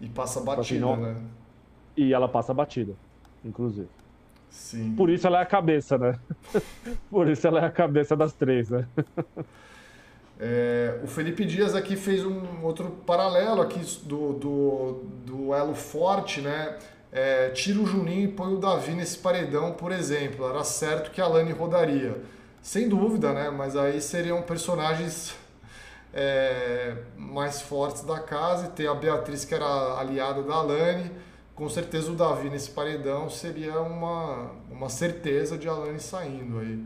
[0.00, 0.96] E passa batida, assim, não...
[0.96, 1.16] né?
[1.94, 2.94] E ela passa batida,
[3.44, 3.88] inclusive.
[4.52, 4.94] Sim.
[4.94, 6.14] Por isso ela é a cabeça, né?
[7.10, 8.86] Por isso ela é a cabeça das três, né?
[10.38, 16.40] É, o Felipe Dias aqui fez um outro paralelo aqui do, do, do elo forte,
[16.40, 16.78] né?
[17.10, 20.48] É, tira o Juninho e põe o Davi nesse paredão, por exemplo.
[20.48, 22.16] Era certo que a Lani rodaria.
[22.60, 23.50] Sem dúvida, né?
[23.50, 25.34] Mas aí seriam personagens
[26.12, 31.10] é, mais fortes da casa e ter a Beatriz, que era aliada da Alane.
[31.54, 36.82] Com certeza o Davi nesse paredão seria uma, uma certeza de Alane saindo aí.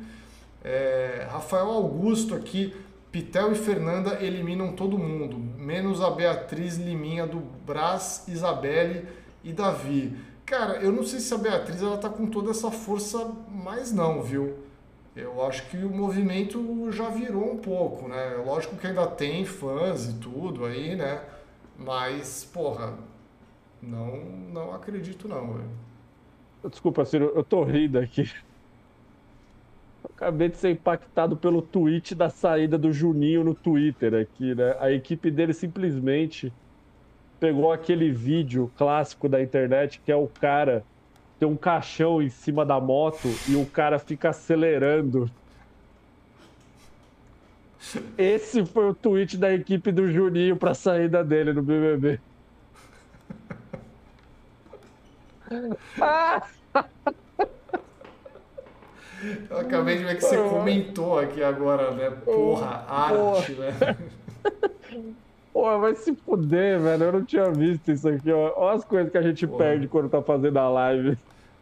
[0.64, 2.74] É, Rafael Augusto aqui
[3.16, 9.08] Pitel e Fernanda eliminam todo mundo, menos a Beatriz Liminha do Brás, Isabelle
[9.42, 10.14] e Davi.
[10.44, 14.22] Cara, eu não sei se a Beatriz ela tá com toda essa força mais não,
[14.22, 14.58] viu?
[15.16, 18.36] Eu acho que o movimento já virou um pouco, né?
[18.44, 21.22] Lógico que ainda tem fãs e tudo aí, né?
[21.78, 22.98] Mas, porra,
[23.86, 24.16] não,
[24.52, 25.70] não acredito não, velho.
[26.68, 28.30] Desculpa, Ciro, eu tô rindo aqui.
[30.04, 34.76] Acabei de ser impactado pelo tweet da saída do Juninho no Twitter aqui, né?
[34.80, 36.52] A equipe dele simplesmente
[37.38, 40.84] pegou aquele vídeo clássico da internet que é o cara
[41.38, 45.30] tem um caixão em cima da moto e o cara fica acelerando.
[48.16, 52.18] Esse foi o tweet da equipe do Juninho para saída dele no BBB.
[59.50, 62.10] Eu acabei de ver que você comentou aqui agora, né?
[62.10, 63.70] Porra, arte, Porra.
[63.70, 63.96] né?
[65.52, 67.04] Pô, vai se fuder, velho.
[67.04, 68.52] Eu não tinha visto isso aqui, ó.
[68.56, 69.58] Olha as coisas que a gente Porra.
[69.58, 71.16] perde quando tá fazendo a live.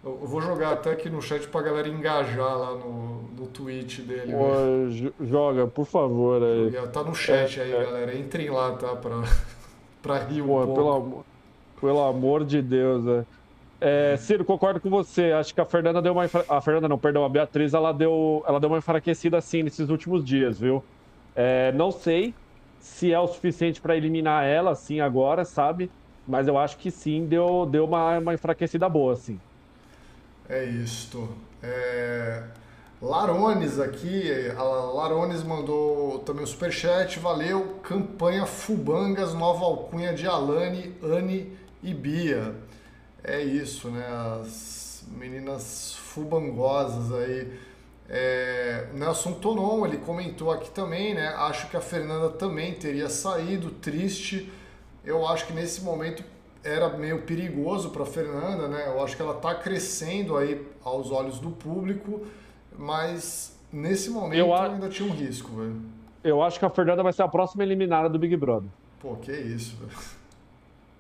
[0.05, 4.33] Eu vou jogar até aqui no chat pra galera engajar lá no, no tweet dele.
[4.33, 6.43] Pô, joga, por favor.
[6.43, 6.73] Aí.
[6.89, 7.85] Tá no chat é, aí, é.
[7.85, 8.19] galera.
[8.19, 8.97] Entrem lá, tá?
[8.97, 9.23] Pra,
[10.03, 10.75] pra rir um Pô, pouco.
[10.75, 11.25] Pelo amor,
[11.81, 13.25] pelo amor de Deus, né?
[13.87, 15.33] É, Ciro, concordo com você.
[15.33, 16.25] Acho que a Fernanda deu uma.
[16.49, 20.25] A Fernanda não, perdão, a Beatriz, ela deu, ela deu uma enfraquecida assim nesses últimos
[20.25, 20.83] dias, viu?
[21.37, 22.33] É, não sei
[22.81, 25.91] se é o suficiente para eliminar ela, assim, agora, sabe?
[26.27, 29.39] Mas eu acho que sim, deu, deu uma, uma enfraquecida boa, assim.
[30.49, 31.29] É isto.
[31.63, 32.43] É...
[33.03, 37.81] Larones aqui, a Larones mandou também o superchat, valeu.
[37.83, 41.53] Campanha Fubangas, nova alcunha de Alane, Anne
[41.83, 42.55] e Bia.
[43.25, 44.07] É isso, né?
[44.41, 47.59] As meninas fubangosas aí.
[48.07, 51.29] É, Nelson Tonon, ele comentou aqui também, né?
[51.29, 54.53] Acho que a Fernanda também teria saído, triste.
[55.03, 56.23] Eu acho que nesse momento
[56.63, 58.85] era meio perigoso para Fernanda, né?
[58.87, 62.27] Eu acho que ela está crescendo aí aos olhos do público,
[62.79, 65.81] mas nesse momento eu ainda tinha um risco, velho.
[66.23, 68.69] Eu acho que a Fernanda vai ser a próxima eliminada do Big Brother.
[69.01, 69.99] Pô, que isso, velho.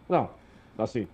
[0.09, 0.31] Não,
[0.79, 1.09] assim,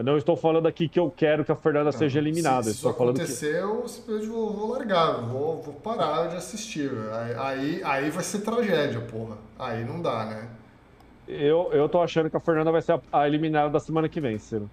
[0.00, 2.62] Eu não estou falando aqui que eu quero que a Fernanda não, seja eliminada.
[2.62, 3.58] Se, se isso acontecer, que...
[3.58, 6.90] eu simplesmente vou, vou largar, vou, vou parar de assistir.
[7.12, 9.36] Aí, aí, aí, vai ser tragédia, porra.
[9.58, 10.48] Aí não dá, né?
[11.28, 14.22] Eu, eu tô achando que a Fernanda vai ser a, a eliminada da semana que
[14.22, 14.70] vem, Ciro.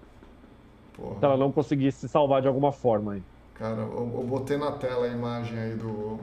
[0.96, 1.18] Porra.
[1.18, 3.22] Se ela não conseguir se salvar de alguma forma aí.
[3.52, 6.18] Cara, eu, eu botei na tela a imagem aí do,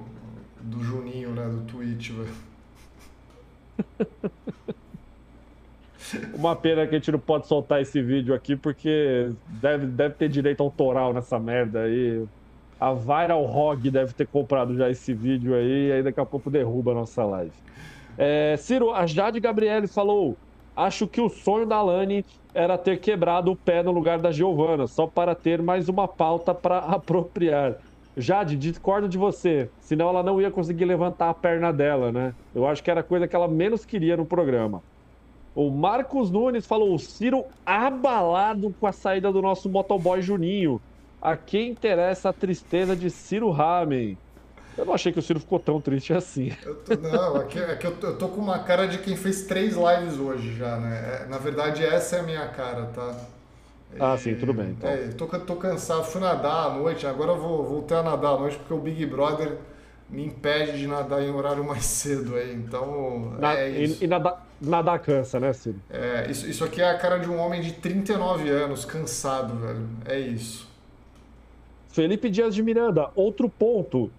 [0.61, 2.33] do Juninho, né, do Twitch, velho.
[6.33, 10.29] Uma pena que a gente não pode soltar esse vídeo aqui, porque deve, deve ter
[10.29, 12.23] direito autoral nessa merda aí.
[12.79, 16.49] A Viral Hog deve ter comprado já esse vídeo aí, e aí daqui a pouco
[16.49, 17.53] derruba a nossa live.
[18.17, 20.37] É, Ciro, a Jade Gabriele falou:
[20.75, 24.87] Acho que o sonho da Lani era ter quebrado o pé no lugar da Giovana,
[24.87, 27.77] só para ter mais uma pauta para apropriar.
[28.17, 32.33] Jade, discordo de você, senão ela não ia conseguir levantar a perna dela, né?
[32.53, 34.81] Eu acho que era a coisa que ela menos queria no programa.
[35.55, 40.81] O Marcos Nunes falou: o Ciro abalado com a saída do nosso motoboy Juninho.
[41.21, 44.17] A quem interessa a tristeza de Ciro Ramen?
[44.77, 46.51] Eu não achei que o Ciro ficou tão triste assim.
[46.85, 49.15] Tô, não, é que, é que eu, tô, eu, tô, com uma cara de quem
[49.15, 51.23] fez três lives hoje já, né?
[51.23, 53.15] É, na verdade, essa é a minha cara, tá?
[53.97, 54.71] Ah, e, sim, tudo bem.
[54.71, 54.89] Então.
[54.89, 58.37] É, tô, tô cansado, fui nadar à noite, agora eu vou voltar a nadar à
[58.37, 59.57] noite porque o Big Brother
[60.09, 64.03] me impede de nadar em horário mais cedo aí, então Na, é isso.
[64.03, 65.79] E, e nadar, nadar cansa, né, Ciro?
[65.89, 69.87] É, isso, isso aqui é a cara de um homem de 39 anos, cansado, velho.
[70.05, 70.67] É isso.
[71.89, 74.11] Felipe Dias de Miranda, outro ponto.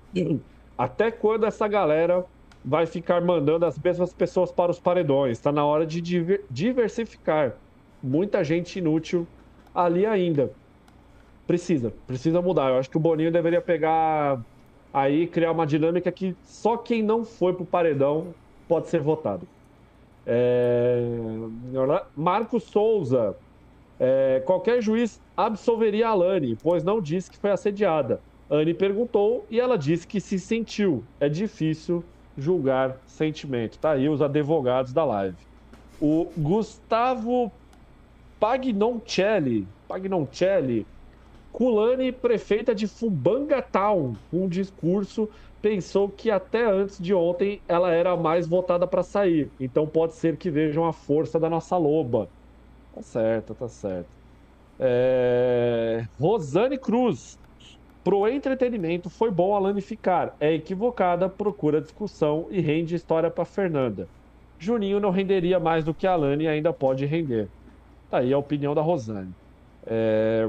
[0.79, 2.25] Até quando essa galera
[2.65, 5.39] vai ficar mandando as mesmas pessoas para os paredões?
[5.39, 6.01] Está na hora de
[6.51, 7.53] diversificar.
[8.03, 9.27] Muita gente inútil
[9.75, 10.51] ali ainda.
[11.47, 12.71] Precisa, precisa mudar.
[12.71, 14.41] Eu acho que o Boninho deveria pegar
[14.93, 18.35] aí criar uma dinâmica que só quem não foi pro paredão
[18.67, 19.47] pode ser votado.
[20.27, 21.01] É...
[22.17, 23.37] Marcos Souza.
[23.99, 24.43] É...
[24.45, 28.21] Qualquer juiz absolveria a Alane, pois não disse que foi assediada.
[28.51, 31.03] Anne perguntou e ela disse que se sentiu.
[31.19, 32.05] É difícil
[32.39, 33.79] julgar sentimento.
[33.79, 35.37] Tá aí os advogados da live.
[36.01, 37.51] O Gustavo
[38.39, 40.87] Pagnoncelli, Pagnoncelli
[41.57, 45.27] Kulane, prefeita de Fubanga Town, um discurso,
[45.67, 49.51] pensou que até antes de ontem ela era mais votada para sair.
[49.59, 52.29] Então pode ser que vejam a força da nossa loba.
[52.95, 54.07] Tá certo, tá certo.
[54.79, 56.07] É...
[56.21, 57.37] Rosane Cruz.
[58.05, 60.37] Pro entretenimento foi bom a Lani ficar.
[60.39, 64.09] É equivocada, procura discussão e rende história para Fernanda.
[64.61, 67.49] Juninho não renderia mais do que a Lani ainda pode render.
[68.09, 69.35] Tá aí a opinião da Rosane.
[69.85, 70.45] É...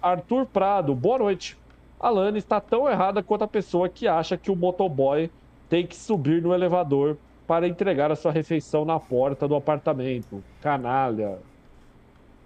[0.00, 1.58] Arthur Prado, boa noite.
[2.00, 5.28] A Lani está tão errada quanto a pessoa que acha que o motoboy
[5.68, 10.42] tem que subir no elevador para entregar a sua refeição na porta do apartamento.
[10.60, 11.38] Canalha.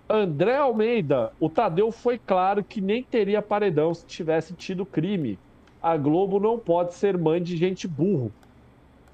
[0.08, 5.38] André Almeida, o Tadeu foi claro que nem teria paredão se tivesse tido crime.
[5.82, 8.32] A Globo não pode ser mãe de gente burro.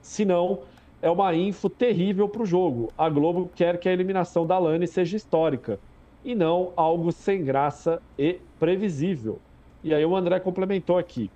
[0.01, 0.60] Senão,
[1.02, 2.93] é uma info terrível para o jogo.
[2.97, 5.81] A Globo quer que a eliminação da Lani seja histórica
[6.24, 9.40] e não algo sem graça e previsível.
[9.83, 11.31] E aí o André complementou aqui.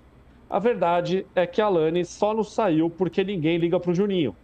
[0.48, 4.36] A verdade é que a Lani só não saiu porque ninguém liga pro Juninho.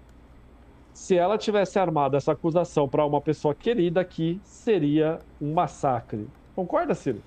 [0.95, 6.27] Se ela tivesse armado essa acusação para uma pessoa querida aqui, seria um massacre.
[6.57, 7.23] Concorda, Ciro?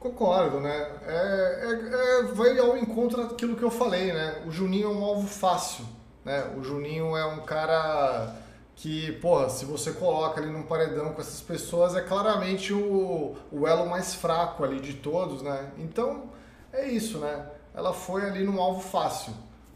[0.00, 0.90] Concordo, né?
[1.06, 4.42] É, é, é, vai ao encontro daquilo que eu falei, né?
[4.46, 5.84] O Juninho é um alvo fácil,
[6.24, 6.52] né?
[6.56, 8.34] O Juninho é um cara
[8.76, 13.66] que, porra, se você coloca ali num paredão com essas pessoas, é claramente o, o
[13.66, 15.70] elo mais fraco ali de todos, né?
[15.78, 16.24] Então,
[16.72, 17.46] é isso, né?
[17.74, 19.32] Ela foi ali num alvo fácil,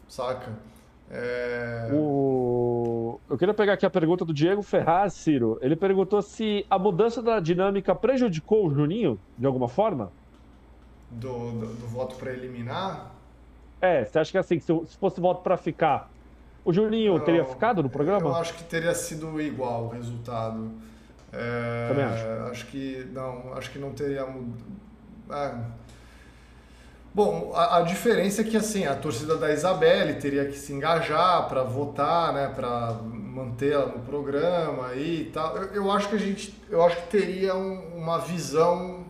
[0.07, 0.51] saca?
[1.09, 1.89] É...
[1.91, 3.19] O...
[3.27, 5.57] Eu queria pegar aqui a pergunta do Diego Ferraz, Ciro.
[5.61, 10.11] Ele perguntou se a mudança da dinâmica prejudicou o Juninho, de alguma forma?
[11.09, 13.11] Do, do, do voto para eliminar?
[13.81, 16.10] É, você acha que assim, se fosse voto para ficar,
[16.63, 18.29] o Juninho não, teria ficado no programa?
[18.29, 20.71] Eu acho que teria sido igual o resultado.
[21.33, 22.51] É, Também acho.
[22.51, 24.61] Acho que não, acho que não teria mudado.
[25.31, 25.81] É.
[27.13, 31.47] Bom, a, a, diferença é que assim a torcida da Isabelle teria que se engajar
[31.49, 35.57] para votar, né, para mantê-la no programa e tal.
[35.57, 39.05] Eu, eu, acho que a gente, eu acho que teria um, uma visão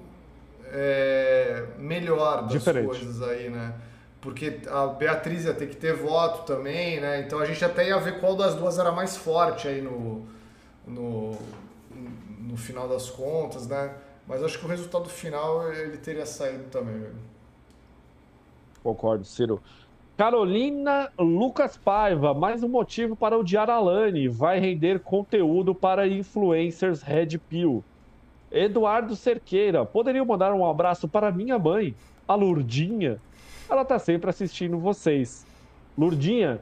[0.71, 2.87] é, melhor das Diferente.
[2.87, 3.73] coisas aí, né?
[4.21, 7.21] Porque a Beatriz ia ter que ter voto também, né?
[7.21, 10.23] Então a gente até ia ver qual das duas era mais forte aí no,
[10.87, 11.35] no,
[12.39, 13.93] no final das contas, né?
[14.27, 17.07] Mas acho que o resultado final ele teria saído também.
[18.83, 19.61] Concordo, Ciro.
[20.15, 24.27] Carolina Lucas Paiva, mais um motivo para odiar a Lani.
[24.27, 27.83] Vai render conteúdo para influencers Red Pill.
[28.51, 31.95] Eduardo Cerqueira, poderiam mandar um abraço para minha mãe,
[32.27, 33.19] a Lurdinha?
[33.71, 35.45] Ela tá sempre assistindo vocês.
[35.97, 36.61] Lurdinha,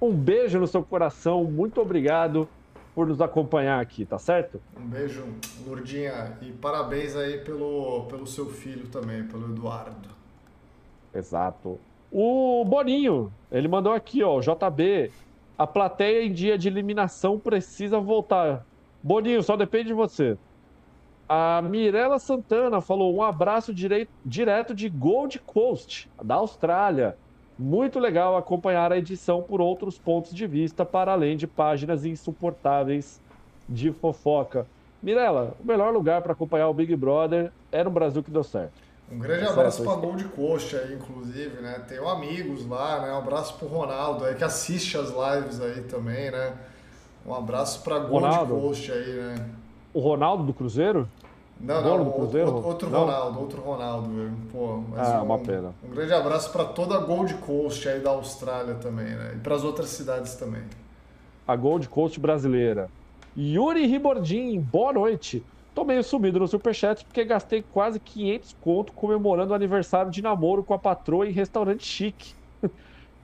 [0.00, 2.48] um beijo no seu coração, muito obrigado
[2.94, 4.58] por nos acompanhar aqui, tá certo?
[4.80, 5.22] Um beijo,
[5.66, 10.08] Lurdinha, e parabéns aí pelo, pelo seu filho também, pelo Eduardo.
[11.14, 11.78] Exato.
[12.10, 15.12] O Boninho, ele mandou aqui, ó, JB,
[15.58, 18.64] a plateia em dia de eliminação precisa voltar.
[19.02, 20.38] Boninho, só depende de você.
[21.28, 27.18] A Mirella Santana falou um abraço direito, direto de Gold Coast, da Austrália.
[27.58, 33.20] Muito legal acompanhar a edição por outros pontos de vista, para além de páginas insuportáveis
[33.68, 34.66] de fofoca.
[35.02, 38.72] Mirella, o melhor lugar para acompanhar o Big Brother é no Brasil que deu certo.
[39.10, 41.82] Um grande abraço para Gold Coast aí, inclusive, né?
[41.86, 43.12] Tenho amigos lá, né?
[43.12, 46.54] Um abraço pro Ronaldo aí, que assiste as lives aí também, né?
[47.26, 48.54] Um abraço para Gold Ronaldo.
[48.54, 49.48] Coast aí, né?
[49.92, 51.08] O Ronaldo do Cruzeiro?
[51.60, 52.54] Não, não, do Cruzeiro?
[52.54, 53.00] outro não?
[53.00, 54.32] Ronaldo, outro Ronaldo, velho.
[54.52, 55.74] Pô, ah, um, uma pena.
[55.82, 59.32] Um grande abraço para toda a Gold Coast aí da Austrália também, né?
[59.34, 60.62] E para as outras cidades também.
[61.46, 62.88] A Gold Coast brasileira.
[63.36, 65.44] Yuri Ribordin, boa noite.
[65.74, 70.62] Tô meio sumido no Superchat porque gastei quase 500 conto comemorando o aniversário de namoro
[70.62, 72.34] com a patroa em restaurante chique.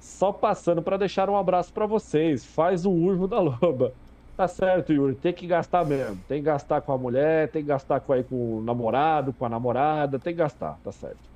[0.01, 2.44] Só passando para deixar um abraço para vocês.
[2.44, 3.93] Faz o urvo da loba.
[4.36, 5.16] Tá certo, Yuri.
[5.16, 6.23] Tem que gastar mesmo.
[6.27, 9.44] Tem que gastar com a mulher, tem que gastar com, aí, com o namorado, com
[9.44, 11.31] a namorada, tem que gastar, tá certo.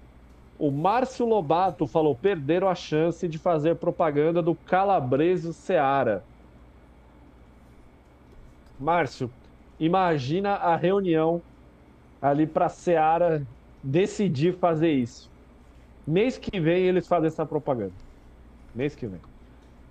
[0.59, 6.25] O Márcio Lobato falou: perderam a chance de fazer propaganda do Calabreso Seara.
[8.77, 9.35] Márcio,
[9.79, 11.45] imagina a reunião
[12.21, 13.47] ali para Seara
[13.83, 15.31] decidir fazer isso.
[16.07, 17.97] Mês que vem eles fazem essa propaganda.
[18.75, 19.23] Mês que vem.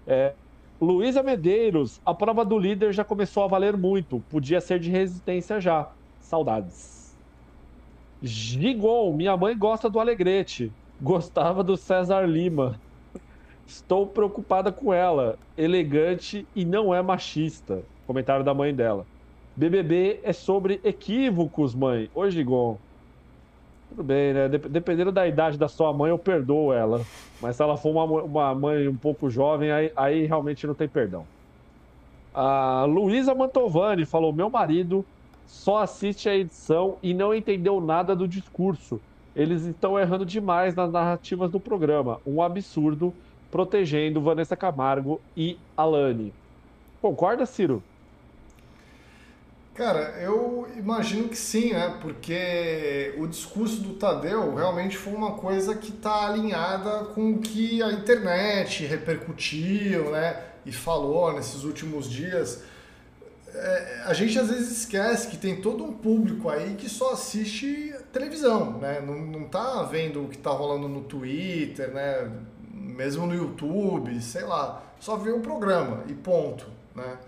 [0.07, 0.37] É,
[0.79, 4.19] Luísa Medeiros, a prova do líder já começou a valer muito.
[4.29, 5.91] Podia ser de resistência já.
[6.19, 7.17] Saudades.
[8.21, 10.71] Gigon, minha mãe gosta do Alegrete.
[11.01, 12.79] Gostava do César Lima.
[13.65, 15.39] Estou preocupada com ela.
[15.57, 17.83] Elegante e não é machista.
[18.05, 19.07] Comentário da mãe dela.
[19.55, 22.11] BBB é sobre equívocos, mãe.
[22.13, 22.79] Oi, Gigon.
[23.89, 24.49] Tudo bem, né?
[24.49, 27.09] Dependendo da idade da sua mãe, eu perdoo ela.
[27.39, 30.89] Mas se ela for uma, uma mãe um pouco jovem, aí, aí realmente não tem
[30.89, 31.29] perdão.
[32.33, 35.07] A Luísa Mantovani falou: Meu marido
[35.45, 39.03] só assiste a edição e não entendeu nada do discurso.
[39.33, 42.21] Eles estão errando demais nas narrativas do programa.
[42.25, 43.17] Um absurdo
[43.49, 46.35] protegendo Vanessa Camargo e Alane.
[46.99, 47.87] Concorda, Ciro?
[49.77, 51.99] Cara, eu imagino que sim, né?
[52.01, 57.83] Porque o discurso do Tadeu realmente foi uma coisa que está alinhada com o que
[57.83, 60.41] a internet repercutiu, né?
[60.65, 62.63] E falou nesses últimos dias.
[63.53, 67.93] É, a gente às vezes esquece que tem todo um público aí que só assiste
[68.11, 68.99] televisão, né?
[68.99, 72.31] Não, não tá vendo o que tá rolando no Twitter, né?
[72.73, 74.81] Mesmo no YouTube, sei lá.
[74.99, 77.19] Só vê o programa e ponto, né?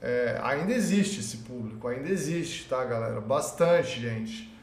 [0.00, 3.20] É, ainda existe esse público, ainda existe, tá, galera?
[3.20, 4.54] Bastante gente.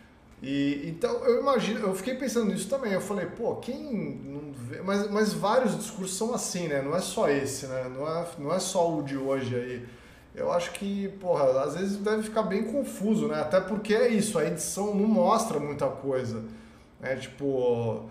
[0.41, 2.91] E então eu imagino, eu fiquei pensando nisso também.
[2.91, 6.81] Eu falei, pô, quem não vê, mas, mas vários discursos são assim, né?
[6.81, 7.89] Não é só esse, né?
[7.95, 9.85] Não é, não é só o de hoje aí.
[10.35, 13.39] Eu acho que, porra, às vezes deve ficar bem confuso, né?
[13.39, 16.43] Até porque é isso, a edição não mostra muita coisa.
[16.99, 17.15] Né?
[17.15, 18.09] Tipo,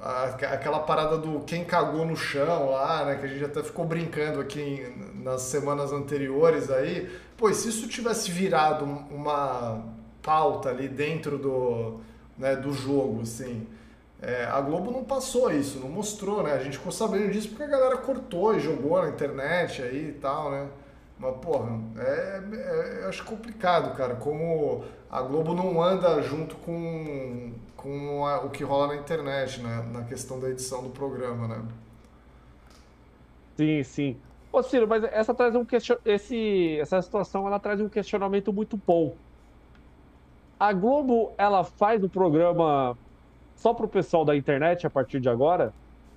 [0.00, 3.16] aquela parada do quem cagou no chão lá, né?
[3.16, 7.10] Que a gente até ficou brincando aqui nas semanas anteriores aí.
[7.36, 9.82] Pô, se isso tivesse virado uma
[10.22, 12.00] pauta ali dentro do,
[12.36, 13.66] né, do jogo, assim.
[14.20, 16.52] É, a Globo não passou isso, não mostrou, né?
[16.52, 20.12] A gente ficou sabendo disso porque a galera cortou e jogou na internet aí e
[20.20, 20.66] tal, né?
[21.18, 27.52] Mas, porra, é, é, eu acho complicado, cara, como a Globo não anda junto com,
[27.78, 29.88] com a, o que rola na internet, né?
[29.92, 31.62] Na questão da edição do programa, né?
[33.56, 34.16] Sim, sim.
[34.52, 35.96] Ô, Ciro, mas essa traz um question...
[36.04, 39.14] esse essa situação ela traz um questionamento muito bom.
[40.58, 42.98] A Globo, ela faz o programa
[43.54, 45.72] só pro pessoal da internet a partir de agora?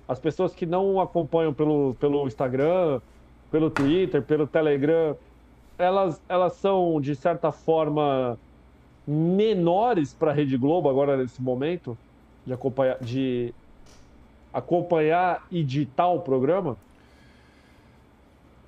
[0.08, 3.00] As pessoas que não acompanham pelo, pelo Instagram,
[3.52, 5.16] pelo Twitter, pelo Telegram,
[5.78, 8.36] elas, elas são, de certa forma,
[9.06, 11.96] menores para a Rede Globo agora nesse momento
[12.46, 13.54] de acompanhar, de
[14.52, 16.76] acompanhar e ditar o programa?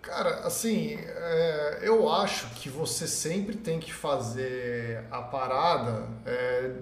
[0.02, 6.72] Cara, assim, é, eu acho que você sempre tem que fazer a parada é,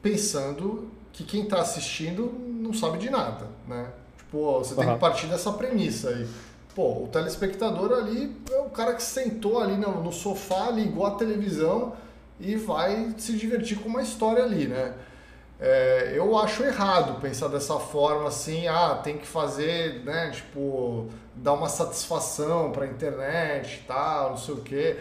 [0.00, 3.92] pensando que quem está assistindo não sabe de nada, né?
[4.16, 6.26] Tipo, você tem que partir dessa premissa aí.
[6.74, 11.12] Pô, o telespectador ali é o cara que sentou ali no, no sofá, ligou a
[11.12, 11.92] televisão
[12.40, 14.94] e vai se divertir com uma história ali, né?
[15.60, 21.52] É, eu acho errado pensar dessa forma assim, ah, tem que fazer, né, tipo, dar
[21.52, 24.96] uma satisfação para a internet e tal, não sei o quê.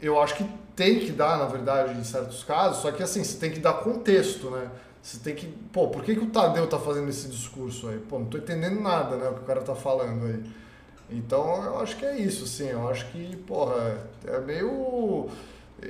[0.00, 0.44] Eu acho que
[0.74, 3.74] tem que dar, na verdade, em certos casos, só que assim, você tem que dar
[3.74, 4.70] contexto, né?
[5.02, 7.98] Você tem que, pô, por que, que o Tadeu tá fazendo esse discurso aí?
[7.98, 10.42] Pô, não tô entendendo nada, né, o que o cara tá falando aí.
[11.10, 12.68] Então, eu acho que é isso, sim.
[12.68, 15.28] Eu acho que, porra, é meio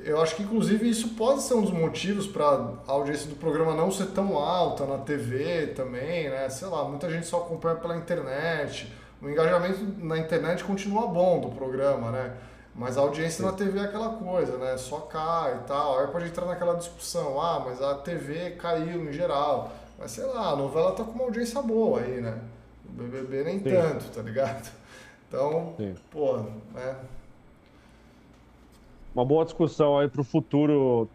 [0.05, 3.74] eu acho que, inclusive, isso pode ser um dos motivos para a audiência do programa
[3.74, 6.48] não ser tão alta na TV também, né?
[6.48, 8.93] Sei lá, muita gente só acompanha pela internet.
[9.20, 12.35] O engajamento na internet continua bom do programa, né?
[12.74, 13.51] Mas a audiência Sim.
[13.51, 14.77] na TV é aquela coisa, né?
[14.78, 15.98] Só cai e tal.
[15.98, 19.73] Aí pode entrar naquela discussão, ah, mas a TV caiu em geral.
[19.98, 22.39] Mas sei lá, a novela tá com uma audiência boa aí, né?
[22.86, 23.70] O BBB nem Sim.
[23.70, 24.70] tanto, tá ligado?
[25.28, 25.94] Então, Sim.
[26.10, 26.36] pô,
[26.74, 26.97] né?
[29.14, 31.09] Uma boa discussão aí para o futuro,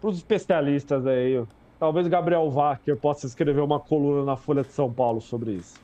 [0.00, 1.42] para os especialistas aí.
[1.78, 5.80] Talvez Gabriel Wacker possa escrever uma coluna na Folha de São Paulo sobre isso.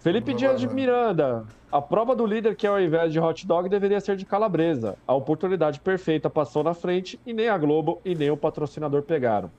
[0.00, 1.44] Felipe Dias de Miranda.
[1.70, 4.96] A prova do líder que ao invés de hot dog deveria ser de calabresa.
[5.06, 9.50] A oportunidade perfeita passou na frente e nem a Globo e nem o patrocinador pegaram.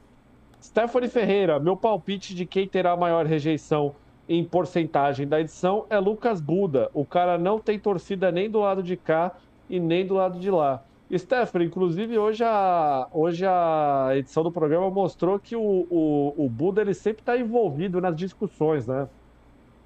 [0.61, 3.93] Stephanie Ferreira, meu palpite de quem terá maior rejeição
[4.27, 6.89] em porcentagem da edição é Lucas Buda.
[6.93, 9.33] O cara não tem torcida nem do lado de cá
[9.69, 10.83] e nem do lado de lá.
[11.17, 16.81] Stephanie, inclusive hoje a, hoje a edição do programa mostrou que o, o, o Buda
[16.81, 19.09] ele sempre está envolvido nas discussões, né?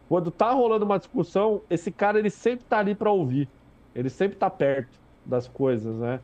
[0.09, 3.49] Quando tá rolando uma discussão, esse cara ele sempre tá ali para ouvir.
[3.95, 6.19] Ele sempre tá perto das coisas, né?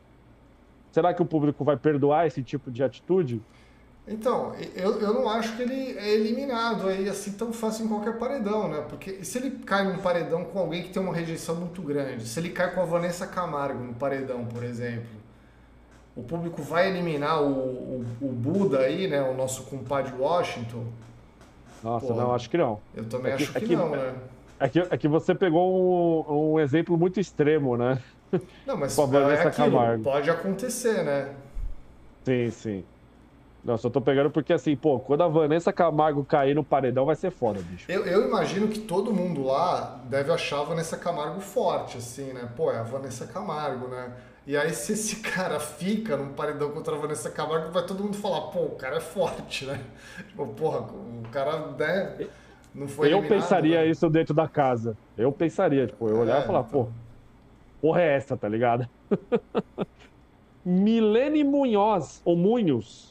[0.92, 3.40] Será que o público vai perdoar esse tipo de atitude?
[4.08, 8.18] Então, eu, eu não acho que ele é eliminado aí assim tão fácil em qualquer
[8.18, 8.84] paredão, né?
[8.88, 12.40] Porque se ele cai num paredão com alguém que tem uma rejeição muito grande, se
[12.40, 15.20] ele cai com a Vanessa Camargo no paredão, por exemplo,
[16.16, 19.22] o público vai eliminar o, o, o Buda aí, né?
[19.22, 20.86] O nosso compadre Washington.
[21.82, 22.80] Nossa, Pô, não, acho que não.
[22.94, 24.14] Eu também é acho que, que, é que não, né?
[24.58, 27.98] É que, é que você pegou um, um exemplo muito extremo, né?
[28.66, 31.34] Não, mas é aquilo, pode acontecer, né?
[32.24, 32.84] Sim, sim.
[33.62, 37.14] Não, só tô pegando porque assim, pô, quando a Vanessa Camargo cair no paredão vai
[37.14, 37.90] ser foda, bicho.
[37.90, 42.48] Eu, eu imagino que todo mundo lá deve achar a Vanessa Camargo forte, assim, né?
[42.56, 44.12] Pô, é a Vanessa Camargo, né?
[44.46, 48.16] E aí, se esse cara fica num paredão contra a Vanessa Camargo, vai todo mundo
[48.16, 49.80] falar, pô, o cara é forte, né?
[50.28, 52.26] Tipo, porra, o cara, né?
[52.74, 53.88] Não foi Eu pensaria né?
[53.88, 54.96] isso dentro da casa.
[55.18, 56.84] Eu pensaria, tipo, eu olhar é, e falar, então...
[56.84, 56.90] pô,
[57.82, 58.88] porra é essa, tá ligado?
[60.64, 63.09] Milene Munhoz, ou Munhos,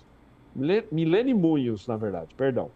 [0.91, 2.72] Milene Munhos, na verdade, perdão.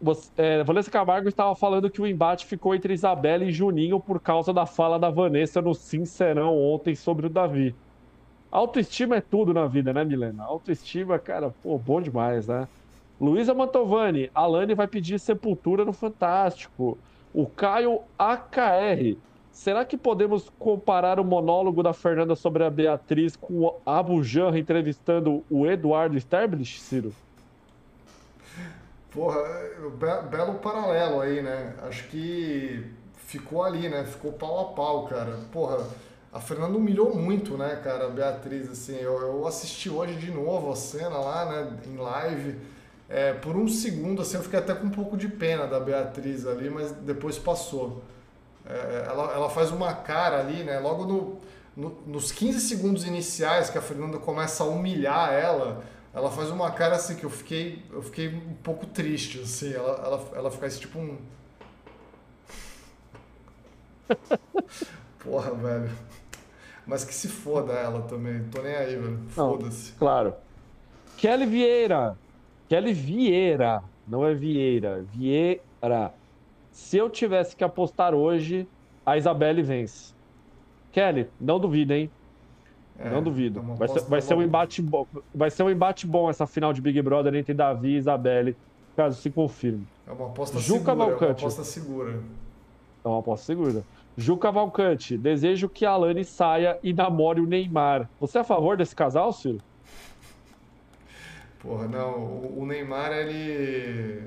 [0.00, 4.20] Você, é, Vanessa Camargo estava falando que o embate ficou entre Isabela e Juninho por
[4.20, 7.74] causa da fala da Vanessa no Sincerão ontem sobre o Davi.
[8.50, 10.44] Autoestima é tudo na vida, né, Milena?
[10.44, 12.68] Autoestima, cara, pô, bom demais, né?
[13.20, 16.98] Luísa Mantovani, Alane vai pedir sepultura no Fantástico.
[17.32, 19.16] O Caio AKR,
[19.52, 24.58] Será que podemos comparar o monólogo da Fernanda sobre a Beatriz com o Abu Janra
[24.58, 27.12] entrevistando o Eduardo Sterblich, Ciro?
[29.10, 29.42] Porra,
[29.98, 31.74] be belo paralelo aí, né?
[31.82, 32.82] Acho que
[33.18, 34.04] ficou ali, né?
[34.04, 35.38] Ficou pau a pau, cara.
[35.52, 35.86] Porra,
[36.32, 38.96] a Fernanda humilhou muito, né, cara, a Beatriz, assim.
[38.96, 42.56] Eu, eu assisti hoje de novo a cena lá, né, em live.
[43.06, 46.46] É, por um segundo, assim, eu fiquei até com um pouco de pena da Beatriz
[46.46, 48.02] ali, mas depois passou.
[48.66, 50.78] É, ela, ela faz uma cara ali, né?
[50.78, 51.38] Logo no,
[51.76, 55.82] no, nos 15 segundos iniciais que a Fernanda começa a humilhar ela,
[56.14, 59.72] ela faz uma cara assim que eu fiquei, eu fiquei um pouco triste, assim.
[59.72, 61.16] Ela, ela, ela fica esse tipo um.
[65.18, 65.90] Porra, velho.
[66.86, 68.44] Mas que se foda ela também.
[68.50, 69.20] Tô nem aí, velho.
[69.28, 69.92] Foda-se.
[69.92, 70.34] Claro.
[71.16, 72.18] Kelly Vieira.
[72.68, 73.82] Kelly Vieira.
[74.06, 75.04] Não é Vieira.
[75.14, 76.12] Vieira.
[76.72, 78.66] Se eu tivesse que apostar hoje,
[79.04, 80.14] a Isabelle vence.
[80.90, 82.10] Kelly, não duvido, hein?
[82.98, 83.60] É, não duvido.
[83.62, 85.06] Vai ser, vai ser, um embate bom.
[85.34, 88.56] Vai ser um embate bom essa final de Big Brother entre Davi e Isabelle,
[88.96, 89.86] caso se confirme.
[90.06, 90.84] É uma aposta Ju segura.
[90.84, 91.22] Cavalcante.
[91.22, 92.20] É uma aposta segura.
[93.04, 93.84] É uma aposta segura.
[94.16, 98.08] Ju Cavalcante, desejo que a Alane saia e namore o Neymar.
[98.20, 99.58] Você é a favor desse casal, Ciro?
[101.58, 102.16] Porra, não.
[102.56, 104.22] O Neymar, ele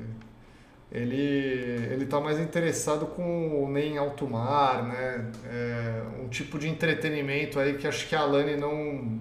[0.91, 1.15] ele
[1.91, 5.31] ele está mais interessado com o nem alto mar, né?
[5.45, 9.19] É, um tipo de entretenimento aí que acho que a Alane não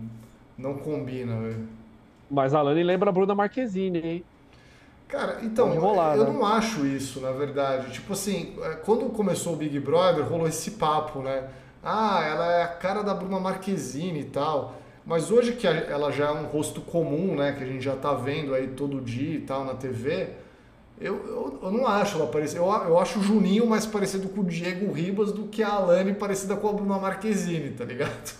[0.56, 1.36] não combina.
[1.40, 1.68] Véio.
[2.30, 4.24] Mas a Alane lembra a Bruna Marquezine, hein?
[5.08, 7.92] Cara, então, eu não acho isso, na verdade.
[7.92, 11.44] Tipo assim, é, quando começou o Big Brother, rolou esse papo, né?
[11.82, 14.74] Ah, ela é a cara da Bruna Marquezine e tal.
[15.06, 17.52] Mas hoje que ela já é um rosto comum, né?
[17.52, 20.30] Que a gente já tá vendo aí todo dia e tal na TV,
[21.00, 22.60] eu, eu, eu não acho ela parecida.
[22.60, 26.14] Eu, eu acho o Juninho mais parecido com o Diego Ribas do que a Alane
[26.14, 28.34] parecida com a Bruna Marquezine, tá ligado?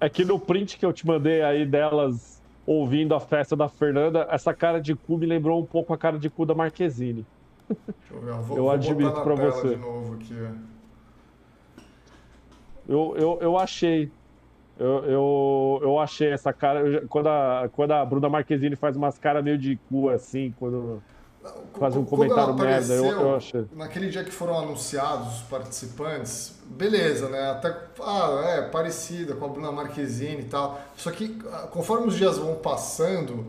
[0.00, 4.26] É que no print que eu te mandei aí delas ouvindo a festa da Fernanda,
[4.30, 7.26] essa cara de cu me lembrou um pouco a cara de cu da Marquezine.
[7.68, 9.68] Deixa eu ver, eu, vou, eu admito para você.
[9.70, 10.34] De novo aqui,
[12.88, 14.10] eu, eu, eu achei.
[14.78, 17.06] Eu, eu, eu achei essa cara.
[17.06, 21.00] Quando, a, quando a Bruna Marquezine faz umas caras meio de cu assim, quando
[21.78, 23.64] faz um comentário merda, eu, eu achei.
[23.72, 27.50] Naquele dia que foram anunciados os participantes, beleza, né?
[27.50, 30.80] Até, ah, é, parecida com a Bruna Marquezine e tal.
[30.96, 33.46] Só que ah, conforme os dias vão passando,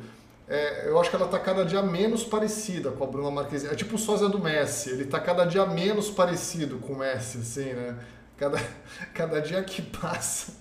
[0.48, 3.74] é, eu acho que ela tá cada dia menos parecida com a Bruna Marquezine.
[3.74, 7.40] É tipo o sósia do Messi, ele tá cada dia menos parecido com o Messi,
[7.40, 7.98] assim, né?
[8.38, 8.58] Cada,
[9.14, 10.54] cada dia que passa.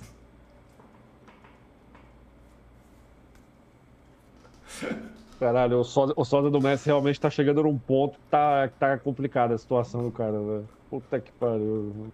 [5.41, 8.99] Caralho, o sósia, o sósia do Messi realmente tá chegando num ponto que tá, tá
[8.99, 10.69] complicada a situação do cara, velho.
[10.91, 12.12] Puta que pariu.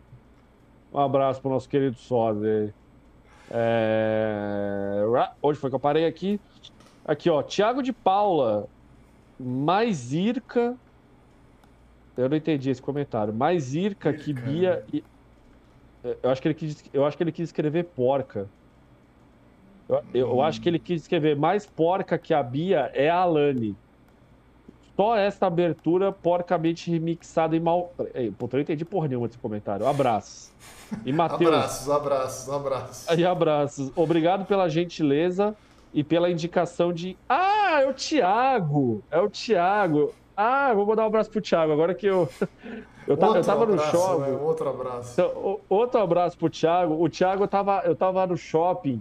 [0.95, 2.75] Um abraço pro nosso querido sósia aí.
[3.51, 5.03] É...
[5.43, 6.41] Onde foi que eu parei aqui?
[7.05, 7.43] Aqui, ó.
[7.43, 8.69] Tiago de Paula.
[9.41, 10.77] Mais Irca.
[12.17, 13.35] Eu não entendi esse comentário.
[13.35, 14.85] Mais Irca, que Bia.
[16.23, 18.49] Eu acho que ele quis, eu acho que ele quis escrever porca.
[19.89, 23.77] Eu, eu acho que ele quis escrever mais porca que a Bia é a Alane.
[24.97, 27.93] Só esta abertura porcamente remixada e mal.
[28.15, 29.87] Ei, pô, eu não entendi porra nenhuma desse comentário.
[29.87, 30.51] Abraços.
[31.05, 31.53] E Matheus.
[31.53, 33.19] abraços, abraços, abraços.
[33.19, 33.93] E abraços.
[33.95, 35.55] Obrigado pela gentileza
[35.93, 37.17] e pela indicação de.
[37.29, 39.03] Ah, é o Thiago!
[39.11, 40.15] É o Thiago.
[40.35, 42.29] Ah, vou mandar um abraço pro Thiago, agora que eu.
[43.07, 44.31] Eu, ta, eu tava abraço, no shopping.
[44.31, 45.13] É, outro abraço.
[45.13, 47.01] Então, outro abraço pro Thiago.
[47.01, 49.01] O Thiago, eu tava, eu tava no shopping.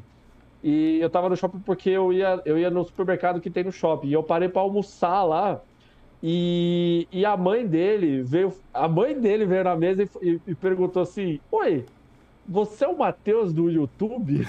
[0.66, 3.72] E eu tava no shopping porque eu ia, eu ia no supermercado que tem no
[3.72, 4.08] shopping.
[4.08, 5.62] E eu parei para almoçar lá.
[6.24, 8.52] E, e a mãe dele veio.
[8.74, 11.86] A mãe dele veio na mesa e, e, perguntou assim: Oi,
[12.48, 14.48] você é o Matheus do YouTube?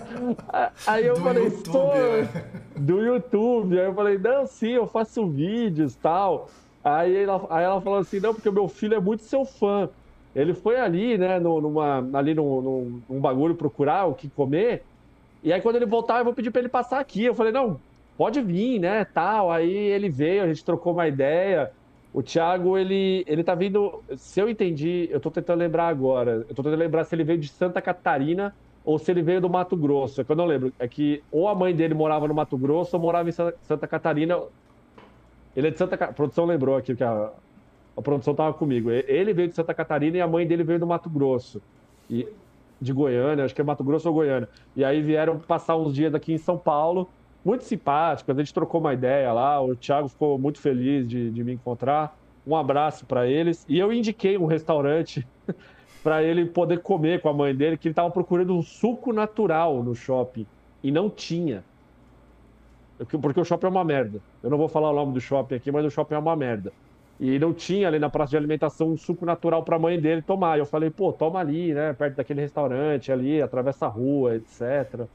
[0.86, 2.28] Aí eu do falei, YouTube, sou é.
[2.74, 3.78] do YouTube.
[3.78, 6.48] Aí eu falei, não, sim, eu faço vídeos tal.
[6.82, 9.90] Aí ela, aí ela falou assim, não, porque o meu filho é muito seu fã.
[10.34, 14.82] Ele foi ali, né, numa, ali num, num, num bagulho procurar o que comer.
[15.44, 17.24] E aí quando ele voltar, eu vou pedir para ele passar aqui.
[17.24, 17.78] Eu falei, não,
[18.16, 19.52] pode vir, né, tal.
[19.52, 21.70] Aí ele veio, a gente trocou uma ideia.
[22.14, 24.02] O Thiago, ele, ele tá vindo.
[24.16, 26.46] Se eu entendi, eu tô tentando lembrar agora.
[26.48, 28.54] Eu tô tentando lembrar se ele veio de Santa Catarina
[28.84, 30.20] ou se ele veio do Mato Grosso.
[30.20, 30.72] É que eu não lembro.
[30.78, 34.40] É que ou a mãe dele morava no Mato Grosso ou morava em Santa Catarina.
[35.54, 36.12] Ele é de Santa Catarina.
[36.12, 37.30] A produção lembrou aqui que a,
[37.94, 38.90] a produção tava comigo.
[38.90, 41.60] Ele veio de Santa Catarina e a mãe dele veio do Mato Grosso.
[42.08, 42.28] E,
[42.84, 44.48] de Goiânia, acho que é Mato Grosso ou Goiânia.
[44.76, 47.08] E aí vieram passar uns dias aqui em São Paulo
[47.44, 51.44] muito simpático, a gente trocou uma ideia lá, o Thiago ficou muito feliz de, de
[51.44, 52.16] me encontrar.
[52.46, 53.66] Um abraço para eles.
[53.68, 55.26] E eu indiquei um restaurante
[56.02, 59.82] para ele poder comer com a mãe dele, que ele estava procurando um suco natural
[59.82, 60.46] no shopping
[60.82, 61.62] e não tinha.
[63.20, 64.20] Porque o shopping é uma merda.
[64.42, 66.72] Eu não vou falar o nome do shopping aqui, mas o shopping é uma merda.
[67.18, 70.20] E não tinha ali na praça de alimentação um suco natural para a mãe dele
[70.20, 70.58] tomar.
[70.58, 75.06] Eu falei, pô, toma ali, né, perto daquele restaurante ali, atravessa a rua, etc.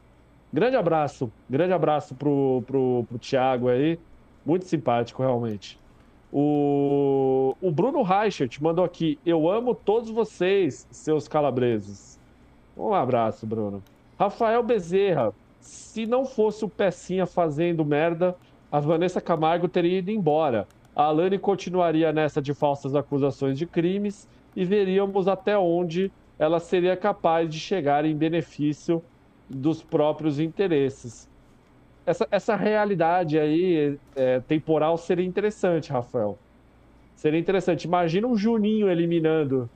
[0.51, 3.99] Grande abraço, grande abraço pro, pro, pro Thiago aí.
[4.45, 5.77] Muito simpático, realmente.
[6.31, 12.19] O, o Bruno Reichert mandou aqui: Eu amo todos vocês, seus calabreses.
[12.77, 13.83] Um abraço, Bruno.
[14.17, 18.35] Rafael Bezerra: Se não fosse o Pecinha fazendo merda,
[18.71, 20.67] a Vanessa Camargo teria ido embora.
[20.99, 26.97] A Alane continuaria nessa de falsas acusações de crimes e veríamos até onde ela seria
[26.97, 29.01] capaz de chegar em benefício
[29.49, 31.29] dos próprios interesses.
[32.05, 36.37] Essa, essa realidade aí é, temporal seria interessante, Rafael.
[37.15, 37.85] Seria interessante.
[37.85, 39.69] Imagina um Juninho eliminando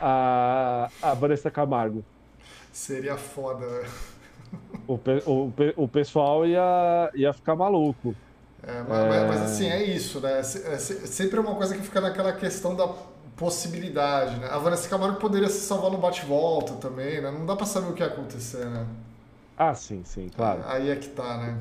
[0.00, 2.04] a, a Vanessa Camargo.
[2.70, 3.66] Seria foda.
[4.86, 8.14] O, o, o pessoal ia, ia ficar maluco.
[8.66, 9.28] É, mas, é...
[9.28, 10.36] mas, assim, é isso, né?
[10.36, 12.88] É, é sempre uma coisa que fica naquela questão da
[13.36, 14.48] possibilidade, né?
[14.50, 17.30] A Vanessa Camargo poderia se salvar no bate-volta também, né?
[17.30, 18.86] Não dá pra saber o que ia acontecer, né?
[19.56, 20.62] Ah, sim, sim, claro.
[20.66, 21.58] Aí é que tá, né?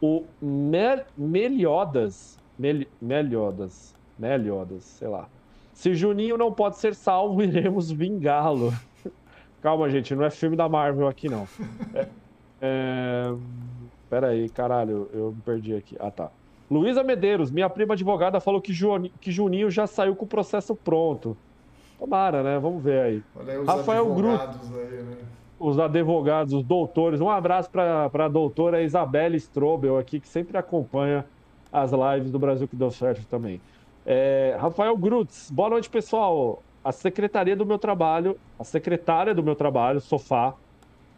[0.00, 5.28] O Mel Meliodas, Mel Meliodas, Meliodas, sei lá.
[5.74, 8.72] Se Juninho não pode ser salvo, iremos vingá-lo.
[9.62, 11.46] Calma, gente, não é filme da Marvel aqui, não.
[11.94, 12.08] é,
[12.60, 13.34] é...
[14.10, 15.96] Pera aí, caralho, eu me perdi aqui.
[16.00, 16.30] Ah, tá.
[16.68, 20.74] Luísa Medeiros, minha prima advogada, falou que, Juninho, que Juninho já saiu com o processo
[20.74, 21.36] pronto.
[21.98, 22.58] Tomara, né?
[22.58, 23.22] Vamos ver aí.
[23.36, 24.12] Olha aí os Rafael.
[24.12, 25.16] Aí, né?
[25.60, 27.20] os advogados, os doutores.
[27.20, 31.24] Um abraço para a doutora Isabelle Strobel aqui, que sempre acompanha
[31.70, 33.60] as lives do Brasil que deu certo também.
[34.04, 36.62] É, Rafael Grutz, boa noite, pessoal.
[36.82, 40.54] A secretaria do meu trabalho, a secretária do meu trabalho, Sofá,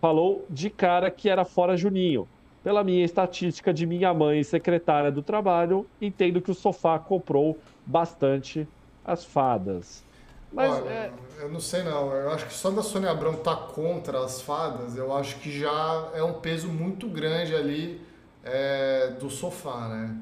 [0.01, 2.27] falou de cara que era fora Juninho.
[2.63, 8.69] Pela minha estatística de minha mãe, secretária do trabalho, entendo que o Sofá comprou bastante
[9.05, 10.05] as fadas.
[10.53, 11.13] Mas Olha, é...
[11.41, 12.13] eu não sei não.
[12.13, 16.11] Eu acho que só da Sônia Abrão tá contra as fadas, eu acho que já
[16.15, 18.01] é um peso muito grande ali
[18.45, 20.17] é, do sofá, né?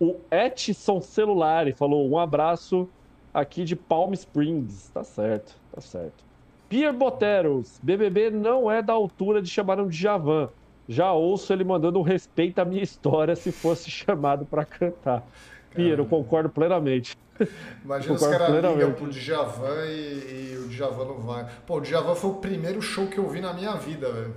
[0.00, 2.88] O Edson Celulari falou um abraço
[3.32, 4.90] aqui de Palm Springs.
[4.92, 6.24] Tá certo, tá certo.
[6.72, 10.48] Pierre Boteros, BBB não é da altura de chamar um Djavan.
[10.88, 15.22] Já ouço ele mandando um respeito à minha história se fosse chamado para cantar.
[15.74, 17.14] Pierre, eu concordo plenamente.
[17.84, 21.46] Imagina os caras ligam pro Djavan e, e, o Djavan não vai.
[21.66, 24.34] Pô, o Djavan foi o primeiro show que eu vi na minha vida, velho.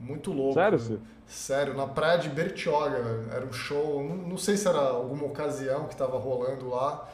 [0.00, 0.54] Muito louco.
[0.54, 1.02] Sério, velho.
[1.26, 3.30] Sério, na praia de Bertioga, velho.
[3.30, 7.06] Era um show, não, não, sei se era alguma ocasião que tava rolando lá.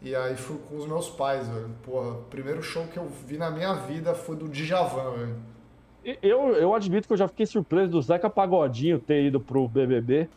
[0.00, 1.70] E aí fui com os meus pais, velho.
[1.84, 5.36] Porra, o primeiro show que eu vi na minha vida foi do Djavan, velho.
[6.22, 10.28] Eu, eu admito que eu já fiquei surpreso do Zeca Pagodinho ter ido pro BBB.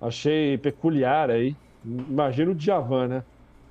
[0.00, 1.56] Achei peculiar aí.
[1.84, 3.24] Imagina o Djavan, né?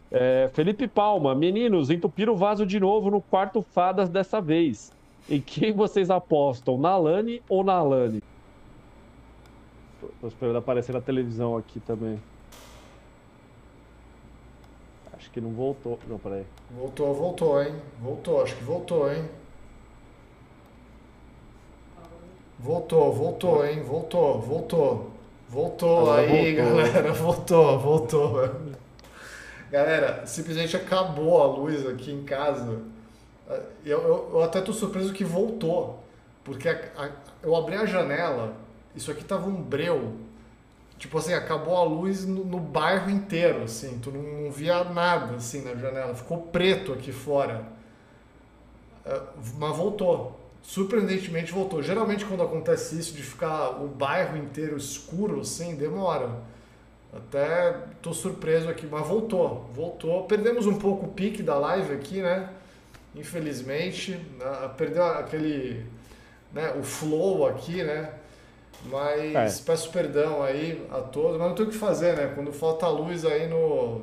[0.09, 4.93] É, Felipe Palma, meninos, entupiram o vaso de novo no quarto Fadas dessa vez.
[5.29, 8.23] Em quem vocês apostam, na Lani ou na Lani?
[10.21, 12.17] Tô esperando aparecer na televisão aqui também.
[15.11, 15.99] Acho que não voltou.
[16.07, 16.43] Não, peraí.
[16.71, 17.75] Voltou, voltou, hein?
[18.01, 19.23] Voltou, acho que voltou, hein?
[22.59, 23.83] Voltou, voltou, hein?
[23.83, 25.11] Voltou, voltou.
[25.47, 26.75] Voltou Agora aí, voltou.
[26.75, 27.13] galera.
[27.13, 28.51] Voltou, voltou.
[29.71, 32.81] Galera, simplesmente acabou a luz aqui em casa.
[33.85, 36.03] Eu, eu, eu até tô surpreso que voltou.
[36.43, 37.09] Porque a, a,
[37.43, 38.55] eu abri a janela,
[38.95, 40.15] isso aqui tava um breu.
[40.97, 43.99] Tipo assim, acabou a luz no, no bairro inteiro, assim.
[43.99, 46.15] Tu não, não, via nada, assim, na janela.
[46.15, 47.65] Ficou preto aqui fora.
[49.05, 49.21] É,
[49.57, 50.39] mas voltou.
[50.61, 51.83] Surpreendentemente voltou.
[51.83, 56.41] Geralmente quando acontece isso de ficar o bairro inteiro escuro, assim, demora.
[57.13, 57.71] Até
[58.01, 60.23] tô surpreso aqui, mas voltou, voltou.
[60.25, 62.49] Perdemos um pouco o pique da live aqui, né?
[63.15, 64.71] Infelizmente, né?
[64.77, 65.85] perdeu aquele,
[66.53, 66.73] né?
[66.77, 68.13] O flow aqui, né?
[68.91, 69.63] Mas é.
[69.65, 72.31] peço perdão aí a todos, mas não tem o que fazer, né?
[72.33, 74.01] Quando falta luz aí no,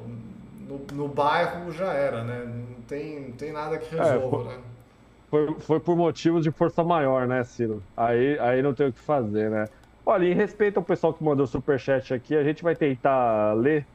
[0.69, 2.44] no, no bairro já era, né?
[2.44, 4.61] Não tem, não tem nada que é, resolva, é, foi, né?
[5.31, 7.82] Foi, foi por motivos de força maior, né, Ciro?
[7.97, 9.69] Aí, aí não tem o que fazer, né?
[10.06, 13.86] Olha, em respeito ao pessoal que mandou superchat aqui, a gente vai tentar ler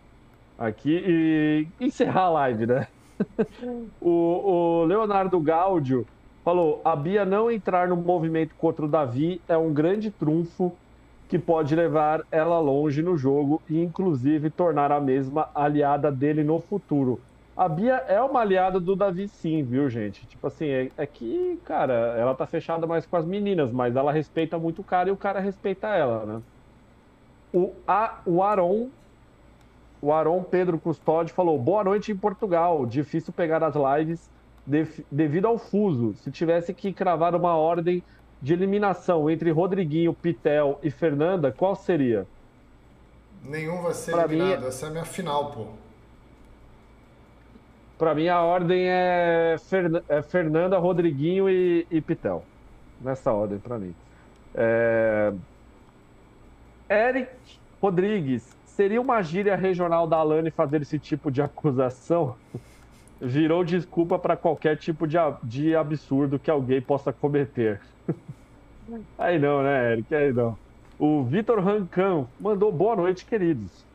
[0.57, 2.88] aqui e encerrar a live, né?
[4.02, 6.06] o, o, Leonardo Gaudio
[6.50, 10.76] falou: a Bia não entrar no movimento contra o Davi é um grande trunfo
[11.28, 16.60] que pode levar ela longe no jogo e, inclusive, tornar a mesma aliada dele no
[16.60, 17.22] futuro.
[17.56, 20.26] A Bia é uma aliada do Davi, sim, viu, gente?
[20.26, 24.12] Tipo assim, é, é, que, cara, ela tá fechada mais com as meninas, mas ela
[24.12, 26.42] respeita muito o cara e o cara respeita ela, né?
[27.54, 28.90] O, a, o Aron,
[30.02, 32.88] o Aron Pedro Custódio falou: boa noite em Portugal.
[32.88, 34.32] Difícil pegar as lives
[34.65, 36.14] devido ao fuso.
[36.15, 38.03] Se tivesse que cravar uma ordem
[38.41, 42.26] de eliminação entre Rodriguinho, Pitel e Fernanda, qual seria?
[43.44, 44.61] Nenhum vai ser pra eliminado.
[44.61, 44.68] Mim...
[44.68, 45.68] Essa é a minha final, pô.
[47.98, 50.03] Para mim, a ordem é, Fer...
[50.07, 52.45] é Fernanda, Rodriguinho e, e, Pitel.
[53.02, 53.94] Nessa ordem, para mim.
[54.56, 55.34] É...
[56.90, 57.30] Eric
[57.81, 58.57] Rodrigues.
[58.65, 62.36] Seria uma gíria regional da Alane fazer esse tipo de acusação?
[63.22, 67.82] Virou desculpa para qualquer tipo de, de absurdo que alguém possa cometer.
[69.18, 70.16] Aí não, né, Eric?
[70.16, 70.58] Aí não.
[70.98, 73.86] O Vitor Rancan mandou boa noite, queridos.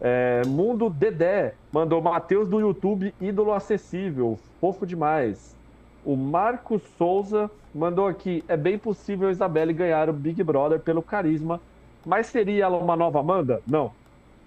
[0.00, 5.56] É, Mundo Dedé mandou Matheus do YouTube, ídolo acessível, fofo demais.
[6.04, 11.02] O Marcos Souza mandou aqui: é bem possível a Isabelle ganhar o Big Brother pelo
[11.02, 11.60] carisma,
[12.04, 13.60] mas seria ela uma nova Amanda?
[13.66, 13.92] Não.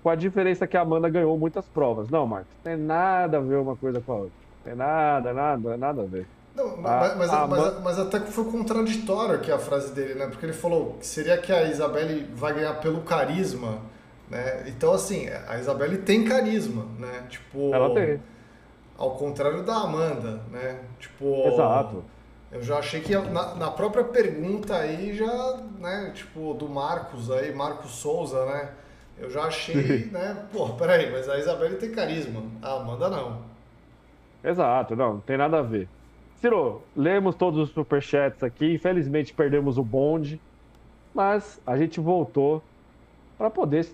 [0.01, 2.09] Com a diferença que a Amanda ganhou muitas provas.
[2.09, 4.31] Não, Marcos, tem nada a ver uma coisa com a outra.
[4.63, 6.27] Tem nada, nada, nada a ver.
[6.55, 10.27] Não, a, mas, a, mas, mas, até que foi contraditório aqui a frase dele, né?
[10.27, 13.79] Porque ele falou que seria que a Isabelle vai ganhar pelo carisma.
[14.29, 14.65] Né?
[14.67, 17.25] Então, assim, a Isabelle tem carisma, né?
[17.29, 18.21] Tipo, Ela tem.
[18.97, 20.79] Ao contrário da Amanda, né?
[20.99, 22.03] Tipo, Exato.
[22.51, 26.11] Eu já achei que na, na, própria pergunta aí já, né?
[26.13, 28.71] Tipo, do Marcos aí, Marcos Souza, né?
[29.21, 30.45] Eu já achei, né?
[30.51, 32.41] Pô, peraí, mas a Isabelle tem carisma.
[32.61, 33.39] A Amanda não.
[34.43, 35.87] Exato, não, não tem nada a ver.
[36.37, 38.73] Ciro, lemos todos os superchats aqui.
[38.73, 40.41] Infelizmente perdemos o bonde,
[41.13, 42.63] mas a gente voltou
[43.37, 43.87] para poder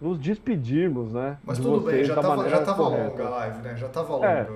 [0.00, 1.36] nos despedirmos, né?
[1.44, 3.76] Mas tudo bem, já estava já tava longa a live, né?
[3.76, 4.26] Já estava longa.
[4.26, 4.46] É,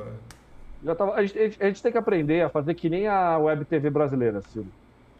[0.82, 3.64] já tava, a, gente, a gente tem que aprender a fazer que nem a Web
[3.66, 4.66] TV brasileira, Ciro.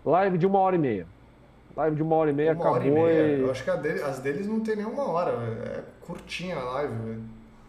[0.04, 1.06] Live de uma hora e meia.
[1.80, 3.36] Live de uma hora e meia uma acabou e, meia.
[3.36, 3.40] e...
[3.40, 6.94] Eu acho que dele, as deles não tem nem uma hora, é curtinha a live,
[6.94, 7.22] velho.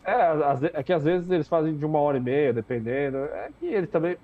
[0.03, 3.17] É, é que às vezes eles fazem de uma hora e meia, dependendo.
[3.17, 4.17] É que eles também.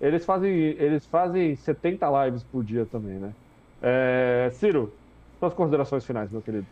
[0.00, 3.32] Eles fazem, eles fazem 70 lives por dia também, né?
[3.82, 4.92] É, Ciro,
[5.40, 6.66] suas considerações finais, meu querido.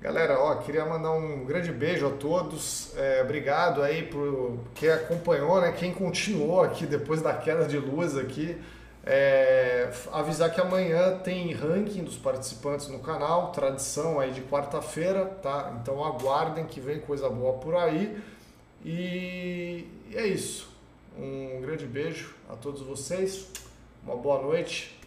[0.00, 2.96] Galera, ó, queria mandar um grande beijo a todos.
[2.96, 5.72] É, obrigado aí por quem acompanhou, né?
[5.72, 8.56] Quem continuou aqui depois da queda de luz aqui.
[9.04, 15.76] É, avisar que amanhã tem ranking dos participantes no canal, tradição aí de quarta-feira, tá?
[15.80, 18.16] Então aguardem que vem coisa boa por aí.
[18.84, 20.70] E é isso.
[21.18, 23.50] Um grande beijo a todos vocês,
[24.04, 24.98] uma boa noite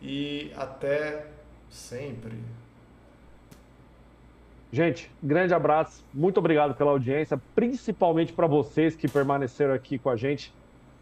[0.00, 1.26] e até
[1.68, 2.38] sempre.
[4.72, 10.16] Gente, grande abraço, muito obrigado pela audiência, principalmente para vocês que permaneceram aqui com a
[10.16, 10.52] gente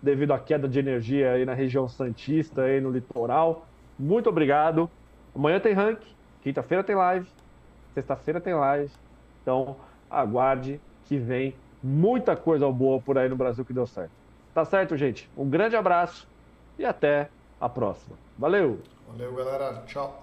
[0.03, 3.67] devido à queda de energia aí na região Santista, aí no litoral.
[3.99, 4.91] Muito obrigado.
[5.35, 6.01] Amanhã tem rank,
[6.43, 7.29] quinta-feira tem live,
[7.95, 8.91] sexta-feira tem live.
[9.43, 9.77] Então,
[10.11, 14.13] aguarde que vem muita coisa boa por aí no Brasil que deu certo.
[14.53, 15.31] Tá certo, gente?
[15.37, 16.29] Um grande abraço
[16.79, 17.31] e até
[17.61, 18.17] a próxima.
[18.37, 18.81] Valeu!
[19.09, 19.83] Valeu, galera.
[19.87, 20.22] Tchau.